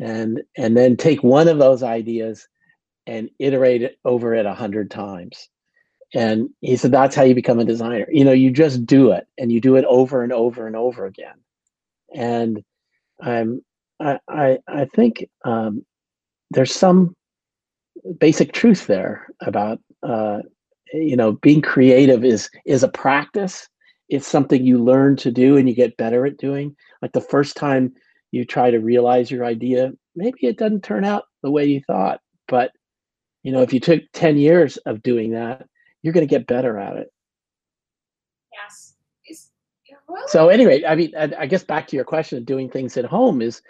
[0.00, 2.48] and and then take one of those ideas
[3.06, 5.48] and iterate it over it a hundred times.
[6.14, 8.06] And he said, that's how you become a designer.
[8.10, 11.06] You know, you just do it and you do it over and over and over
[11.06, 11.36] again.
[12.14, 12.62] And
[13.20, 13.62] I'm
[14.00, 15.84] I I, I think um,
[16.50, 17.14] there's some
[18.18, 20.40] basic truth there about uh,
[20.92, 23.68] you know being creative is is a practice.
[24.08, 26.74] It's something you learn to do and you get better at doing.
[27.02, 27.92] Like the first time
[28.30, 32.20] you try to realize your idea, maybe it doesn't turn out the way you thought,
[32.46, 32.72] but
[33.42, 35.66] you know if you took 10 years of doing that,
[36.02, 37.12] you're going to get better at it.
[38.52, 38.94] Yes.
[40.28, 43.04] So anyway, I mean, I, I guess back to your question of doing things at
[43.04, 43.62] home is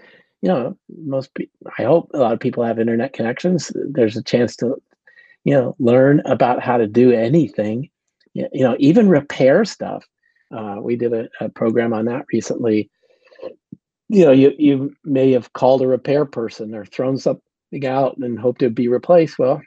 [0.42, 1.30] you know, most
[1.78, 3.72] I hope a lot of people have internet connections.
[3.74, 4.80] There's a chance to,
[5.48, 7.88] you know, learn about how to do anything,
[8.34, 10.04] you know, even repair stuff.
[10.54, 12.90] Uh, we did a, a, program on that recently.
[14.10, 18.38] you know, you you may have called a repair person or thrown something out and
[18.38, 19.38] hoped it would be replaced.
[19.38, 19.62] Well,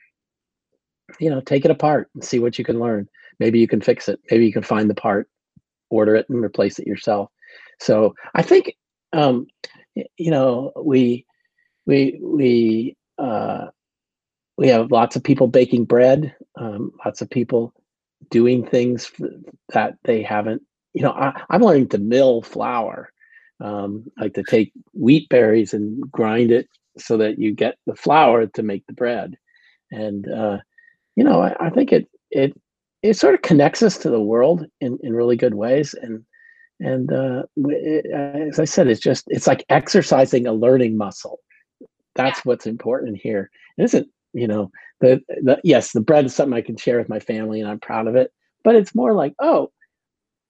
[1.20, 3.10] you know, take it apart and see what you can learn.
[3.40, 4.20] Maybe you can fix it.
[4.30, 5.30] Maybe you can find the part,
[5.90, 7.32] order it, and replace it yourself.
[7.80, 8.76] So I think,
[9.14, 9.48] um,
[9.95, 11.26] you know, we
[11.88, 13.70] we we uh,
[14.62, 17.74] we have lots of people baking bread, um, lots of people
[18.30, 19.12] doing things
[19.74, 20.62] that they haven't.
[20.94, 23.12] You know, I, I'm learning to mill flour,
[23.60, 28.46] um, like to take wheat berries and grind it so that you get the flour
[28.46, 29.36] to make the bread.
[29.90, 30.60] And uh,
[31.16, 32.54] you know, I, I think it it
[33.02, 35.96] it sort of connects us to the world in, in really good ways.
[35.96, 36.24] And
[36.80, 38.06] and uh, it,
[38.52, 41.40] as I said, it's just it's like exercising a learning muscle.
[42.14, 42.44] That's yeah.
[42.44, 43.50] what's important here.
[43.80, 47.10] It isn't you know the, the yes the bread is something I can share with
[47.10, 48.32] my family and I'm proud of it.
[48.64, 49.72] But it's more like oh,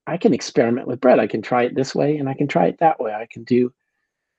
[0.08, 1.20] I can experiment with bread.
[1.20, 3.14] I can try it this way and I can try it that way.
[3.14, 3.74] I can do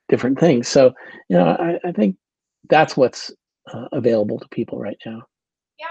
[0.08, 0.68] different things.
[0.68, 0.92] So
[1.28, 2.16] you know I, I think
[2.68, 3.32] that's what's
[3.72, 5.22] uh, available to people right now.
[5.78, 5.86] Yeah,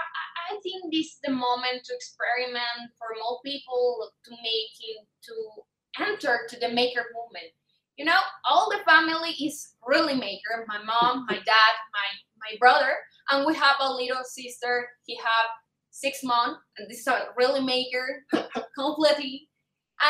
[0.50, 5.62] I think this is the moment to experiment for more people to make it to
[6.00, 7.52] enter to the maker movement.
[7.96, 8.18] You know,
[8.48, 10.64] all the family is really maker.
[10.66, 12.08] My mom, my dad, my
[12.50, 12.94] my brother,
[13.30, 14.88] and we have a little sister.
[15.06, 15.46] He have
[15.90, 18.24] six months, and this is a really major
[18.78, 19.48] completely.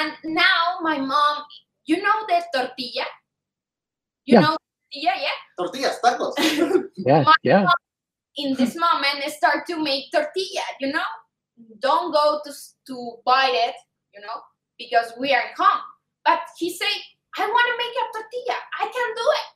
[0.00, 1.44] And now my mom,
[1.86, 3.06] you know the tortilla.
[4.26, 4.40] You Yeah.
[4.40, 4.56] know
[4.92, 5.38] tortilla, yeah.
[5.58, 6.34] Tortillas, tacos.
[6.96, 7.62] Yeah, My yeah.
[7.64, 7.74] mom
[8.36, 11.08] in this moment start to make tortilla you know
[11.80, 12.52] don't go to
[12.86, 13.74] to buy it
[14.14, 14.40] you know
[14.78, 15.82] because we are home
[16.24, 16.88] but he say
[17.38, 19.48] i want to make a tortilla i can do it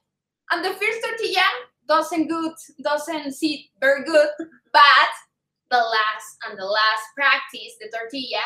[0.53, 1.47] and the first tortilla
[1.89, 2.53] doesn't good
[2.83, 4.29] doesn't sit very good
[4.73, 5.13] but
[5.71, 8.41] the last and the last practice the tortilla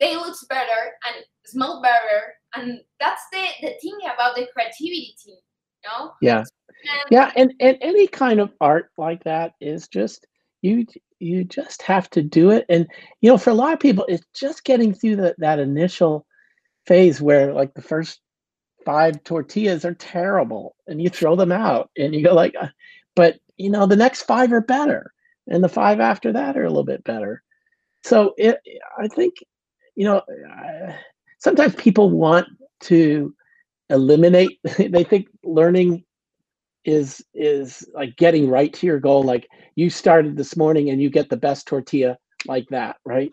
[0.00, 5.34] they looks better and smell better and that's the the thing about the creativity you
[5.84, 6.38] know Yeah.
[6.38, 10.26] and Yeah, and and any kind of art like that is just
[10.62, 10.86] you
[11.18, 12.64] you just have to do it.
[12.68, 12.86] And
[13.20, 16.26] you know, for a lot of people, it's just getting through that that initial
[16.86, 18.20] phase where like the first
[18.84, 22.68] five tortillas are terrible and you throw them out and you go like, "Uh,"
[23.14, 25.12] but you know, the next five are better
[25.48, 27.42] and the five after that are a little bit better.
[28.02, 28.58] So it,
[28.98, 29.34] I think,
[29.94, 30.22] you know,
[31.38, 32.46] sometimes people want
[32.84, 33.34] to
[33.90, 34.58] eliminate.
[34.78, 36.04] They think learning
[36.84, 39.22] is is like getting right to your goal.
[39.22, 42.16] Like you started this morning and you get the best tortilla
[42.46, 43.30] like that, right?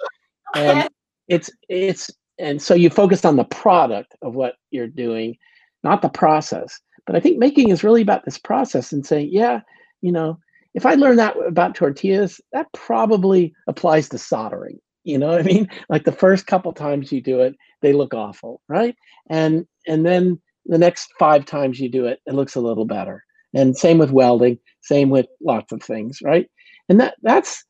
[0.56, 0.90] And
[1.30, 5.38] it's it's and so you focus on the product of what you're doing,
[5.84, 6.80] not the process.
[7.06, 9.62] But I think making is really about this process and saying, yeah,
[10.02, 10.40] you know,
[10.74, 14.80] if I learn that about tortillas, that probably applies to soldering.
[15.04, 15.70] You know what I mean?
[15.90, 18.96] Like the first couple times you do it, they look awful, right?
[19.30, 23.24] And and then the next five times you do it, it looks a little better.
[23.54, 26.48] And same with welding, same with lots of things, right?
[26.90, 27.64] And that that's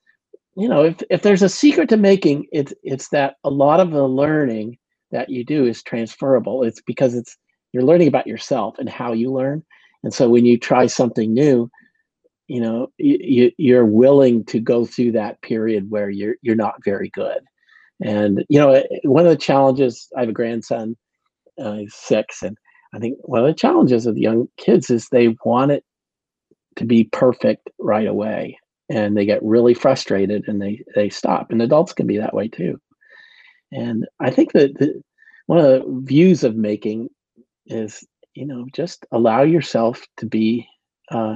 [0.57, 3.91] you know, if if there's a secret to making, it's it's that a lot of
[3.91, 4.77] the learning
[5.11, 6.63] that you do is transferable.
[6.63, 7.37] It's because it's
[7.73, 9.63] you're learning about yourself and how you learn.
[10.03, 11.69] And so when you try something new,
[12.47, 16.83] you know, you, you you're willing to go through that period where you're you're not
[16.83, 17.39] very good.
[18.03, 20.97] And you know, one of the challenges, I have a grandson,
[21.61, 22.57] uh, he's six, and
[22.95, 25.83] I think one of the challenges of young kids is they want it
[26.77, 28.57] to be perfect right away
[28.89, 32.47] and they get really frustrated and they they stop and adults can be that way
[32.47, 32.79] too.
[33.71, 35.01] And i think that the,
[35.47, 37.09] one of the views of making
[37.65, 40.67] is you know just allow yourself to be
[41.11, 41.35] uh,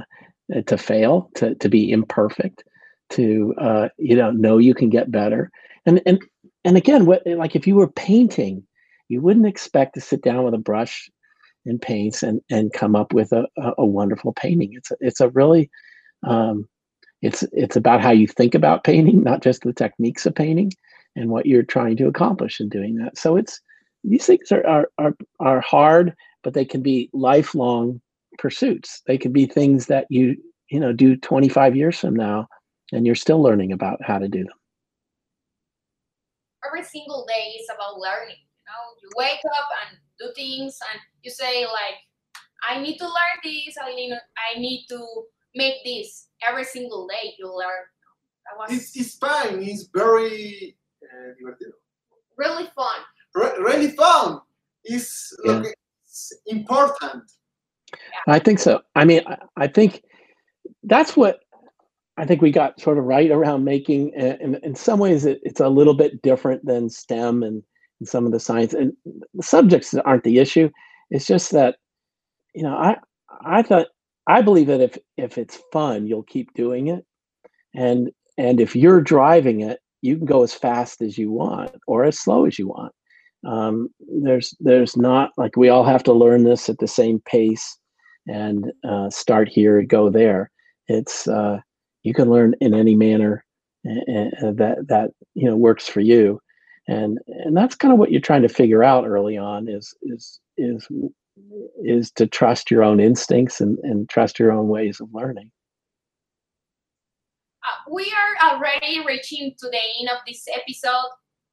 [0.66, 2.64] to fail to to be imperfect
[3.10, 5.50] to uh, you know know you can get better.
[5.86, 6.20] And and
[6.64, 8.66] and again what like if you were painting
[9.08, 11.10] you wouldn't expect to sit down with a brush
[11.66, 14.70] and paints and and come up with a, a, a wonderful painting.
[14.72, 15.70] It's a, it's a really
[16.26, 16.68] um,
[17.22, 20.72] it's it's about how you think about painting not just the techniques of painting
[21.16, 23.60] and what you're trying to accomplish in doing that so it's
[24.04, 28.00] these things are are are, are hard but they can be lifelong
[28.38, 30.36] pursuits they can be things that you
[30.70, 32.46] you know do 25 years from now
[32.92, 34.58] and you're still learning about how to do them
[36.66, 38.38] every single day is about learning.
[38.38, 41.98] You know, you wake up and do things, and you say like,
[42.68, 43.76] "I need to learn this.
[43.80, 47.68] I need, I need to make this." Every single day, you learn.
[48.46, 49.62] That was It's, it's fine.
[49.62, 51.72] It's very uh, divertido.
[52.36, 53.00] really fun.
[53.34, 54.40] Re- really fun.
[54.84, 55.52] It's, Yeah.
[55.52, 55.74] lo que-
[56.04, 57.22] it's important.
[58.26, 58.80] I think so.
[58.96, 60.02] I mean, I, I think
[60.82, 61.40] that's what
[62.18, 64.12] I think we got sort of right around making.
[64.16, 67.62] And in, in some ways, it, it's a little bit different than STEM and,
[68.00, 68.74] and some of the science.
[68.74, 68.92] And
[69.34, 70.68] the subjects aren't the issue.
[71.10, 71.76] It's just that
[72.54, 72.96] you know, I
[73.44, 73.86] I thought
[74.26, 77.04] I believe that if if it's fun, you'll keep doing it,
[77.74, 82.04] and and if you're driving it, you can go as fast as you want or
[82.04, 82.92] as slow as you want.
[83.46, 83.88] Um,
[84.22, 87.78] there's there's not like we all have to learn this at the same pace
[88.28, 90.50] and uh, start here and go there.
[90.88, 91.58] It's uh,
[92.02, 93.44] you can learn in any manner
[93.84, 96.40] that that you know works for you,
[96.88, 100.40] and and that's kind of what you're trying to figure out early on is is
[100.56, 100.86] is
[101.84, 105.50] is to trust your own instincts and, and trust your own ways of learning.
[107.64, 111.08] Uh, we are already reaching to the end of this episode.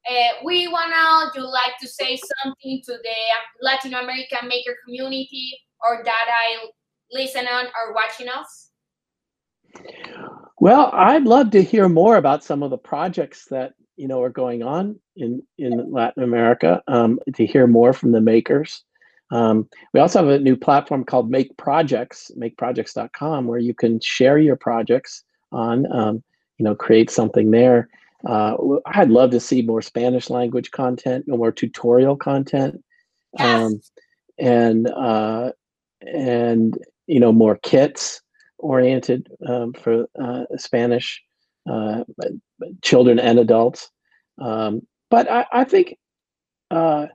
[0.10, 3.15] Uh, we wanna you like to say something to the
[3.61, 5.51] Latin American maker community
[5.88, 6.69] or that I
[7.11, 8.69] listen on or watching us?
[10.60, 14.30] Well, I'd love to hear more about some of the projects that you know are
[14.30, 16.81] going on in in Latin America.
[16.88, 18.84] Um, to hear more from the makers.
[19.31, 24.38] Um, we also have a new platform called Make Projects, MakeProjects.com, where you can share
[24.38, 26.23] your projects on, um,
[26.57, 27.89] you know, create something there.
[28.27, 32.84] Uh, I'd love to see more Spanish language content, more tutorial content,
[33.38, 33.64] yes.
[33.64, 33.81] um,
[34.38, 35.51] and uh,
[36.01, 36.77] and
[37.07, 38.22] you know more kits
[38.57, 41.22] oriented um, for uh, Spanish
[41.69, 42.03] uh,
[42.81, 43.89] children and adults.
[44.38, 45.97] Um, but I, I think
[46.72, 47.07] uh,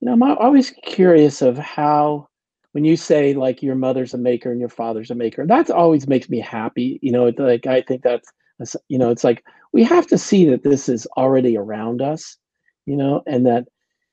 [0.00, 2.28] you know I'm always curious of how
[2.72, 6.06] when you say like your mother's a maker and your father's a maker, that always
[6.06, 6.98] makes me happy.
[7.02, 8.30] You know, like I think that's
[8.88, 12.36] you know it's like we have to see that this is already around us,
[12.86, 13.64] you know, and that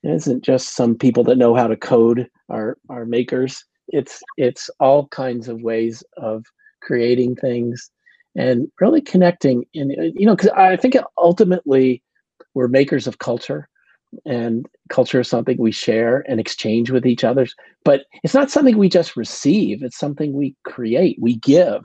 [0.03, 4.69] it isn't just some people that know how to code are are makers it's it's
[4.79, 6.45] all kinds of ways of
[6.81, 7.89] creating things
[8.35, 12.01] and really connecting in you know because i think ultimately
[12.53, 13.67] we're makers of culture
[14.25, 17.47] and culture is something we share and exchange with each other.
[17.83, 21.83] But it's not something we just receive it's something we create we give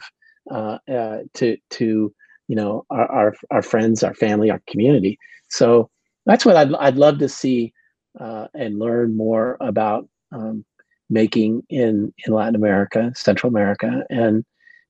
[0.51, 2.13] uh, uh, to to
[2.49, 5.19] you know our, our, our friends our family our community.
[5.49, 5.91] So
[6.27, 7.73] that's what i'd, I'd love to see
[8.19, 10.65] uh, and learn more about um,
[11.09, 14.45] making in in Latin America, Central America, and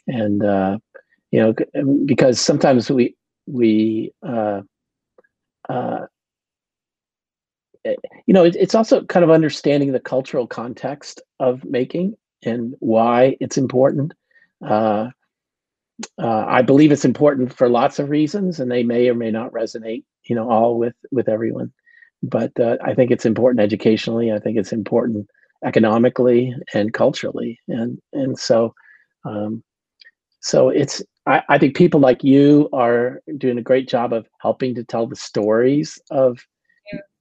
[0.07, 0.79] and uh,
[1.31, 1.55] you know
[2.05, 4.61] because sometimes we we uh,
[5.69, 6.07] uh,
[7.85, 13.37] you know it, it's also kind of understanding the cultural context of making and why
[13.41, 14.13] it's important.
[14.67, 15.09] Uh,
[16.19, 19.53] uh, I believe it's important for lots of reasons, and they may or may not
[19.53, 21.73] resonate, you know, all with with everyone.
[22.23, 24.33] But uh, I think it's important educationally.
[24.33, 25.29] I think it's important
[25.65, 28.75] economically and culturally and and so
[29.25, 29.63] um,
[30.41, 34.75] so it's I, I think people like you are doing a great job of helping
[34.75, 36.41] to tell the stories of.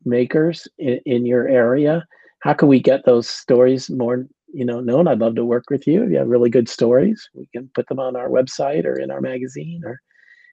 [0.10, 2.06] Makers in, in your area?
[2.40, 5.08] How can we get those stories more you know known?
[5.08, 6.04] I'd love to work with you.
[6.04, 9.12] If you have really good stories we can put them on our website or in
[9.12, 10.02] our magazine or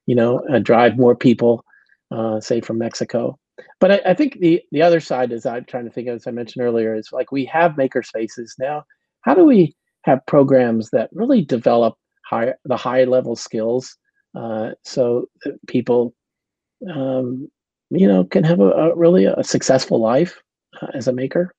[0.07, 1.65] you know uh, drive more people
[2.11, 3.39] uh, say from mexico.
[3.81, 6.27] But I, I, think the the other side is I'm trying to think of, as
[6.27, 8.85] I mentioned earlier, is like we have maker spaces now.
[9.23, 9.75] How do we
[10.05, 13.97] have programs that really develop high the high level skills
[14.35, 16.15] uh, so that people
[16.95, 17.49] um,
[17.91, 20.41] you know can have a, a really a successful life
[20.81, 21.55] uh, as a maker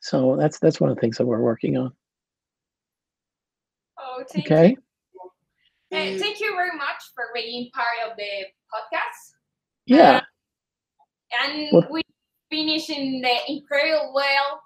[0.00, 1.92] so that's that's one of the things that we're working on
[3.98, 4.76] oh thank okay you.
[5.90, 9.32] Hey, thank you very much for being part of the podcast
[9.86, 10.20] yeah uh,
[11.44, 11.90] and what?
[11.90, 12.02] we
[12.50, 14.62] finish in the incredible well.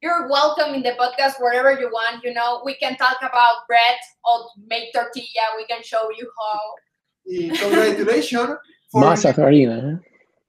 [0.00, 2.22] You're welcome in the podcast wherever you want.
[2.22, 5.56] You know, we can talk about bread or make tortilla.
[5.56, 7.58] We can show you how.
[7.58, 8.56] Congratulations
[8.90, 10.00] for Masa farina.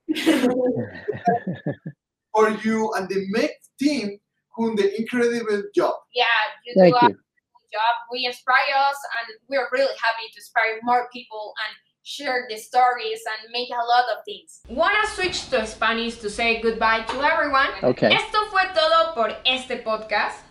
[2.34, 4.18] for you and the make team
[4.56, 5.94] who the incredible job.
[6.14, 6.26] Yeah,
[6.66, 7.14] you Thank do you.
[7.14, 7.94] a job.
[8.12, 13.22] We inspire us, and we're really happy to inspire more people and share the stories
[13.32, 14.62] and make a lot of things.
[14.70, 17.70] Wanna switch to Spanish to say goodbye to everyone?
[17.84, 18.12] Okay.
[18.12, 20.44] Esto fue todo por este podcast.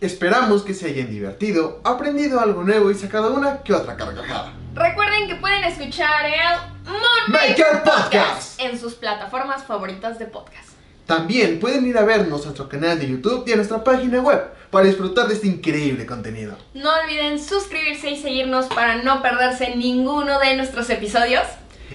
[0.00, 4.61] Esperamos que se hayan divertido, aprendido algo nuevo y sacado una que otra carcajada.
[4.74, 10.70] Recuerden que pueden escuchar el Moonmaker Podcast en sus plataformas favoritas de podcast.
[11.06, 14.50] También pueden ir a vernos a nuestro canal de YouTube y a nuestra página web
[14.70, 16.56] para disfrutar de este increíble contenido.
[16.72, 21.44] No olviden suscribirse y seguirnos para no perderse ninguno de nuestros episodios.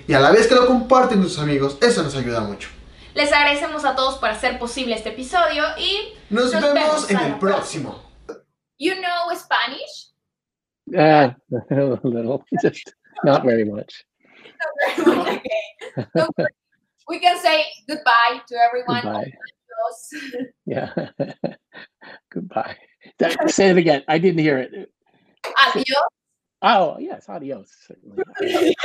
[0.08, 2.70] Y a la vez que lo comparten con sus amigos, eso nos ayuda mucho.
[3.16, 8.04] Les agradecemos a todos por hacer posible este episodio y nos, vemos, en el próximo.
[8.78, 10.07] You know Spanish?
[10.96, 11.32] Uh,
[11.72, 12.94] a little, just
[13.24, 14.04] not very much.
[15.00, 15.42] okay.
[17.08, 19.02] we can say goodbye to everyone.
[19.04, 19.34] Goodbye.
[20.66, 20.94] yeah.
[22.32, 22.76] goodbye.
[23.48, 24.04] Say it again.
[24.08, 24.92] I didn't hear it.
[25.68, 25.86] Adios.
[26.62, 27.72] Oh yes, adios.
[27.88, 28.76] Certainly.